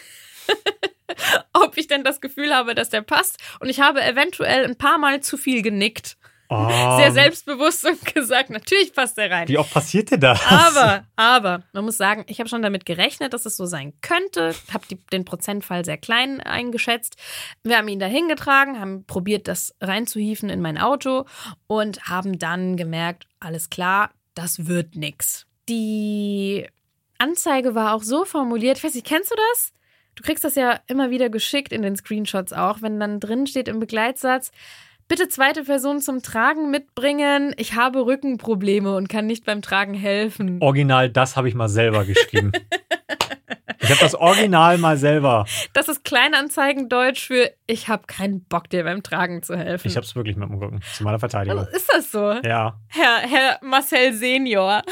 ob 1.52 1.76
ich 1.76 1.86
denn 1.88 2.04
das 2.04 2.20
Gefühl 2.20 2.54
habe, 2.54 2.74
dass 2.74 2.90
der 2.90 3.02
passt. 3.02 3.38
Und 3.60 3.68
ich 3.68 3.80
habe 3.80 4.02
eventuell 4.02 4.64
ein 4.64 4.76
paar 4.76 4.98
Mal 4.98 5.20
zu 5.20 5.36
viel 5.36 5.62
genickt. 5.62 6.16
Oh, 6.50 6.96
Sehr 6.96 7.12
selbstbewusst 7.12 7.84
und 7.84 8.02
gesagt, 8.14 8.48
natürlich 8.48 8.94
passt 8.94 9.18
der 9.18 9.30
rein. 9.30 9.48
Wie 9.48 9.58
oft 9.58 9.72
passiert 9.72 10.10
dir 10.10 10.18
das? 10.18 10.40
Aber, 10.46 11.04
aber, 11.16 11.62
man 11.74 11.84
muss 11.84 11.98
sagen, 11.98 12.24
ich 12.26 12.38
habe 12.38 12.48
schon 12.48 12.62
damit 12.62 12.86
gerechnet, 12.86 13.34
dass 13.34 13.44
es 13.44 13.56
so 13.56 13.66
sein 13.66 13.92
könnte. 14.00 14.54
Habe 14.72 14.86
den 15.12 15.26
Prozentfall 15.26 15.84
sehr 15.84 15.98
klein 15.98 16.40
eingeschätzt. 16.40 17.16
Wir 17.62 17.76
haben 17.76 17.88
ihn 17.88 17.98
dahin 17.98 18.28
getragen, 18.28 18.80
haben 18.80 19.04
probiert, 19.04 19.46
das 19.46 19.74
reinzuhieven 19.82 20.48
in 20.48 20.62
mein 20.62 20.78
Auto 20.78 21.26
und 21.66 22.08
haben 22.08 22.38
dann 22.38 22.76
gemerkt, 22.76 23.26
alles 23.40 23.68
klar, 23.68 24.10
das 24.34 24.66
wird 24.66 24.96
nix. 24.96 25.46
Die 25.68 26.66
Anzeige 27.18 27.74
war 27.74 27.94
auch 27.94 28.02
so 28.02 28.24
formuliert, 28.24 28.78
ich 28.78 28.84
weiß 28.84 28.94
nicht, 28.94 29.06
kennst 29.06 29.30
du 29.30 29.36
das? 29.50 29.72
Du 30.14 30.22
kriegst 30.22 30.44
das 30.44 30.54
ja 30.54 30.80
immer 30.86 31.10
wieder 31.10 31.28
geschickt 31.28 31.72
in 31.72 31.82
den 31.82 31.94
Screenshots 31.94 32.52
auch, 32.52 32.82
wenn 32.82 32.98
dann 32.98 33.20
drin 33.20 33.46
steht 33.46 33.68
im 33.68 33.80
Begleitsatz, 33.80 34.50
bitte 35.08 35.28
zweite 35.28 35.64
Person 35.64 36.00
zum 36.00 36.22
Tragen 36.22 36.70
mitbringen. 36.70 37.54
Ich 37.56 37.74
habe 37.74 38.04
Rückenprobleme 38.04 38.94
und 38.94 39.08
kann 39.08 39.26
nicht 39.26 39.44
beim 39.44 39.62
Tragen 39.62 39.94
helfen. 39.94 40.58
Original, 40.60 41.10
das 41.10 41.36
habe 41.36 41.48
ich 41.48 41.54
mal 41.54 41.68
selber 41.68 42.04
geschrieben. 42.04 42.52
ich 43.80 43.90
habe 43.90 44.00
das 44.00 44.14
Original 44.14 44.78
mal 44.78 44.98
selber. 44.98 45.46
Das 45.72 45.88
ist 45.88 46.04
Kleinanzeigendeutsch 46.04 47.26
für 47.26 47.50
ich 47.66 47.88
habe 47.88 48.04
keinen 48.06 48.44
Bock, 48.44 48.68
dir 48.68 48.84
beim 48.84 49.02
Tragen 49.02 49.42
zu 49.42 49.56
helfen. 49.56 49.88
Ich 49.88 49.96
habe 49.96 50.04
es 50.04 50.14
wirklich 50.14 50.36
mit 50.36 50.48
dem 50.48 50.58
Rücken. 50.58 50.80
Zu 50.94 51.04
meiner 51.04 51.18
Verteidigung. 51.18 51.58
Also, 51.60 51.72
ist 51.72 51.90
das 51.92 52.12
so? 52.12 52.32
Ja. 52.46 52.78
Herr, 52.88 53.18
Herr 53.20 53.58
Marcel 53.62 54.12
Senior. 54.12 54.82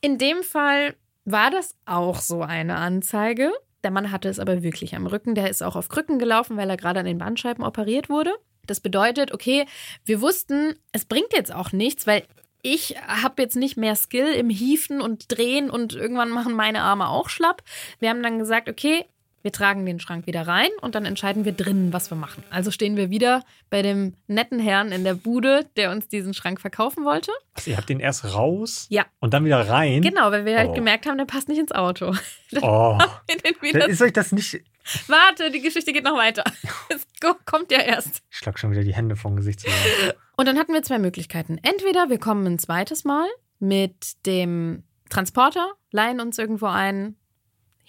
In 0.00 0.18
dem 0.18 0.42
Fall 0.42 0.94
war 1.24 1.50
das 1.50 1.76
auch 1.86 2.20
so 2.20 2.42
eine 2.42 2.76
Anzeige. 2.76 3.52
Der 3.82 3.90
Mann 3.90 4.10
hatte 4.10 4.28
es 4.28 4.38
aber 4.38 4.62
wirklich 4.62 4.94
am 4.94 5.06
Rücken. 5.06 5.34
Der 5.34 5.50
ist 5.50 5.62
auch 5.62 5.76
auf 5.76 5.88
Krücken 5.88 6.18
gelaufen, 6.18 6.56
weil 6.56 6.68
er 6.68 6.76
gerade 6.76 7.00
an 7.00 7.06
den 7.06 7.18
Bandscheiben 7.18 7.64
operiert 7.64 8.08
wurde. 8.08 8.32
Das 8.66 8.80
bedeutet, 8.80 9.32
okay, 9.32 9.66
wir 10.04 10.20
wussten, 10.20 10.74
es 10.92 11.04
bringt 11.04 11.32
jetzt 11.32 11.52
auch 11.54 11.72
nichts, 11.72 12.06
weil 12.06 12.24
ich 12.62 12.96
habe 13.06 13.42
jetzt 13.42 13.56
nicht 13.56 13.76
mehr 13.76 13.96
Skill 13.96 14.32
im 14.32 14.50
Hieven 14.50 15.00
und 15.00 15.32
Drehen 15.32 15.70
und 15.70 15.94
irgendwann 15.94 16.30
machen 16.30 16.54
meine 16.54 16.82
Arme 16.82 17.08
auch 17.08 17.28
schlapp. 17.28 17.62
Wir 17.98 18.10
haben 18.10 18.22
dann 18.22 18.38
gesagt, 18.38 18.68
okay, 18.68 19.06
wir 19.42 19.52
tragen 19.52 19.86
den 19.86 20.00
Schrank 20.00 20.26
wieder 20.26 20.46
rein 20.46 20.68
und 20.82 20.94
dann 20.94 21.04
entscheiden 21.04 21.44
wir 21.44 21.52
drinnen, 21.52 21.92
was 21.92 22.10
wir 22.10 22.16
machen. 22.16 22.44
Also 22.50 22.70
stehen 22.70 22.96
wir 22.96 23.10
wieder 23.10 23.42
bei 23.70 23.82
dem 23.82 24.14
netten 24.26 24.58
Herrn 24.58 24.92
in 24.92 25.04
der 25.04 25.14
Bude, 25.14 25.66
der 25.76 25.90
uns 25.90 26.08
diesen 26.08 26.34
Schrank 26.34 26.60
verkaufen 26.60 27.04
wollte. 27.04 27.32
Also 27.54 27.70
ihr 27.70 27.76
habt 27.76 27.88
den 27.88 28.00
erst 28.00 28.34
raus 28.34 28.86
Ja. 28.90 29.06
und 29.20 29.32
dann 29.34 29.44
wieder 29.44 29.68
rein. 29.68 30.02
Genau, 30.02 30.30
weil 30.30 30.44
wir 30.44 30.58
halt 30.58 30.70
Oh. 30.70 30.74
gemerkt 30.74 31.06
haben, 31.06 31.18
der 31.18 31.24
passt 31.24 31.48
nicht 31.48 31.58
ins 31.58 31.72
Auto. 31.72 32.14
Oh. 32.62 32.98
Wir 33.28 33.36
den 33.36 33.54
wieder 33.62 33.88
Ist 33.88 34.02
euch 34.02 34.12
das 34.12 34.32
nicht. 34.32 34.60
Warte, 35.06 35.50
die 35.52 35.60
Geschichte 35.60 35.92
geht 35.92 36.02
noch 36.04 36.16
weiter. 36.16 36.42
Es 36.88 37.06
ko- 37.22 37.36
kommt 37.44 37.70
ja 37.70 37.78
erst. 37.80 38.22
Ich 38.30 38.38
schlag 38.38 38.58
schon 38.58 38.72
wieder 38.72 38.82
die 38.82 38.94
Hände 38.94 39.14
vom 39.14 39.36
Gesicht 39.36 39.60
zusammen. 39.60 40.12
Und 40.36 40.48
dann 40.48 40.58
hatten 40.58 40.72
wir 40.72 40.82
zwei 40.82 40.98
Möglichkeiten. 40.98 41.58
Entweder 41.62 42.08
wir 42.10 42.18
kommen 42.18 42.44
ein 42.46 42.58
zweites 42.58 43.04
Mal 43.04 43.28
mit 43.60 44.26
dem 44.26 44.82
Transporter, 45.10 45.72
leihen 45.92 46.18
uns 46.20 46.38
irgendwo 46.38 46.66
ein, 46.66 47.16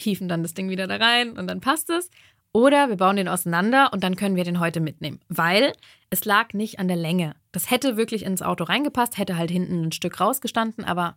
hieven 0.02 0.28
dann 0.28 0.44
das 0.44 0.54
Ding 0.54 0.70
wieder 0.70 0.88
da 0.88 0.98
rein 0.98 1.38
und 1.38 1.48
dann 1.48 1.62
passt 1.62 1.90
es. 1.90 2.10
Oder 2.54 2.90
wir 2.90 2.98
bauen 2.98 3.16
den 3.16 3.30
auseinander 3.30 3.94
und 3.94 4.04
dann 4.04 4.18
können 4.18 4.36
wir 4.36 4.44
den 4.44 4.60
heute 4.60 4.82
mitnehmen. 4.82 5.22
Weil 5.30 5.74
es 6.10 6.26
lag 6.26 6.54
nicht 6.54 6.80
an 6.80 6.88
der 6.90 6.98
Länge. 6.98 7.36
Das 7.54 7.72
hätte 7.72 7.96
wirklich 7.96 8.26
ins 8.26 8.42
Auto 8.42 8.66
reingepasst, 8.66 9.18
hätte 9.18 9.38
halt 9.38 9.50
hinten 9.52 9.86
ein 9.86 9.92
Stück 9.94 10.20
rausgestanden, 10.20 10.84
aber 10.84 11.16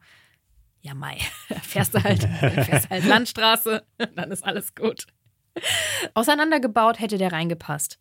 ja, 0.81 0.95
Mai, 0.95 1.19
fährst 1.63 1.95
du 1.95 2.05
halt, 2.05 2.23
fährst 2.41 2.91
halt 2.91 3.05
Landstraße, 3.05 3.85
dann 4.15 4.31
ist 4.31 4.45
alles 4.45 4.75
gut. 4.75 5.07
Auseinandergebaut 6.15 7.01
hätte 7.01 7.19
der 7.19 7.33
reingepasst. 7.33 7.99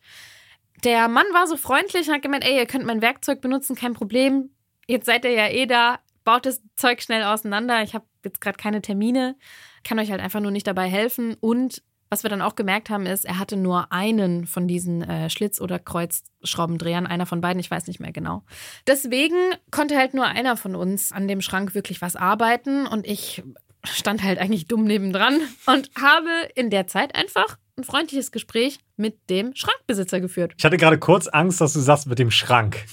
Der 0.84 1.08
Mann 1.08 1.26
war 1.34 1.48
so 1.48 1.56
freundlich 1.56 2.08
und 2.08 2.14
hat 2.14 2.22
gemeint, 2.22 2.44
ey, 2.44 2.58
ihr 2.58 2.66
könnt 2.66 2.86
mein 2.86 3.02
Werkzeug 3.02 3.42
benutzen, 3.42 3.76
kein 3.76 3.94
Problem. 3.94 4.50
Jetzt 4.88 5.06
seid 5.06 5.24
ihr 5.24 5.32
ja 5.32 5.48
eh 5.48 5.66
da, 5.66 6.00
baut 6.24 6.46
das 6.46 6.62
Zeug 6.76 7.02
schnell 7.02 7.24
auseinander. 7.24 7.84
Ich 7.84 7.94
habe 7.94 8.06
jetzt 8.26 8.42
gerade 8.42 8.58
keine 8.58 8.82
Termine, 8.82 9.38
kann 9.84 10.00
euch 10.00 10.12
halt 10.12 10.22
einfach 10.22 10.40
nur 10.40 10.52
nicht 10.52 10.68
dabei 10.68 10.88
helfen. 10.88 11.36
Und 11.40 11.82
was 12.10 12.22
wir 12.24 12.30
dann 12.30 12.44
auch 12.44 12.56
gemerkt 12.56 12.90
haben, 12.92 13.08
ist, 13.08 13.26
er 13.26 13.40
hatte 13.40 13.58
nur 13.58 13.92
einen 13.92 14.46
von 14.46 14.68
diesen 14.68 15.02
äh, 15.02 15.30
Schlitz- 15.30 15.60
oder 15.60 15.80
Kreuzschraubendrehern, 15.80 17.08
einer 17.08 17.26
von 17.26 17.42
beiden, 17.42 17.60
ich 17.60 17.72
weiß 17.72 17.88
nicht 17.88 18.00
mehr 18.00 18.12
genau. 18.12 18.44
Deswegen 18.86 19.36
konnte 19.72 19.98
halt 19.98 20.14
nur 20.14 20.26
einer 20.26 20.56
von 20.56 20.76
uns 20.76 21.12
an 21.12 21.28
dem 21.28 21.42
Schrank 21.42 21.74
wirklich 21.74 22.02
was 22.02 22.16
arbeiten 22.16 22.86
und 22.86 23.08
ich 23.08 23.42
stand 23.84 24.22
halt 24.22 24.38
eigentlich 24.38 24.68
dumm 24.68 24.84
nebendran 24.84 25.42
und 25.66 25.90
habe 26.00 26.30
in 26.54 26.70
der 26.70 26.86
Zeit 26.86 27.16
einfach 27.16 27.58
ein 27.78 27.84
freundliches 27.84 28.32
Gespräch 28.32 28.78
mit 28.96 29.30
dem 29.32 29.56
Schrankbesitzer 29.56 30.22
geführt. 30.22 30.54
Ich 30.58 30.66
hatte 30.66 30.78
gerade 30.78 31.00
kurz 31.00 31.28
Angst, 31.28 31.62
dass 31.62 31.74
du 31.74 31.80
sagst 31.80 32.06
mit 32.06 32.20
dem 32.20 32.32
Schrank. 32.32 32.86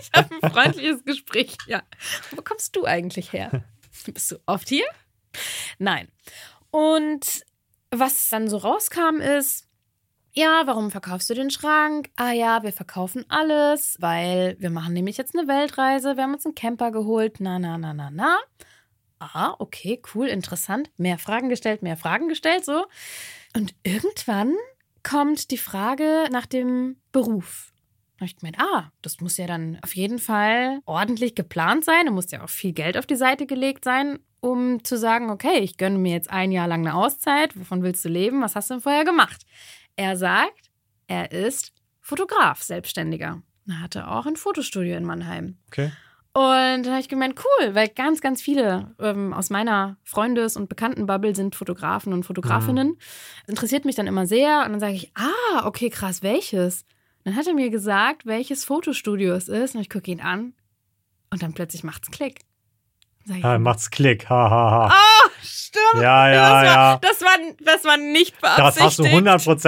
Ich 0.00 0.10
habe 0.12 0.28
ein 0.42 0.50
freundliches 0.50 1.04
Gespräch. 1.04 1.56
Ja. 1.68 1.82
Wo 2.32 2.42
kommst 2.42 2.74
du 2.74 2.84
eigentlich 2.84 3.32
her? 3.32 3.64
Bist 4.12 4.32
du 4.32 4.36
oft 4.46 4.68
hier? 4.68 4.84
Nein. 5.78 6.08
Und 6.70 7.44
was 7.90 8.28
dann 8.28 8.48
so 8.48 8.58
rauskam 8.58 9.20
ist, 9.20 9.66
ja, 10.32 10.64
warum 10.66 10.90
verkaufst 10.90 11.30
du 11.30 11.34
den 11.34 11.50
Schrank? 11.50 12.10
Ah 12.16 12.32
ja, 12.32 12.62
wir 12.62 12.72
verkaufen 12.72 13.24
alles, 13.28 13.96
weil 14.00 14.56
wir 14.58 14.68
machen 14.68 14.92
nämlich 14.92 15.16
jetzt 15.16 15.34
eine 15.34 15.48
Weltreise. 15.48 16.16
Wir 16.16 16.24
haben 16.24 16.34
uns 16.34 16.44
einen 16.44 16.54
Camper 16.54 16.90
geholt. 16.90 17.40
Na, 17.40 17.58
na, 17.58 17.78
na, 17.78 17.94
na, 17.94 18.10
na. 18.10 18.36
Ah, 19.18 19.54
okay, 19.58 20.02
cool, 20.14 20.26
interessant. 20.26 20.90
Mehr 20.98 21.16
Fragen 21.16 21.48
gestellt, 21.48 21.82
mehr 21.82 21.96
Fragen 21.96 22.28
gestellt, 22.28 22.66
so. 22.66 22.84
Und 23.54 23.74
irgendwann 23.82 24.54
kommt 25.02 25.50
die 25.50 25.56
Frage 25.56 26.28
nach 26.30 26.44
dem 26.44 26.96
Beruf. 27.12 27.72
Da 28.16 28.22
habe 28.22 28.26
ich 28.26 28.36
gemeint, 28.36 28.60
ah, 28.60 28.90
das 29.00 29.20
muss 29.20 29.38
ja 29.38 29.46
dann 29.46 29.78
auf 29.82 29.96
jeden 29.96 30.18
Fall 30.18 30.80
ordentlich 30.84 31.34
geplant 31.34 31.84
sein. 31.86 32.06
Da 32.06 32.12
muss 32.12 32.30
ja 32.30 32.44
auch 32.44 32.50
viel 32.50 32.72
Geld 32.72 32.98
auf 32.98 33.06
die 33.06 33.16
Seite 33.16 33.46
gelegt 33.46 33.84
sein, 33.84 34.18
um 34.46 34.84
zu 34.84 34.96
sagen, 34.96 35.30
okay, 35.30 35.58
ich 35.58 35.76
gönne 35.76 35.98
mir 35.98 36.12
jetzt 36.12 36.30
ein 36.30 36.52
Jahr 36.52 36.68
lang 36.68 36.86
eine 36.86 36.94
Auszeit. 36.94 37.58
Wovon 37.58 37.82
willst 37.82 38.04
du 38.04 38.08
leben? 38.08 38.42
Was 38.42 38.54
hast 38.54 38.70
du 38.70 38.74
denn 38.74 38.80
vorher 38.80 39.04
gemacht? 39.04 39.44
Er 39.96 40.16
sagt, 40.16 40.70
er 41.08 41.32
ist 41.32 41.72
Fotograf, 42.00 42.62
Selbstständiger. 42.62 43.42
Er 43.68 43.80
hatte 43.80 44.08
auch 44.08 44.26
ein 44.26 44.36
Fotostudio 44.36 44.96
in 44.96 45.04
Mannheim. 45.04 45.58
Okay. 45.66 45.90
Und 46.32 46.42
dann 46.84 46.90
habe 46.90 47.00
ich 47.00 47.08
gemeint, 47.08 47.40
cool, 47.40 47.74
weil 47.74 47.88
ganz, 47.88 48.20
ganz 48.20 48.40
viele 48.42 48.94
ähm, 49.00 49.32
aus 49.32 49.50
meiner 49.50 49.96
Freundes- 50.04 50.56
und 50.56 50.68
Bekanntenbubble 50.68 51.34
sind 51.34 51.56
Fotografen 51.56 52.12
und 52.12 52.24
Fotografinnen. 52.24 52.98
Das 53.46 53.48
interessiert 53.48 53.84
mich 53.84 53.96
dann 53.96 54.06
immer 54.06 54.26
sehr. 54.26 54.62
Und 54.64 54.72
dann 54.72 54.80
sage 54.80 54.92
ich, 54.92 55.12
ah, 55.16 55.66
okay, 55.66 55.88
krass, 55.90 56.22
welches? 56.22 56.84
Dann 57.24 57.34
hat 57.34 57.46
er 57.46 57.54
mir 57.54 57.70
gesagt, 57.70 58.26
welches 58.26 58.64
Fotostudio 58.64 59.34
es 59.34 59.48
ist. 59.48 59.74
Und 59.74 59.80
ich 59.80 59.90
gucke 59.90 60.10
ihn 60.10 60.20
an. 60.20 60.52
Und 61.30 61.42
dann 61.42 61.54
plötzlich 61.54 61.82
macht's 61.82 62.10
Klick. 62.10 62.42
Sag 63.26 63.36
ich, 63.38 63.42
Ja, 63.42 63.58
macht's 63.58 63.90
Klick. 63.90 64.28
Ha, 64.30 64.50
ha, 64.50 64.70
ha. 64.88 64.94
oh, 65.26 65.30
stimmt. 65.42 66.02
Ja, 66.02 66.30
ja, 66.30 66.32
das 66.32 66.50
war, 66.52 66.64
ja. 66.64 66.98
Das 67.02 67.20
war, 67.22 67.38
das 67.60 67.84
war 67.84 67.96
nicht 67.96 68.34
Das 68.40 68.56
beabsichtigt. 68.56 68.84
hast 68.84 68.98
du 68.98 69.04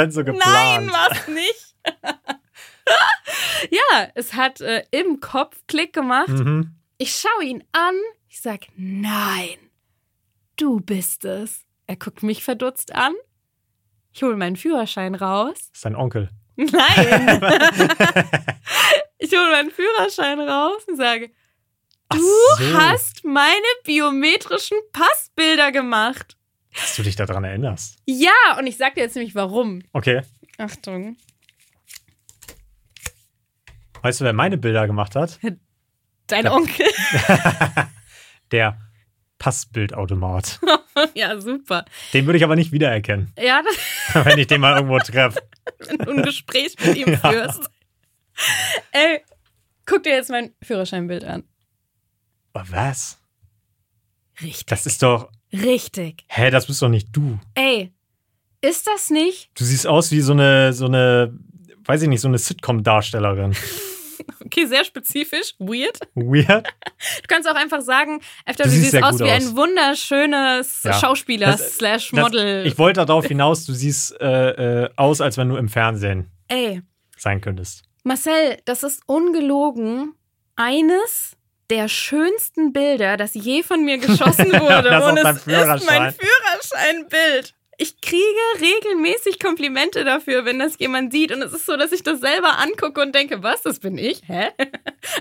100% 0.06 0.10
so 0.12 0.24
geplant. 0.24 0.44
Nein, 0.46 0.90
war's 0.92 1.28
nicht. 1.28 1.74
ja, 3.70 4.08
es 4.14 4.34
hat 4.34 4.60
äh, 4.60 4.84
im 4.90 5.20
Kopf 5.20 5.56
Klick 5.66 5.92
gemacht. 5.92 6.28
Mhm. 6.28 6.74
Ich 6.98 7.14
schaue 7.16 7.44
ihn 7.44 7.64
an. 7.72 7.94
Ich 8.28 8.40
sag, 8.40 8.66
nein, 8.76 9.56
du 10.56 10.80
bist 10.80 11.24
es. 11.24 11.62
Er 11.86 11.96
guckt 11.96 12.22
mich 12.22 12.44
verdutzt 12.44 12.94
an. 12.94 13.14
Ich 14.12 14.22
hole 14.22 14.36
meinen 14.36 14.56
Führerschein 14.56 15.14
raus. 15.14 15.54
Das 15.56 15.66
ist 15.78 15.84
dein 15.84 15.96
Onkel. 15.96 16.30
Nein. 16.56 16.68
ich 19.18 19.32
hole 19.32 19.50
meinen 19.50 19.70
Führerschein 19.70 20.40
raus 20.40 20.82
und 20.88 20.96
sage, 20.96 21.30
du 22.10 22.18
so. 22.18 22.78
hast 22.78 23.24
meine 23.24 23.52
biometrischen 23.84 24.78
Passbilder 24.92 25.72
gemacht. 25.72 26.36
Dass 26.74 26.96
du 26.96 27.02
dich 27.02 27.16
daran 27.16 27.44
erinnerst. 27.44 27.96
Ja, 28.06 28.30
und 28.58 28.66
ich 28.66 28.76
sag 28.76 28.94
dir 28.94 29.02
jetzt 29.02 29.16
nämlich 29.16 29.34
warum. 29.34 29.82
Okay. 29.92 30.22
Achtung. 30.58 31.16
Weißt 34.02 34.20
du, 34.20 34.24
wer 34.24 34.32
meine 34.32 34.58
Bilder 34.58 34.86
gemacht 34.86 35.16
hat? 35.16 35.38
Dein 36.28 36.44
Ja. 36.44 36.52
Onkel. 36.52 36.86
Der 38.52 38.78
Passbildautomat. 39.38 40.60
ja, 41.14 41.40
super. 41.40 41.84
Den 42.12 42.26
würde 42.26 42.38
ich 42.38 42.44
aber 42.44 42.56
nicht 42.56 42.72
wiedererkennen, 42.72 43.32
Ja, 43.38 43.62
das, 43.62 44.24
wenn 44.26 44.38
ich 44.38 44.46
den 44.46 44.60
mal 44.60 44.76
irgendwo 44.76 44.98
treffe. 44.98 45.40
wenn 45.78 45.98
du 45.98 46.10
ein 46.12 46.22
Gespräch 46.22 46.74
mit 46.84 46.96
ihm 46.96 47.08
Ja. 47.12 47.30
führst. 47.30 47.70
Ey, 48.92 49.20
guck 49.86 50.02
dir 50.04 50.12
jetzt 50.14 50.30
mein 50.30 50.54
Führerscheinbild 50.62 51.24
an. 51.24 51.44
Was? 52.52 53.18
Richtig. 54.42 54.66
Das 54.66 54.86
ist 54.86 55.02
doch. 55.02 55.30
Richtig. 55.52 56.24
Hä, 56.28 56.50
das 56.50 56.66
bist 56.66 56.82
doch 56.82 56.88
nicht 56.88 57.08
du. 57.12 57.38
Ey, 57.54 57.92
ist 58.60 58.86
das 58.86 59.10
nicht? 59.10 59.50
Du 59.58 59.64
siehst 59.64 59.86
aus 59.86 60.10
wie 60.10 60.20
so 60.20 60.32
eine, 60.32 60.72
so 60.72 60.86
eine, 60.86 61.32
weiß 61.84 62.02
ich 62.02 62.08
nicht, 62.08 62.20
so 62.20 62.28
eine 62.28 62.38
Sitcom-Darstellerin. 62.38 63.54
Okay, 64.44 64.66
sehr 64.66 64.84
spezifisch. 64.84 65.54
Weird. 65.58 66.00
Weird. 66.14 66.66
Du 66.66 67.26
kannst 67.28 67.48
auch 67.48 67.54
einfach 67.54 67.80
sagen, 67.82 68.20
Efter, 68.46 68.64
Du 68.64 68.70
du, 68.70 68.74
siehst 68.76 68.90
siehst 68.90 69.02
aus 69.02 69.18
wie 69.20 69.24
aus. 69.24 69.30
ein 69.30 69.56
wunderschönes 69.56 70.82
Ja. 70.82 70.92
Schauspieler 70.94 71.52
Das- 71.52 71.76
slash 71.76 72.10
Das, 72.10 72.20
Model. 72.20 72.66
ich 72.66 72.76
wollte 72.78 73.04
darauf 73.06 73.26
hinaus, 73.26 73.64
du 73.64 73.72
siehst 73.74 74.18
äh, 74.20 74.84
äh, 74.84 74.90
aus, 74.96 75.20
als 75.20 75.36
wenn 75.36 75.48
du 75.50 75.56
im 75.56 75.68
Fernsehen 75.68 76.30
Ey, 76.48 76.82
sein 77.16 77.40
könntest. 77.40 77.84
Marcel, 78.04 78.58
das 78.64 78.82
ist 78.82 79.02
ungelogen 79.06 80.14
eines 80.56 81.36
der 81.70 81.88
schönsten 81.88 82.72
Bilder, 82.72 83.16
das 83.16 83.34
je 83.34 83.62
von 83.62 83.84
mir 83.84 83.98
geschossen 83.98 84.52
wurde. 84.52 84.84
Das 84.90 85.04
ist 85.04 85.10
Und 85.10 85.18
es 85.18 85.36
ist 85.36 85.46
mein 85.46 85.54
Führerschein. 85.54 86.14
Führerscheinbild. 86.14 87.54
Ich 87.80 88.00
kriege 88.00 88.24
regelmäßig 88.60 89.38
Komplimente 89.38 90.02
dafür, 90.04 90.44
wenn 90.44 90.58
das 90.58 90.80
jemand 90.80 91.12
sieht. 91.12 91.30
Und 91.30 91.42
es 91.42 91.52
ist 91.52 91.64
so, 91.64 91.76
dass 91.76 91.92
ich 91.92 92.02
das 92.02 92.18
selber 92.20 92.58
angucke 92.58 93.00
und 93.00 93.14
denke, 93.14 93.44
was, 93.44 93.62
das 93.62 93.78
bin 93.78 93.98
ich? 93.98 94.22
Hä? 94.26 94.48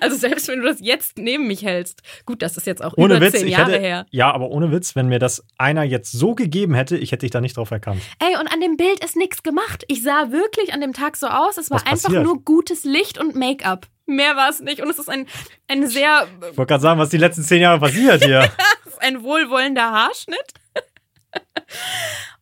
Also 0.01 0.17
selbst 0.17 0.47
wenn 0.47 0.59
du 0.61 0.65
das 0.67 0.79
jetzt 0.81 1.17
neben 1.17 1.47
mich 1.47 1.63
hältst. 1.63 2.01
Gut, 2.25 2.41
das 2.41 2.57
ist 2.57 2.67
jetzt 2.67 2.83
auch 2.83 2.93
Ohne 2.97 3.17
über 3.17 3.27
Witz, 3.27 3.39
zehn 3.39 3.47
Jahre 3.47 3.71
hätte, 3.73 3.81
her. 3.83 4.05
ja, 4.09 4.31
aber 4.31 4.49
ohne 4.49 4.71
Witz, 4.71 4.95
wenn 4.95 5.07
mir 5.07 5.17
das 5.19 5.43
einer 5.57 5.83
jetzt 5.83 6.11
so 6.11 6.35
gegeben 6.35 6.73
hätte, 6.73 6.97
ich 6.97 7.11
hätte 7.11 7.21
dich 7.21 7.31
da 7.31 7.41
nicht 7.41 7.57
drauf 7.57 7.71
erkannt. 7.71 8.01
Ey, 8.19 8.37
und 8.39 8.47
an 8.51 8.59
dem 8.59 8.75
Bild 8.75 9.03
ist 9.03 9.15
nichts 9.15 9.43
gemacht. 9.43 9.85
Ich 9.87 10.03
sah 10.03 10.31
wirklich 10.31 10.73
an 10.73 10.81
dem 10.81 10.93
Tag 10.93 11.15
so 11.15 11.27
aus. 11.27 11.57
Es 11.57 11.69
war 11.71 11.77
Was 11.77 11.85
einfach 11.85 12.03
passiert? 12.09 12.23
nur 12.23 12.43
gutes 12.43 12.83
Licht 12.83 13.17
und 13.17 13.35
Make-up. 13.35 13.87
Mehr 14.08 14.36
war 14.36 14.49
es 14.49 14.60
nicht. 14.62 14.82
Und 14.82 14.89
es 14.89 14.97
ist 14.99 15.10
ein, 15.10 15.28
ein 15.68 15.88
sehr 15.88 16.28
Ich 16.51 16.58
wollte 16.58 16.66
gerade 16.72 16.82
sagen, 16.82 16.99
was 16.99 17.10
die 17.10 17.18
letzten 17.18 17.43
zehn 17.43 17.62
Jahre 17.62 17.80
passiert 17.80 18.24
hier. 18.24 18.51
ein 18.99 19.22
wohlwollender 19.22 19.91
Haarschnitt. 19.91 20.53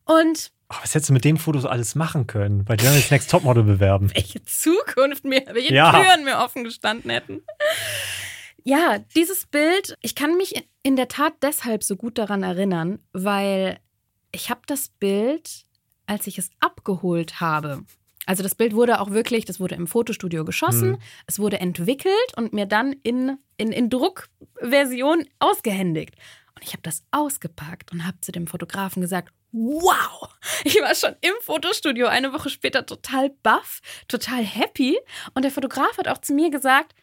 Und 0.04 0.52
Oh, 0.68 0.74
was 0.82 0.96
hättest 0.96 1.10
du 1.10 1.12
mit 1.12 1.24
dem 1.24 1.36
Foto 1.36 1.60
so 1.60 1.68
alles 1.68 1.94
machen 1.94 2.26
können? 2.26 2.68
Weil 2.68 2.76
die 2.76 2.84
dann 2.84 2.94
jetzt 2.96 3.12
Next 3.12 3.30
Topmodel 3.30 3.62
bewerben. 3.62 4.10
welche 4.14 4.42
Zukunft 4.42 5.24
mir, 5.24 5.44
welche 5.52 5.72
Ja. 5.72 5.92
Türen 5.92 6.24
mir 6.24 6.38
offen 6.38 6.64
gestanden 6.64 7.08
hätten. 7.08 7.42
Ja, 8.64 8.98
dieses 9.14 9.46
Bild, 9.46 9.94
ich 10.00 10.16
kann 10.16 10.36
mich 10.36 10.66
in 10.82 10.96
der 10.96 11.06
Tat 11.06 11.34
deshalb 11.42 11.84
so 11.84 11.94
gut 11.94 12.18
daran 12.18 12.42
erinnern, 12.42 12.98
weil 13.12 13.78
ich 14.32 14.50
habe 14.50 14.62
das 14.66 14.88
Bild, 14.88 15.66
als 16.06 16.26
ich 16.26 16.36
es 16.36 16.50
abgeholt 16.58 17.38
habe. 17.40 17.84
Also 18.26 18.42
das 18.42 18.54
Bild 18.54 18.74
wurde 18.74 19.00
auch 19.00 19.10
wirklich, 19.10 19.44
das 19.44 19.60
wurde 19.60 19.76
im 19.76 19.86
Fotostudio 19.86 20.44
geschossen, 20.44 20.90
Mhm. 20.90 20.98
es 21.26 21.38
wurde 21.38 21.60
entwickelt 21.60 22.14
und 22.36 22.52
mir 22.52 22.66
dann 22.66 22.92
in, 23.02 23.38
in, 23.56 23.72
in 23.72 23.88
Druckversion 23.88 25.24
ausgehändigt. 25.38 26.14
Und 26.54 26.62
ich 26.64 26.72
habe 26.72 26.82
das 26.82 27.02
ausgepackt 27.10 27.92
und 27.92 28.06
habe 28.06 28.20
zu 28.20 28.32
dem 28.32 28.46
Fotografen 28.46 29.00
gesagt, 29.02 29.32
wow, 29.52 30.28
ich 30.64 30.74
war 30.82 30.94
schon 30.94 31.14
im 31.20 31.32
Fotostudio 31.42 32.06
eine 32.08 32.32
Woche 32.32 32.50
später 32.50 32.84
total 32.84 33.30
baff, 33.42 33.80
total 34.08 34.42
happy. 34.42 34.98
Und 35.34 35.42
der 35.44 35.50
Fotograf 35.52 35.96
hat 35.98 36.08
auch 36.08 36.18
zu 36.18 36.34
mir 36.34 36.50
gesagt, 36.50 36.94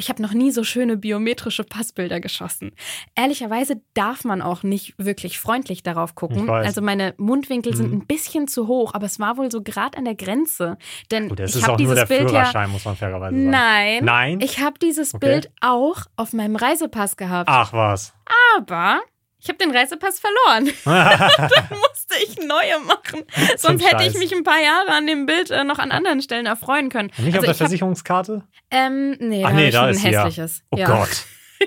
ich 0.00 0.08
habe 0.08 0.20
noch 0.22 0.32
nie 0.32 0.50
so 0.50 0.64
schöne 0.64 0.96
biometrische 0.96 1.62
Passbilder 1.64 2.20
geschossen. 2.20 2.72
Ehrlicherweise 3.14 3.80
darf 3.94 4.24
man 4.24 4.42
auch 4.42 4.62
nicht 4.62 4.94
wirklich 4.98 5.38
freundlich 5.38 5.82
darauf 5.82 6.14
gucken. 6.14 6.48
Also 6.50 6.82
meine 6.82 7.14
Mundwinkel 7.18 7.76
sind 7.76 7.88
Mhm. 7.92 7.98
ein 7.98 8.06
bisschen 8.06 8.48
zu 8.48 8.66
hoch, 8.66 8.94
aber 8.94 9.06
es 9.06 9.20
war 9.20 9.36
wohl 9.36 9.50
so 9.50 9.62
gerade 9.62 9.96
an 9.98 10.04
der 10.04 10.14
Grenze. 10.14 10.78
Denn 11.10 11.28
Gut, 11.28 11.38
das 11.38 11.50
ich 11.50 11.56
ist 11.62 11.68
habe 11.68 11.76
dieses 11.76 12.04
Bild 12.06 12.30
ja 12.30 12.66
muss 12.68 12.84
man 12.84 12.96
fairerweise 12.96 13.36
sagen. 13.36 13.50
Nein. 13.50 14.04
Nein? 14.04 14.40
Ich 14.40 14.60
habe 14.60 14.78
dieses 14.78 15.14
Okay. 15.14 15.26
Bild 15.26 15.50
auch 15.60 16.02
auf 16.16 16.32
meinem 16.32 16.56
Reisepass 16.56 17.16
gehabt. 17.16 17.48
Ach 17.52 17.72
was. 17.72 18.12
Aber 18.56 19.00
ich 19.40 19.48
habe 19.48 19.58
den 19.58 19.74
Reisepass 19.74 20.20
verloren. 20.20 20.70
Dann 20.84 21.78
musste 21.78 22.14
ich 22.22 22.36
neue 22.46 22.78
machen. 22.80 23.24
Sonst 23.56 23.90
hätte 23.90 24.04
ich 24.04 24.14
mich 24.18 24.34
ein 24.34 24.44
paar 24.44 24.60
Jahre 24.60 24.90
an 24.90 25.06
dem 25.06 25.26
Bild 25.26 25.50
äh, 25.50 25.64
noch 25.64 25.78
an 25.78 25.92
anderen 25.92 26.20
Stellen 26.20 26.46
erfreuen 26.46 26.90
können. 26.90 27.10
Nicht 27.18 27.38
auf 27.38 27.44
der 27.44 27.44
ich 27.44 27.48
hab, 27.48 27.56
Versicherungskarte? 27.56 28.44
ähm, 28.70 29.16
nee, 29.18 29.44
Ach 29.44 29.52
nee, 29.52 29.70
da 29.70 29.78
schon 29.78 29.88
ein 29.88 29.94
ist 29.94 30.02
sie 30.02 30.10
ja. 30.10 30.24
hässliches. 30.24 30.62
Oh 30.70 30.76
ja. 30.76 30.86
Gott. 30.86 31.08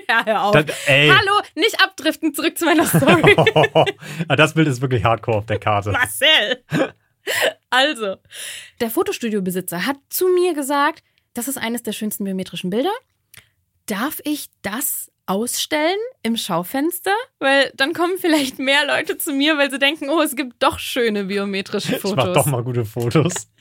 Ja, 0.08 0.24
hör 0.24 0.42
auf. 0.42 0.52
Das. 0.52 0.66
Hallo, 0.88 1.40
nicht 1.54 1.80
abdriften, 1.80 2.34
zurück 2.34 2.58
zu 2.58 2.64
meiner 2.64 2.84
Story. 2.84 3.36
Ah, 4.28 4.34
das 4.34 4.54
Bild 4.54 4.66
ist 4.66 4.80
wirklich 4.80 5.04
hardcore 5.04 5.38
auf 5.38 5.46
der 5.46 5.60
Karte. 5.60 5.92
Marcel. 5.92 6.64
Also, 7.70 8.16
der 8.80 8.90
Fotostudiobesitzer 8.90 9.86
hat 9.86 9.96
zu 10.08 10.26
mir 10.26 10.52
gesagt, 10.52 11.04
das 11.32 11.46
ist 11.46 11.58
eines 11.58 11.84
der 11.84 11.92
schönsten 11.92 12.24
biometrischen 12.24 12.70
Bilder. 12.70 12.90
Darf 13.86 14.20
ich 14.24 14.48
das 14.62 15.12
ausstellen 15.26 15.98
im 16.22 16.36
Schaufenster? 16.36 17.12
Weil 17.38 17.72
dann 17.76 17.92
kommen 17.94 18.18
vielleicht 18.18 18.58
mehr 18.58 18.86
Leute 18.86 19.16
zu 19.18 19.32
mir, 19.32 19.56
weil 19.58 19.70
sie 19.70 19.78
denken, 19.78 20.08
oh, 20.10 20.20
es 20.20 20.36
gibt 20.36 20.62
doch 20.62 20.78
schöne 20.78 21.24
biometrische 21.24 21.96
Ich 21.96 22.02
mach 22.04 22.10
Fotos. 22.10 22.34
doch 22.34 22.46
mal 22.46 22.62
gute 22.62 22.84
Fotos. 22.84 23.32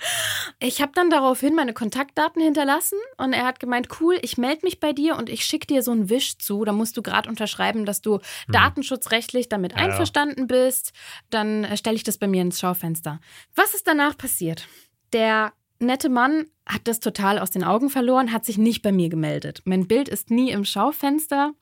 Ich 0.59 0.81
habe 0.81 0.91
dann 0.95 1.09
daraufhin 1.09 1.55
meine 1.55 1.73
Kontaktdaten 1.73 2.41
hinterlassen 2.41 2.97
und 3.17 3.33
er 3.33 3.45
hat 3.45 3.59
gemeint, 3.59 3.87
cool, 3.99 4.17
ich 4.21 4.37
melde 4.37 4.61
mich 4.63 4.79
bei 4.79 4.93
dir 4.93 5.17
und 5.17 5.29
ich 5.29 5.45
schicke 5.45 5.67
dir 5.67 5.81
so 5.83 5.91
einen 5.91 6.09
Wisch 6.09 6.37
zu. 6.37 6.63
Da 6.63 6.71
musst 6.71 6.95
du 6.95 7.01
gerade 7.01 7.27
unterschreiben, 7.29 7.85
dass 7.85 8.01
du 8.01 8.19
datenschutzrechtlich 8.49 9.49
damit 9.49 9.73
Hm. 9.73 9.77
Ja, 9.79 9.85
ja. 9.85 9.91
einverstanden 9.91 10.47
bist. 10.47 10.93
Dann 11.29 11.63
äh, 11.63 11.77
stelle 11.77 11.95
ich 11.95 12.03
das 12.03 12.17
bei 12.17 12.27
mir 12.27 12.41
ins 12.41 12.59
Schaufenster. 12.59 13.19
Was 13.55 13.73
ist 13.73 13.87
danach 13.87 14.17
passiert? 14.17 14.67
Der 15.13 15.53
nette 15.83 16.09
Mann 16.09 16.45
hat 16.65 16.81
das 16.85 16.99
total 16.99 17.39
aus 17.39 17.51
den 17.51 17.63
Augen 17.63 17.89
verloren, 17.89 18.31
hat 18.31 18.45
sich 18.45 18.57
nicht 18.57 18.81
bei 18.81 18.91
mir 18.91 19.09
gemeldet. 19.09 19.61
Mein 19.65 19.87
Bild 19.87 20.09
ist 20.09 20.31
nie 20.31 20.51
im 20.51 20.65
Schaufenster 20.65 21.53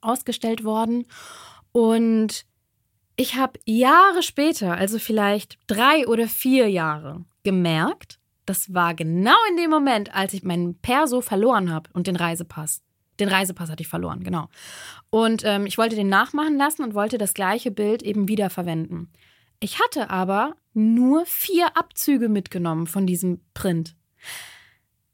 ausgestellt 0.00 0.64
worden 0.64 1.06
und 1.72 2.46
ich 3.16 3.36
habe 3.36 3.60
Jahre 3.66 4.22
später, 4.22 4.76
also 4.76 4.98
vielleicht 4.98 5.58
drei 5.66 6.08
oder 6.08 6.26
vier 6.26 6.68
Jahre, 6.70 7.24
gemerkt, 7.42 8.18
das 8.46 8.72
war 8.74 8.94
genau 8.94 9.36
in 9.50 9.56
dem 9.56 9.70
Moment, 9.70 10.14
als 10.14 10.32
ich 10.32 10.42
meinen 10.42 10.74
Perso 10.80 11.20
verloren 11.20 11.70
habe 11.72 11.90
und 11.92 12.06
den 12.06 12.16
Reisepass. 12.16 12.82
Den 13.20 13.28
Reisepass 13.28 13.70
hatte 13.70 13.82
ich 13.82 13.88
verloren, 13.88 14.24
genau. 14.24 14.48
Und 15.10 15.42
ähm, 15.44 15.66
ich 15.66 15.76
wollte 15.76 15.94
den 15.94 16.08
nachmachen 16.08 16.56
lassen 16.56 16.82
und 16.82 16.94
wollte 16.94 17.18
das 17.18 17.34
gleiche 17.34 17.70
Bild 17.70 18.02
eben 18.02 18.28
wieder 18.28 18.48
verwenden. 18.48 19.12
Ich 19.60 19.78
hatte 19.78 20.08
aber 20.08 20.54
nur 20.72 21.24
vier 21.26 21.76
Abzüge 21.76 22.28
mitgenommen 22.28 22.86
von 22.86 23.06
diesem 23.06 23.40
Print. 23.54 23.96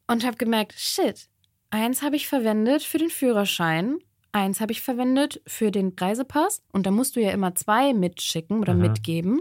Und 0.06 0.24
habe 0.24 0.36
gemerkt, 0.36 0.74
shit, 0.76 1.28
eins 1.70 2.02
habe 2.02 2.16
ich 2.16 2.28
verwendet 2.28 2.82
für 2.82 2.98
den 2.98 3.10
Führerschein, 3.10 3.98
eins 4.32 4.60
habe 4.60 4.72
ich 4.72 4.82
verwendet 4.82 5.42
für 5.46 5.70
den 5.70 5.94
Reisepass 5.98 6.62
und 6.72 6.86
da 6.86 6.90
musst 6.90 7.16
du 7.16 7.20
ja 7.20 7.30
immer 7.30 7.54
zwei 7.54 7.92
mitschicken 7.94 8.60
oder 8.60 8.74
Mhm. 8.74 8.80
mitgeben. 8.82 9.40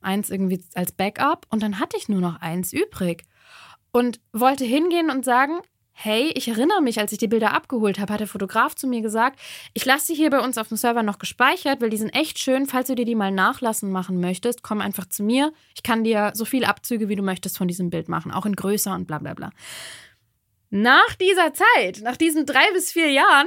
Eins 0.00 0.30
irgendwie 0.30 0.62
als 0.74 0.92
Backup 0.92 1.46
und 1.50 1.62
dann 1.62 1.78
hatte 1.78 1.96
ich 1.96 2.08
nur 2.08 2.20
noch 2.20 2.40
eins 2.40 2.72
übrig. 2.72 3.24
Und 3.92 4.20
wollte 4.32 4.64
hingehen 4.64 5.10
und 5.10 5.24
sagen, 5.24 5.60
hey, 6.04 6.32
ich 6.34 6.48
erinnere 6.48 6.82
mich, 6.82 6.98
als 6.98 7.12
ich 7.12 7.18
die 7.18 7.28
Bilder 7.28 7.54
abgeholt 7.54 7.98
habe, 7.98 8.12
hat 8.12 8.20
der 8.20 8.26
Fotograf 8.26 8.74
zu 8.74 8.86
mir 8.88 9.02
gesagt, 9.02 9.38
ich 9.72 9.84
lasse 9.84 10.06
sie 10.06 10.14
hier 10.14 10.30
bei 10.30 10.40
uns 10.40 10.58
auf 10.58 10.68
dem 10.68 10.76
Server 10.76 11.02
noch 11.02 11.18
gespeichert, 11.18 11.80
weil 11.80 11.90
die 11.90 11.96
sind 11.96 12.10
echt 12.10 12.38
schön. 12.38 12.66
Falls 12.66 12.88
du 12.88 12.94
dir 12.94 13.04
die 13.04 13.14
mal 13.14 13.30
nachlassen 13.30 13.90
machen 13.92 14.20
möchtest, 14.20 14.62
komm 14.62 14.80
einfach 14.80 15.06
zu 15.06 15.22
mir. 15.22 15.52
Ich 15.76 15.82
kann 15.82 16.02
dir 16.02 16.32
so 16.34 16.44
viele 16.44 16.68
Abzüge, 16.68 17.08
wie 17.08 17.14
du 17.14 17.22
möchtest, 17.22 17.56
von 17.56 17.68
diesem 17.68 17.90
Bild 17.90 18.08
machen, 18.08 18.32
auch 18.32 18.46
in 18.46 18.56
größer 18.56 18.92
und 18.94 19.06
bla 19.06 19.18
bla 19.18 19.34
bla. 19.34 19.50
Nach 20.70 21.14
dieser 21.20 21.52
Zeit, 21.54 22.00
nach 22.02 22.16
diesen 22.16 22.46
drei 22.46 22.70
bis 22.72 22.90
vier 22.92 23.10
Jahren, 23.10 23.46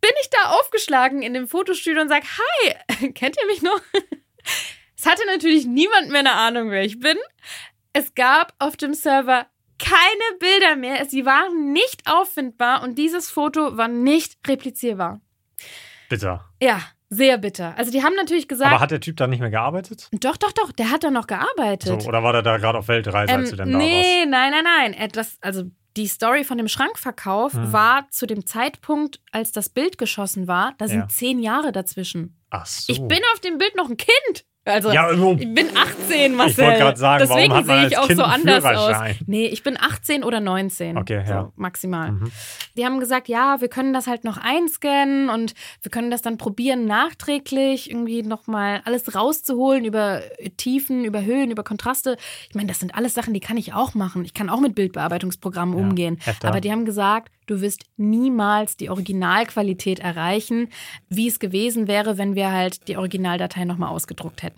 bin 0.00 0.12
ich 0.22 0.30
da 0.30 0.50
aufgeschlagen 0.50 1.22
in 1.22 1.34
dem 1.34 1.48
Fotostudio 1.48 2.00
und 2.00 2.08
sage, 2.08 2.26
hi, 2.26 3.12
kennt 3.12 3.36
ihr 3.40 3.46
mich 3.46 3.62
noch? 3.62 3.80
Es 4.96 5.10
hatte 5.10 5.26
natürlich 5.26 5.66
niemand 5.66 6.08
mehr 6.08 6.20
eine 6.20 6.32
Ahnung, 6.32 6.70
wer 6.70 6.82
ich 6.82 6.98
bin. 6.98 7.18
Es 7.92 8.14
gab 8.14 8.54
auf 8.58 8.74
dem 8.78 8.94
Server 8.94 9.46
keine 9.78 10.38
Bilder 10.38 10.76
mehr. 10.76 11.04
Sie 11.06 11.24
waren 11.26 11.72
nicht 11.72 12.02
auffindbar 12.06 12.82
und 12.82 12.96
dieses 12.96 13.30
Foto 13.30 13.76
war 13.76 13.88
nicht 13.88 14.36
replizierbar. 14.46 15.20
Bitter. 16.08 16.44
Ja, 16.62 16.80
sehr 17.10 17.38
bitter. 17.38 17.74
Also 17.76 17.90
die 17.90 18.02
haben 18.02 18.14
natürlich 18.14 18.48
gesagt, 18.48 18.70
Aber 18.72 18.80
hat 18.80 18.90
der 18.90 19.00
Typ 19.00 19.16
da 19.16 19.26
nicht 19.26 19.40
mehr 19.40 19.50
gearbeitet? 19.50 20.08
doch, 20.12 20.36
doch, 20.36 20.52
doch, 20.52 20.72
der 20.72 20.90
hat 20.90 21.04
da 21.04 21.10
noch 21.10 21.26
gearbeitet. 21.26 22.02
So, 22.02 22.08
oder 22.08 22.22
war 22.22 22.32
der 22.32 22.42
da 22.42 22.56
gerade 22.58 22.78
auf 22.78 22.88
Weltreise, 22.88 23.32
als 23.34 23.50
du 23.50 23.56
denn 23.56 23.72
da 23.72 23.78
warst? 23.78 23.84
Ähm, 23.86 24.00
nee, 24.00 24.26
nein, 24.26 24.50
nein, 24.52 24.64
nein. 24.64 24.94
Etwas, 24.94 25.36
also 25.40 25.64
die 25.96 26.08
Story 26.08 26.42
von 26.44 26.58
dem 26.58 26.66
Schrankverkauf 26.68 27.52
Hm. 27.52 27.72
war 27.72 28.08
zu 28.10 28.26
dem 28.26 28.46
Zeitpunkt, 28.46 29.20
als 29.30 29.52
das 29.52 29.68
Bild 29.68 29.96
geschossen 29.96 30.48
war, 30.48 30.74
da 30.78 30.88
sind 30.88 30.98
Ja. 31.00 31.08
zehn 31.08 31.38
Jahre 31.38 31.70
dazwischen. 31.72 32.40
Ach 32.50 32.66
so. 32.66 32.92
Ich 32.92 32.98
bin 33.00 33.20
auf 33.32 33.40
dem 33.40 33.58
Bild 33.58 33.76
noch 33.76 33.88
ein 33.88 33.96
Kind. 33.96 34.44
Also, 34.66 34.90
Ja, 34.92 35.06
also, 35.06 35.36
ich 35.38 35.52
bin 35.52 35.66
18, 35.76 36.34
Marcel. 36.34 36.52
Ich 36.52 36.58
wollte 36.58 36.78
gerade 36.78 36.98
sagen, 36.98 37.28
warum 37.28 37.36
Deswegen 37.36 37.54
hat 37.54 37.66
man 37.66 37.78
sehe 37.80 37.86
ich 37.88 37.98
auch 37.98 38.06
Kind 38.06 38.18
so 38.18 38.24
anders 38.24 38.64
aus. 38.64 38.96
Nee, 39.26 39.46
ich 39.46 39.62
bin 39.62 39.78
18 39.78 40.24
oder 40.24 40.40
19. 40.40 40.96
Okay, 40.96 41.22
so, 41.26 41.32
ja. 41.32 41.52
Maximal. 41.56 42.12
Mhm. 42.12 42.32
Die 42.76 42.84
haben 42.86 42.98
gesagt, 42.98 43.28
ja, 43.28 43.60
wir 43.60 43.68
können 43.68 43.92
das 43.92 44.06
halt 44.06 44.24
noch 44.24 44.38
einscannen 44.38 45.28
und 45.28 45.54
wir 45.82 45.90
können 45.90 46.10
das 46.10 46.22
dann 46.22 46.38
probieren, 46.38 46.86
nachträglich 46.86 47.90
irgendwie 47.90 48.22
nochmal 48.22 48.80
alles 48.84 49.14
rauszuholen 49.14 49.84
über 49.84 50.22
Tiefen, 50.56 51.04
über 51.04 51.22
Höhen, 51.22 51.50
über 51.50 51.62
Kontraste. 51.62 52.16
Ich 52.48 52.54
meine, 52.54 52.68
das 52.68 52.80
sind 52.80 52.94
alles 52.94 53.12
Sachen, 53.12 53.34
die 53.34 53.40
kann 53.40 53.58
ich 53.58 53.74
auch 53.74 53.94
machen. 53.94 54.24
Ich 54.24 54.32
kann 54.32 54.48
auch 54.48 54.60
mit 54.60 54.74
Bildbearbeitungsprogrammen 54.74 55.78
Ja, 55.78 55.84
umgehen. 55.84 56.16
heftig. 56.24 56.48
Aber 56.48 56.60
die 56.62 56.72
haben 56.72 56.86
gesagt, 56.86 57.30
du 57.46 57.60
wirst 57.60 57.84
niemals 57.96 58.76
die 58.76 58.88
Originalqualität 58.90 59.98
erreichen, 59.98 60.68
wie 61.08 61.28
es 61.28 61.38
gewesen 61.38 61.86
wäre, 61.86 62.16
wenn 62.18 62.34
wir 62.34 62.50
halt 62.52 62.88
die 62.88 62.96
Originaldatei 62.96 63.64
nochmal 63.64 63.90
ausgedruckt 63.90 64.42
hätten. 64.42 64.53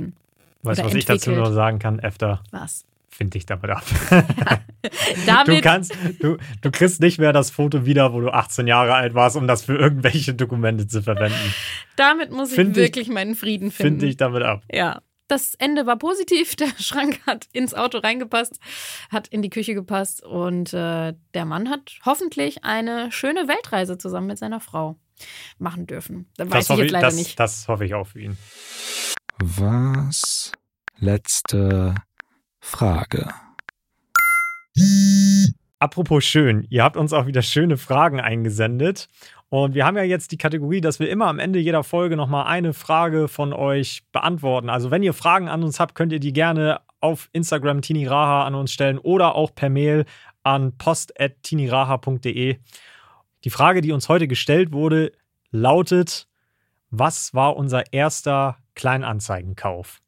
Weißt 0.63 0.81
du, 0.81 0.85
was 0.85 0.95
ich 0.95 1.05
dazu 1.05 1.31
nur 1.31 1.53
sagen 1.53 1.79
kann? 1.79 1.99
Efter, 1.99 2.43
Was? 2.51 2.85
find 3.11 3.35
dich 3.35 3.47
damit 3.47 3.71
ab. 3.71 3.85
Du 4.87 4.91
Damit, 5.27 5.63
kannst, 5.65 5.93
du, 6.21 6.37
du 6.61 6.71
kriegst 6.71 7.01
nicht 7.01 7.19
mehr 7.19 7.33
das 7.33 7.51
Foto 7.51 7.85
wieder, 7.87 8.13
wo 8.13 8.21
du 8.21 8.31
18 8.31 8.69
Jahre 8.69 8.95
alt 8.95 9.15
warst, 9.15 9.35
um 9.37 9.49
das 9.49 9.65
für 9.65 9.75
irgendwelche 9.77 10.33
Dokumente 10.35 10.87
zu 10.87 11.03
verwenden. 11.03 11.35
damit 11.97 12.31
muss 12.31 12.51
ich 12.51 12.55
Find 12.55 12.77
ich- 12.77 12.83
wirklich 12.85 13.09
meinen 13.09 13.35
Frieden 13.35 13.73
finden. 13.73 13.99
Find 13.99 14.03
dich 14.03 14.17
damit 14.17 14.43
ab. 14.45 14.63
Ja. 14.71 15.01
Das 15.29 15.57
Ende 15.57 15.87
war 15.87 15.97
positiv. 15.97 16.55
Der 16.55 16.69
Schrank 16.79 17.19
hat 17.27 17.47
ins 17.53 17.75
Auto 17.75 17.99
reingepasst, 17.99 18.61
hat 19.11 19.27
in 19.27 19.43
die 19.43 19.51
Küche 19.51 19.75
gepasst 19.75 20.23
und 20.23 20.73
äh, 20.73 21.15
der 21.35 21.45
Mann 21.47 21.69
hat 21.69 21.99
hoffentlich 22.05 22.63
eine 22.63 23.11
schöne 23.11 23.49
Weltreise 23.49 23.99
zusammen 23.99 24.29
mit 24.29 24.39
seiner 24.39 24.61
Frau 24.61 24.97
machen 25.59 25.89
dürfen. 25.89 26.27
Da 26.37 26.45
weiß 26.49 26.69
Das 26.69 26.77
ich 26.77 26.83
jetzt 26.85 26.93
leider 26.93 27.07
das, 27.09 27.17
nicht. 27.17 27.41
das 27.41 27.67
hoffe 27.67 27.85
ich 27.85 27.95
auch 27.95 28.07
für 28.07 28.21
ihn. 28.21 28.37
Was? 29.39 30.53
Letzte 30.97 31.95
Frage. 32.59 33.29
Apropos 35.79 36.25
schön, 36.25 36.67
ihr 36.71 36.83
habt 36.83 36.97
uns 36.97 37.13
auch 37.13 37.27
wieder 37.27 37.43
schöne 37.43 37.77
Fragen 37.77 38.19
eingesendet. 38.19 39.09
Und 39.51 39.75
wir 39.75 39.85
haben 39.85 39.99
ja 39.99 40.05
jetzt 40.05 40.33
die 40.33 40.39
Kategorie, 40.39 40.81
dass 40.81 41.01
wir 41.01 41.11
immer 41.11 41.27
am 41.27 41.39
Ende 41.39 41.59
jeder 41.59 41.85
Folge 41.85 42.17
nochmal 42.17 42.47
eine 42.47 42.73
Frage 42.73 43.29
von 43.29 43.53
euch 43.53 44.05
beantworten. 44.11 44.71
Also 44.71 44.91
wenn 44.91 45.03
ihr 45.03 45.13
Fragen 45.13 45.49
an 45.49 45.63
uns 45.63 45.81
habt, 45.81 45.95
könnt 45.95 46.13
ihr 46.13 46.21
die 46.21 46.33
gerne 46.33 46.81
auf 47.01 47.29
Instagram 47.33 47.83
Tini 47.83 48.07
Raha 48.07 48.47
an 48.47 48.55
uns 48.55 48.73
stellen 48.73 48.99
oder 48.99 49.35
auch 49.35 49.55
per 49.55 49.69
Mail 49.69 50.07
an 50.45 50.79
post.tiniraha.de. 50.79 52.57
Die 53.45 53.51
Frage, 53.51 53.83
die 53.83 53.93
uns 53.93 54.09
heute 54.09 54.29
gestellt 54.29 54.73
wurde, 54.73 55.13
lautet: 55.51 56.27
Was 56.91 57.35
war 57.35 57.57
unser 57.57 57.93
erster 57.93 58.57
Kleinanzeigenkauf? 58.77 59.99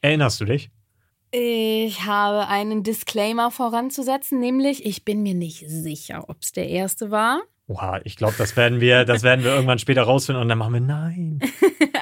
Erinnerst 0.00 0.40
du 0.40 0.46
dich? 0.46 0.70
Ich 1.30 2.04
habe 2.04 2.48
einen 2.48 2.82
Disclaimer 2.82 3.50
voranzusetzen, 3.50 4.38
nämlich 4.38 4.84
ich 4.84 5.04
bin 5.04 5.22
mir 5.22 5.34
nicht 5.34 5.68
sicher, 5.68 6.28
ob 6.28 6.38
es 6.42 6.52
der 6.52 6.68
erste 6.68 7.10
war. 7.10 7.42
Oha, 7.66 8.00
ich 8.04 8.16
glaube, 8.16 8.34
das 8.36 8.56
werden 8.56 8.80
wir, 8.80 9.04
das 9.04 9.22
werden 9.22 9.42
wir 9.42 9.52
irgendwann 9.52 9.78
später 9.78 10.02
rausfinden 10.02 10.42
und 10.42 10.48
dann 10.48 10.58
machen 10.58 10.74
wir 10.74 10.80
nein. 10.80 11.40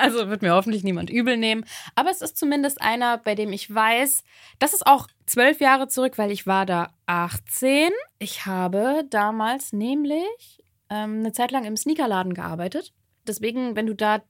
Also 0.01 0.29
wird 0.29 0.43
mir 0.43 0.55
hoffentlich 0.55 0.83
niemand 0.83 1.11
übel 1.11 1.37
nehmen. 1.37 1.65
Aber 1.95 2.11
es 2.11 2.23
ist 2.23 2.37
zumindest 2.37 2.83
einer, 2.83 3.19
bei 3.19 3.37
dem 3.37 3.53
ich 3.53 3.73
weiß, 3.73 4.25
das 4.59 4.73
ist 4.73 4.85
auch 4.85 5.07
zwölf 5.27 5.61
Jahre 5.61 5.87
zurück, 5.87 6.19
weil 6.19 6.33
ich 6.33 6.45
war 6.45 6.67
da 6.67 6.91
18. 7.07 7.91
Ich 8.19 8.45
habe 8.45 9.05
damals 9.09 9.73
nämlich 9.73 10.65
ähm, 10.91 11.21
eine 11.21 11.31
Zeit 11.31 11.53
lang 11.53 11.65
im 11.65 11.77
Sneakerladen 11.77 12.35
gearbeitet. 12.35 12.93
Deswegen, 13.27 13.77
wenn 13.77 13.87
du 13.87 13.95
da 13.95 14.23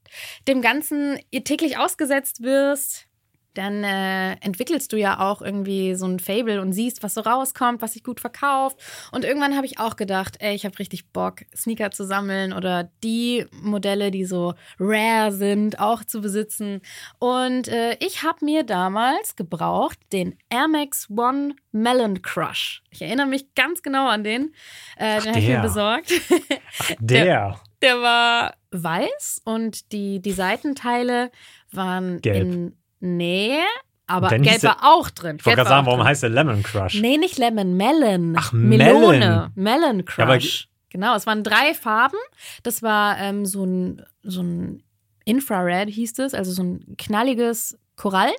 dem 0.48 0.62
Ganzen 0.62 1.18
täglich 1.44 1.78
ausgesetzt 1.78 2.42
wirst, 2.42 3.08
dann 3.54 3.84
äh, 3.84 4.32
entwickelst 4.40 4.92
du 4.92 4.96
ja 4.96 5.20
auch 5.20 5.42
irgendwie 5.42 5.94
so 5.94 6.06
ein 6.06 6.20
Fable 6.20 6.60
und 6.60 6.72
siehst, 6.72 7.02
was 7.02 7.14
so 7.14 7.20
rauskommt, 7.20 7.82
was 7.82 7.92
sich 7.92 8.02
gut 8.02 8.20
verkauft. 8.20 8.78
Und 9.12 9.24
irgendwann 9.24 9.56
habe 9.56 9.66
ich 9.66 9.78
auch 9.78 9.96
gedacht, 9.96 10.36
ey, 10.40 10.54
ich 10.54 10.64
habe 10.64 10.78
richtig 10.78 11.10
Bock, 11.10 11.42
Sneaker 11.54 11.90
zu 11.90 12.04
sammeln 12.04 12.52
oder 12.52 12.90
die 13.04 13.46
Modelle, 13.52 14.10
die 14.10 14.24
so 14.24 14.54
rare 14.78 15.32
sind, 15.32 15.78
auch 15.78 16.04
zu 16.04 16.20
besitzen. 16.20 16.80
Und 17.18 17.68
äh, 17.68 17.96
ich 18.00 18.22
habe 18.22 18.44
mir 18.44 18.64
damals 18.64 19.36
gebraucht 19.36 19.98
den 20.12 20.38
Air 20.48 20.68
Max 20.68 21.08
One 21.10 21.54
Melon 21.72 22.22
Crush. 22.22 22.82
Ich 22.90 23.02
erinnere 23.02 23.26
mich 23.26 23.54
ganz 23.54 23.82
genau 23.82 24.08
an 24.08 24.24
den. 24.24 24.54
Äh, 24.96 25.20
den 25.20 25.28
habe 25.28 25.38
ich 25.38 25.46
mir 25.46 25.54
der. 25.54 25.62
besorgt. 25.62 26.12
Der. 27.00 27.60
Der 27.82 28.00
war 28.00 28.54
weiß 28.72 29.42
und 29.44 29.92
die, 29.92 30.20
die 30.20 30.32
Seitenteile 30.32 31.30
waren 31.70 32.20
Gelb. 32.20 32.42
in 32.42 32.76
Nee, 33.00 33.58
aber 34.06 34.28
gelb 34.28 34.46
hieß 34.46 34.62
war 34.64 34.78
auch 34.82 35.10
drin. 35.10 35.36
Ich 35.40 35.46
wollte 35.46 35.56
gerade 35.56 35.68
sagen, 35.68 35.86
warum 35.86 36.00
drin. 36.00 36.08
heißt 36.08 36.22
der 36.22 36.30
Lemon 36.30 36.62
Crush? 36.62 37.00
Nee, 37.00 37.16
nicht 37.18 37.36
Lemon, 37.38 37.76
Melon. 37.76 38.34
Ach, 38.38 38.52
Melone. 38.52 39.50
Melon 39.56 40.04
Ja, 40.16 40.24
aber- 40.24 40.38
Crush. 40.38 40.68
genau, 40.90 41.16
es 41.16 41.26
waren 41.26 41.42
drei 41.42 41.74
Farben. 41.74 42.16
Das 42.62 42.82
war 42.82 43.18
ähm, 43.18 43.44
so 43.44 43.64
ein, 43.64 44.02
so 44.22 44.42
ein 44.42 44.82
Infrared 45.24 45.88
hieß 45.88 46.18
es, 46.20 46.34
also 46.34 46.52
so 46.52 46.62
ein 46.62 46.94
knalliges 46.98 47.76
Korall, 47.96 48.30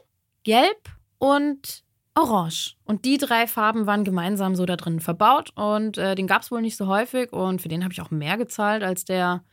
gelb 0.44 0.90
und 1.18 1.84
orange. 2.16 2.76
Und 2.86 3.06
die 3.06 3.18
drei 3.18 3.48
Farben 3.48 3.86
waren 3.86 4.04
gemeinsam 4.04 4.56
so 4.56 4.66
da 4.66 4.76
drin 4.78 5.00
verbaut 5.00 5.52
und 5.56 5.98
äh, 5.98 6.16
den 6.16 6.28
gab 6.28 6.42
es 6.42 6.52
wohl 6.52 6.62
nicht 6.62 6.78
so 6.78 6.88
häufig 6.88 7.34
und 7.34 7.62
für 7.62 7.70
den 7.70 7.84
habe 7.84 7.92
ich 7.94 8.02
auch 8.02 8.12
mehr 8.12 8.38
gezahlt, 8.38 8.84
als 8.84 9.04
der 9.06 9.44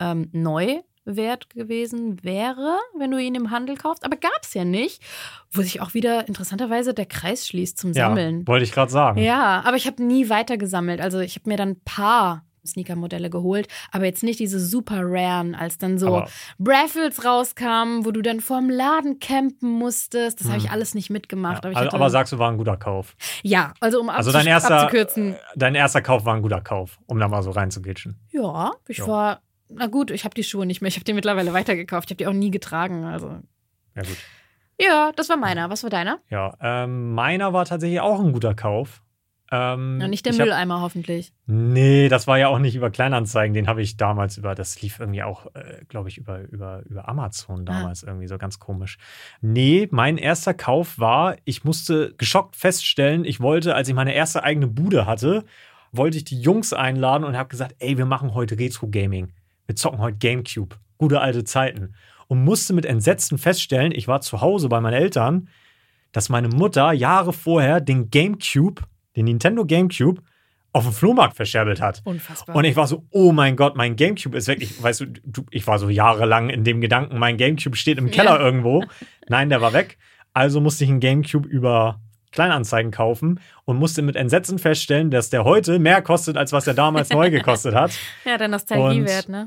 ähm, 0.00 0.28
neu 0.32 0.80
wert 1.06 1.48
gewesen 1.50 2.22
wäre, 2.22 2.76
wenn 2.96 3.10
du 3.10 3.18
ihn 3.18 3.34
im 3.34 3.50
Handel 3.50 3.76
kaufst. 3.76 4.04
Aber 4.04 4.16
gab 4.16 4.30
es 4.42 4.54
ja 4.54 4.64
nicht, 4.64 5.02
wo 5.50 5.62
sich 5.62 5.80
auch 5.80 5.94
wieder 5.94 6.28
interessanterweise 6.28 6.94
der 6.94 7.06
Kreis 7.06 7.46
schließt 7.48 7.78
zum 7.78 7.92
ja, 7.92 8.08
Sammeln. 8.08 8.46
wollte 8.46 8.64
ich 8.64 8.72
gerade 8.72 8.92
sagen. 8.92 9.20
Ja, 9.20 9.62
aber 9.64 9.76
ich 9.76 9.86
habe 9.86 10.02
nie 10.04 10.28
weiter 10.28 10.56
gesammelt. 10.58 11.00
Also 11.00 11.18
ich 11.20 11.36
habe 11.36 11.48
mir 11.48 11.56
dann 11.56 11.70
ein 11.70 11.80
paar 11.84 12.44
Sneaker-Modelle 12.66 13.30
geholt, 13.30 13.66
aber 13.90 14.04
jetzt 14.04 14.22
nicht 14.22 14.38
diese 14.38 14.60
super 14.60 15.00
raren, 15.02 15.54
als 15.54 15.78
dann 15.78 15.98
so 15.98 16.08
Aber- 16.08 16.28
Raffles 16.62 17.24
rauskamen, 17.24 18.04
wo 18.04 18.10
du 18.10 18.20
dann 18.20 18.40
vorm 18.40 18.68
Laden 18.68 19.18
campen 19.18 19.70
musstest. 19.70 20.40
Das 20.40 20.48
habe 20.48 20.58
ich 20.58 20.64
Hm. 20.66 20.72
alles 20.72 20.94
nicht 20.94 21.08
mitgemacht. 21.08 21.64
Ja, 21.64 21.70
aber, 21.70 21.78
also, 21.78 21.86
hatte, 21.86 21.96
aber 21.96 22.10
sagst 22.10 22.34
du, 22.34 22.38
war 22.38 22.50
ein 22.50 22.58
guter 22.58 22.76
Kauf. 22.76 23.16
ja, 23.42 23.72
also 23.80 23.98
um 24.00 24.10
Also 24.10 24.30
dein 24.30 24.46
erster, 24.46 24.80
abzukürzen. 24.82 25.36
dein 25.56 25.74
erster 25.74 26.02
Kauf 26.02 26.26
war 26.26 26.34
ein 26.34 26.42
guter 26.42 26.60
Kauf, 26.60 26.98
um 27.06 27.18
da 27.18 27.26
mal 27.28 27.42
so 27.42 27.50
reinzugitschen. 27.50 28.20
Ja, 28.30 28.72
ich 28.86 28.98
Ja. 28.98 29.06
war, 29.08 29.40
na 29.72 29.86
gut, 29.86 30.10
ich 30.10 30.24
habe 30.24 30.34
die 30.34 30.44
Schuhe 30.44 30.66
nicht 30.66 30.80
mehr. 30.82 30.88
Ich 30.88 30.96
habe 30.96 31.04
die 31.04 31.12
mittlerweile 31.14 31.52
weitergekauft. 31.52 32.08
Ich 32.10 32.14
habe 32.14 32.18
die 32.18 32.26
auch 32.26 32.32
nie 32.32 32.50
getragen. 32.50 33.04
Also 33.04 33.28
Ja, 33.96 34.02
gut. 34.02 34.16
ja, 34.80 35.12
das 35.16 35.28
war 35.28 35.36
meiner. 35.36 35.70
Was 35.70 35.82
war 35.82 35.90
deiner? 35.90 36.18
Ja, 36.28 36.56
ähm, 36.60 37.12
meiner 37.14 37.52
war 37.52 37.64
tatsächlich 37.64 38.00
auch 38.00 38.20
ein 38.20 38.32
guter 38.32 38.54
Kauf. 38.54 39.02
Ähm, 39.52 39.98
Na, 39.98 40.06
nicht 40.06 40.24
der 40.26 40.32
ich 40.32 40.38
hab- 40.38 40.46
Mülleimer 40.46 40.80
hoffentlich. 40.80 41.32
Nee, 41.46 42.08
das 42.08 42.28
war 42.28 42.38
ja 42.38 42.46
auch 42.46 42.60
nicht 42.60 42.76
über 42.76 42.88
Kleinanzeigen. 42.90 43.52
Den 43.52 43.66
habe 43.66 43.82
ich 43.82 43.96
damals 43.96 44.36
über, 44.38 44.54
das 44.54 44.80
lief 44.80 45.00
irgendwie 45.00 45.24
auch, 45.24 45.46
äh, 45.56 45.84
glaube 45.88 46.08
ich, 46.08 46.18
über, 46.18 46.38
über, 46.42 46.82
über 46.88 47.08
Amazon 47.08 47.66
damals 47.66 48.04
irgendwie 48.04 48.28
so 48.28 48.38
ganz 48.38 48.60
komisch. 48.60 48.96
Nee, 49.40 49.88
mein 49.90 50.18
erster 50.18 50.54
Kauf 50.54 51.00
war, 51.00 51.34
ich 51.44 51.64
musste 51.64 52.14
geschockt 52.16 52.54
feststellen, 52.54 53.24
ich 53.24 53.40
wollte, 53.40 53.74
als 53.74 53.88
ich 53.88 53.94
meine 53.94 54.14
erste 54.14 54.44
eigene 54.44 54.68
Bude 54.68 55.06
hatte, 55.06 55.44
wollte 55.90 56.16
ich 56.18 56.22
die 56.24 56.40
Jungs 56.40 56.72
einladen 56.72 57.24
und 57.24 57.36
habe 57.36 57.48
gesagt, 57.48 57.74
ey, 57.80 57.98
wir 57.98 58.06
machen 58.06 58.34
heute 58.34 58.56
Retro-Gaming. 58.56 59.32
Wir 59.70 59.76
zocken 59.76 60.00
heute 60.00 60.18
Gamecube. 60.18 60.74
Gute 60.98 61.20
alte 61.20 61.44
Zeiten. 61.44 61.94
Und 62.26 62.42
musste 62.42 62.72
mit 62.72 62.84
Entsetzen 62.84 63.38
feststellen, 63.38 63.92
ich 63.92 64.08
war 64.08 64.20
zu 64.20 64.40
Hause 64.40 64.68
bei 64.68 64.80
meinen 64.80 64.94
Eltern, 64.94 65.48
dass 66.10 66.28
meine 66.28 66.48
Mutter 66.48 66.92
Jahre 66.92 67.32
vorher 67.32 67.80
den 67.80 68.10
Gamecube, 68.10 68.82
den 69.14 69.26
Nintendo 69.26 69.64
Gamecube, 69.64 70.22
auf 70.72 70.82
dem 70.82 70.92
Flohmarkt 70.92 71.36
verscherbelt 71.36 71.80
hat. 71.80 72.02
Unfassbar. 72.04 72.56
Und 72.56 72.64
ich 72.64 72.74
war 72.74 72.88
so, 72.88 73.06
oh 73.10 73.30
mein 73.30 73.54
Gott, 73.54 73.76
mein 73.76 73.94
Gamecube 73.94 74.36
ist 74.36 74.48
weg. 74.48 74.58
Ich, 74.60 74.82
weißt 74.82 75.02
du, 75.02 75.06
du, 75.06 75.46
ich 75.52 75.64
war 75.68 75.78
so 75.78 75.88
jahrelang 75.88 76.50
in 76.50 76.64
dem 76.64 76.80
Gedanken, 76.80 77.20
mein 77.20 77.36
Gamecube 77.36 77.76
steht 77.76 77.98
im 77.98 78.10
Keller 78.10 78.40
Ja. 78.40 78.44
irgendwo. 78.44 78.82
Nein, 79.28 79.50
der 79.50 79.60
war 79.60 79.72
weg. 79.72 79.98
Also 80.32 80.60
musste 80.60 80.82
ich 80.82 80.90
einen 80.90 80.98
Gamecube 80.98 81.48
über 81.48 82.00
Kleinanzeigen 82.32 82.90
kaufen 82.90 83.40
und 83.64 83.78
musste 83.78 84.02
mit 84.02 84.16
Entsetzen 84.16 84.58
feststellen, 84.58 85.10
dass 85.10 85.30
der 85.30 85.44
heute 85.44 85.78
mehr 85.78 86.02
kostet, 86.02 86.36
als 86.36 86.52
was 86.52 86.66
er 86.66 86.74
damals 86.74 87.10
neu 87.10 87.30
gekostet 87.30 87.74
hat. 87.74 87.92
ja, 88.24 88.36
der 88.36 88.48
Nostalgiewert, 88.48 89.28
ne? 89.28 89.46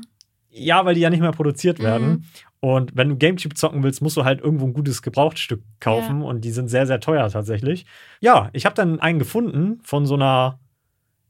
Ja, 0.56 0.84
weil 0.84 0.94
die 0.94 1.00
ja 1.00 1.10
nicht 1.10 1.20
mehr 1.20 1.32
produziert 1.32 1.80
werden. 1.80 2.08
Mhm. 2.08 2.24
Und 2.60 2.96
wenn 2.96 3.08
du 3.08 3.16
Gamecube 3.16 3.54
zocken 3.54 3.82
willst, 3.82 4.00
musst 4.00 4.16
du 4.16 4.24
halt 4.24 4.40
irgendwo 4.40 4.64
ein 4.66 4.72
gutes 4.72 5.02
Gebrauchtstück 5.02 5.62
kaufen 5.80 6.20
Ja. 6.22 6.26
und 6.26 6.44
die 6.44 6.50
sind 6.52 6.68
sehr, 6.68 6.86
sehr 6.86 7.00
teuer 7.00 7.28
tatsächlich. 7.28 7.84
Ja, 8.20 8.48
ich 8.52 8.64
habe 8.64 8.74
dann 8.74 9.00
einen 9.00 9.18
gefunden 9.18 9.80
von 9.82 10.06
so 10.06 10.14
einer, 10.14 10.60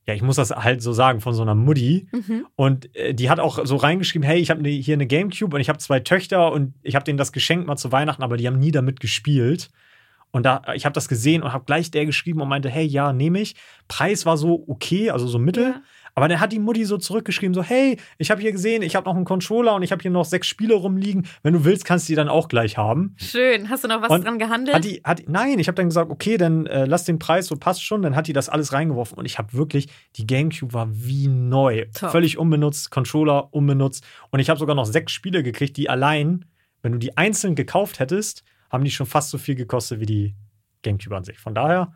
ja, 0.07 0.15
ich 0.15 0.23
muss 0.23 0.37
das 0.37 0.51
halt 0.51 0.83
so 0.83 0.93
sagen, 0.93 1.21
von 1.21 1.33
so 1.35 1.43
einer 1.43 1.55
Mutti. 1.55 2.07
Mhm. 2.13 2.47
Und 2.55 2.95
äh, 2.95 3.15
die 3.15 3.31
hat 3.31 3.41
auch 3.41 3.65
so 3.65 3.77
reingeschrieben, 3.77 4.25
hey, 4.27 4.39
ich 4.39 4.51
habe 4.51 4.63
ne, 4.63 4.69
hier 4.69 4.95
eine 4.95 5.07
Gamecube 5.07 5.57
und 5.57 5.61
ich 5.61 5.69
habe 5.69 5.79
zwei 5.79 6.01
Töchter 6.01 6.53
und 6.53 6.75
ich 6.83 6.95
habe 6.95 7.05
denen 7.05 7.19
das 7.19 7.33
geschenkt 7.33 7.67
mal 7.67 7.77
zu 7.77 7.91
Weihnachten, 7.91 8.23
aber 8.23 8.37
die 8.37 8.47
haben 8.47 8.59
nie 8.59 8.71
damit 8.71 9.01
gespielt. 9.01 9.71
Und 10.31 10.45
da, 10.45 10.63
ich 10.75 10.85
habe 10.85 10.93
das 10.93 11.09
gesehen 11.09 11.43
und 11.43 11.53
habe 11.53 11.65
gleich 11.65 11.91
der 11.91 12.07
geschrieben 12.07 12.41
und 12.41 12.49
meinte, 12.49 12.69
hey, 12.69 12.85
ja, 12.85 13.13
nehme 13.13 13.41
ich. 13.41 13.55
Preis 13.89 14.27
war 14.27 14.37
so 14.37 14.65
okay, 14.69 15.11
also 15.11 15.27
so 15.27 15.39
mittel. 15.39 15.65
Ja. 15.65 15.83
Aber 16.15 16.29
dann 16.29 16.39
hat 16.41 16.53
die 16.53 16.59
Mutti 16.59 16.85
so 16.85 16.97
zurückgeschrieben, 16.97 17.55
so, 17.55 17.63
hey, 17.63 17.99
ich 18.19 18.31
habe 18.31 18.41
hier 18.41 18.53
gesehen, 18.53 18.83
ich 18.83 18.95
habe 18.95 19.09
noch 19.09 19.17
einen 19.17 19.25
Controller 19.25 19.75
und 19.75 19.83
ich 19.83 19.91
habe 19.91 20.01
hier 20.01 20.11
noch 20.11 20.25
sechs 20.25 20.47
Spiele 20.47 20.75
rumliegen. 20.75 21.27
Wenn 21.43 21.55
du 21.55 21.65
willst, 21.65 21.85
kannst 21.85 22.09
du 22.09 22.13
die 22.13 22.17
dann 22.17 22.29
auch 22.29 22.49
gleich 22.49 22.79
haben. 22.79 23.17
Schön. 23.17 23.69
Hast 23.69 23.85
du 23.85 23.89
noch 23.89 24.01
was 24.01 24.11
Und 24.11 24.25
dran 24.25 24.39
gehandelt? 24.39 24.77
Hat 24.77 24.85
die, 24.85 25.01
hat, 25.03 25.25
nein, 25.27 25.59
ich 25.59 25.67
habe 25.67 25.75
dann 25.75 25.89
gesagt, 25.89 26.11
okay, 26.11 26.37
dann 26.37 26.67
äh, 26.67 26.85
lass 26.85 27.05
den 27.05 27.19
Preis, 27.19 27.47
so 27.47 27.57
passt 27.57 27.83
schon. 27.83 28.03
Dann 28.03 28.15
hat 28.15 28.29
die 28.29 28.33
das 28.33 28.49
alles 28.49 28.73
reingeworfen 28.73 29.19
und 29.19 29.25
ich 29.25 29.39
habe 29.39 29.53
wirklich, 29.55 29.89
die 30.17 30.27
Gamecube 30.27 30.73
war 30.73 30.89
wie 30.91 31.27
neu. 31.27 31.87
Top. 31.95 32.11
Völlig 32.11 32.39
unbenutzt, 32.39 32.91
Controller 32.91 33.53
unbenutzt. 33.53 34.05
Und 34.31 34.39
ich 34.39 34.49
habe 34.49 34.59
sogar 34.59 34.77
noch 34.77 34.87
sechs 34.87 35.13
Spiele 35.13 35.43
gekriegt, 35.43 35.77
die 35.77 35.91
allein, 35.91 36.45
wenn 36.83 36.93
du 36.93 36.99
die 36.99 37.17
einzeln 37.17 37.57
gekauft 37.57 37.99
hättest, 37.99 38.45
haben 38.71 38.85
die 38.85 38.91
schon 38.91 39.07
fast 39.07 39.31
so 39.31 39.39
viel 39.39 39.57
gekostet 39.57 40.01
wie 40.01 40.07
die 40.07 40.35
Gamecube 40.83 41.17
an 41.17 41.25
sich. 41.25 41.39
Von 41.39 41.55
daher 41.55 41.93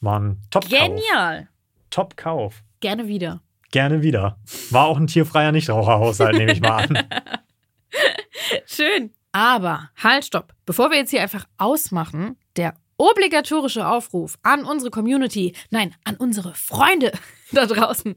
war 0.00 0.20
ein 0.20 0.40
Top-Kauf. 0.50 0.70
Genial. 0.70 1.48
Top-Kauf. 1.90 2.62
Gerne 2.80 3.08
wieder. 3.08 3.42
Gerne 3.70 4.02
wieder. 4.02 4.38
War 4.70 4.86
auch 4.86 4.98
ein 4.98 5.06
tierfreier 5.06 5.52
Nichtraucherhaushalt, 5.52 6.36
nehme 6.36 6.52
ich 6.52 6.60
mal 6.60 6.84
an. 6.84 7.08
Schön. 8.66 9.12
Aber 9.32 9.90
halt, 10.02 10.24
stopp. 10.24 10.54
Bevor 10.64 10.90
wir 10.90 10.98
jetzt 10.98 11.10
hier 11.10 11.22
einfach 11.22 11.46
ausmachen, 11.58 12.36
der 12.56 12.74
obligatorischer 12.98 13.92
Aufruf 13.92 14.38
an 14.42 14.64
unsere 14.64 14.90
Community, 14.90 15.54
nein, 15.70 15.94
an 16.04 16.16
unsere 16.16 16.54
Freunde 16.54 17.12
da 17.52 17.66
draußen. 17.66 18.14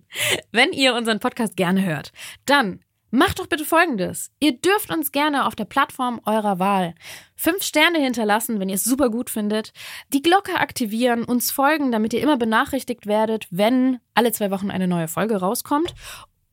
Wenn 0.52 0.72
ihr 0.72 0.96
unseren 0.96 1.20
Podcast 1.20 1.58
gerne 1.58 1.86
hört, 1.86 2.12
dann 2.46 2.80
Macht 3.12 3.40
doch 3.40 3.48
bitte 3.48 3.66
Folgendes. 3.66 4.32
Ihr 4.40 4.58
dürft 4.58 4.92
uns 4.92 5.12
gerne 5.12 5.48
auf 5.48 5.56
der 5.56 5.66
Plattform 5.66 6.22
eurer 6.26 6.60
Wahl 6.60 6.94
fünf 7.36 7.64
Sterne 7.64 8.00
hinterlassen, 8.00 8.60
wenn 8.60 8.70
ihr 8.70 8.76
es 8.76 8.84
super 8.84 9.10
gut 9.10 9.30
findet, 9.30 9.72
die 10.14 10.22
Glocke 10.22 10.56
aktivieren, 10.56 11.24
uns 11.24 11.52
folgen, 11.52 11.92
damit 11.92 12.14
ihr 12.14 12.22
immer 12.22 12.38
benachrichtigt 12.38 13.08
werdet, 13.08 13.48
wenn 13.50 14.00
alle 14.14 14.32
zwei 14.32 14.52
Wochen 14.52 14.70
eine 14.70 14.88
neue 14.88 15.08
Folge 15.08 15.38
rauskommt. 15.38 15.94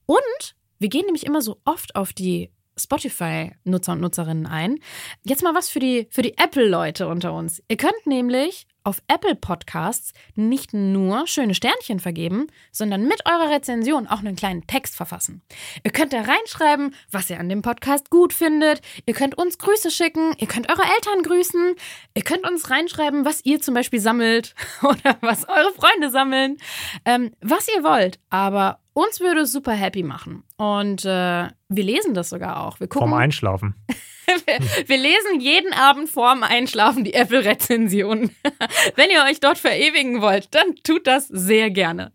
Und 0.07 0.57
wir 0.79 0.89
gehen 0.89 1.07
nämlich 1.07 1.27
immer 1.27 1.43
so 1.43 1.59
oft 1.65 1.97
auf 1.97 2.13
die 2.13 2.53
Spotify-Nutzer 2.79 3.93
und 3.93 4.01
Nutzerinnen 4.01 4.47
ein. 4.47 4.79
Jetzt 5.25 5.43
mal 5.43 5.55
was 5.55 5.69
für 5.69 5.81
die, 5.81 6.07
für 6.11 6.23
die 6.23 6.37
Apple-Leute 6.39 7.09
unter 7.09 7.33
uns. 7.33 7.63
Ihr 7.69 7.77
könnt 7.77 8.07
nämlich 8.07 8.67
auf 8.87 9.03
Apple 9.09 9.35
Podcasts 9.35 10.13
nicht 10.37 10.73
nur 10.73 11.27
schöne 11.27 11.55
Sternchen 11.55 11.99
vergeben, 11.99 12.47
sondern 12.71 13.09
mit 13.09 13.27
eurer 13.27 13.51
Rezension 13.51 14.07
auch 14.07 14.21
einen 14.21 14.37
kleinen 14.37 14.67
Text 14.69 14.95
verfassen. 14.95 15.43
Ihr 15.83 15.91
könnt 15.91 16.13
da 16.13 16.23
reinschreiben, 16.23 16.95
was 17.11 17.29
ihr 17.29 17.41
an 17.41 17.49
dem 17.49 17.63
Podcast 17.63 18.11
gut 18.11 18.33
findet. 18.33 18.81
Ihr 19.05 19.15
könnt 19.15 19.37
uns 19.37 19.59
Grüße 19.59 19.91
schicken. 19.91 20.35
Ihr 20.39 20.47
könnt 20.47 20.71
eure 20.71 20.83
Eltern 20.83 21.23
grüßen. 21.25 21.75
Ihr 22.15 22.23
könnt 22.23 22.49
uns 22.49 22.71
reinschreiben, 22.71 23.25
was 23.25 23.45
ihr 23.45 23.61
zum 23.61 23.75
Beispiel 23.75 24.01
sammelt 24.01 24.55
oder 24.83 25.17
was 25.21 25.49
eure 25.49 25.73
Freunde 25.73 26.11
sammeln. 26.11 26.59
Ähm, 27.05 27.33
was 27.41 27.67
ihr 27.75 27.83
wollt. 27.83 28.21
Aber 28.31 28.79
uns 28.93 29.19
würde 29.19 29.41
es 29.41 29.53
super 29.53 29.73
happy 29.73 30.05
machen. 30.05 30.45
Und 30.57 31.05
äh, 31.05 31.49
wir 31.69 31.85
lesen 31.85 32.15
das 32.15 32.31
sogar 32.31 32.65
auch. 32.65 32.79
Wir 32.79 32.87
gucken. 32.87 33.09
Vorm 33.09 33.21
Einschlafen. 33.21 33.75
wir, 34.27 34.59
wir 34.89 34.97
lesen 34.97 35.41
jeden 35.41 35.73
Abend 35.73 36.09
vorm 36.09 36.43
Einschlafen 36.43 37.05
die 37.05 37.15
Apple-Rezension. 37.15 38.31
Wenn 38.95 39.11
ihr 39.11 39.25
euch 39.25 39.41
dort 39.41 39.59
verewigen 39.59 40.21
wollt, 40.21 40.55
dann 40.55 40.75
tut 40.85 41.07
das 41.07 41.29
sehr 41.29 41.71
gerne. 41.71 42.13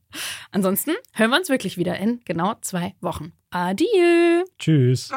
Ansonsten 0.51 0.91
hören 1.13 1.31
wir 1.31 1.37
uns 1.37 1.49
wirklich 1.49 1.77
wieder 1.77 1.97
in 1.97 2.21
genau 2.25 2.55
zwei 2.61 2.95
Wochen. 3.01 3.33
Adieu. 3.49 4.43
Tschüss. 4.59 5.11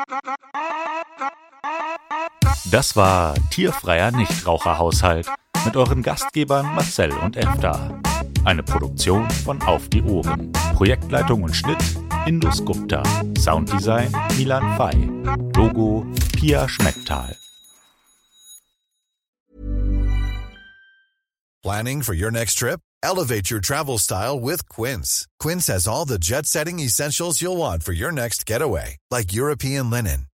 Das 2.71 2.97
war 2.97 3.35
Tierfreier 3.51 4.11
Nichtraucherhaushalt 4.11 5.29
mit 5.65 5.77
euren 5.77 6.03
Gastgebern 6.03 6.75
Marcel 6.75 7.13
und 7.13 7.37
Efta. 7.37 8.01
Eine 8.45 8.63
Produktion 8.63 9.29
von 9.45 9.61
Auf 9.63 9.89
die 9.89 10.03
Ohren. 10.03 10.53
Projektleitung 10.75 11.43
und 11.43 11.55
Schnitt 11.55 11.79
Indus 12.27 12.63
Gupta. 12.65 13.03
Sounddesign 13.39 14.13
Milan 14.37 14.77
Fay. 14.77 15.11
Logo 15.57 16.07
Pia 16.37 16.67
Schmecktal. 16.69 17.37
Planning 21.63 22.03
for 22.03 22.15
your 22.15 22.31
next 22.31 22.59
trip? 22.59 22.81
Elevate 23.03 23.51
your 23.51 23.61
travel 23.61 23.99
style 23.99 24.39
with 24.39 24.69
Quince. 24.69 25.27
Quince 25.39 25.69
has 25.69 25.89
all 25.89 26.05
the 26.05 26.19
jet 26.19 26.45
setting 26.45 26.79
essentials 26.81 27.41
you'll 27.41 27.57
want 27.57 27.83
for 27.83 27.93
your 27.93 28.13
next 28.13 28.45
getaway, 28.45 28.97
like 29.11 29.33
European 29.33 29.89
linen, 29.89 30.27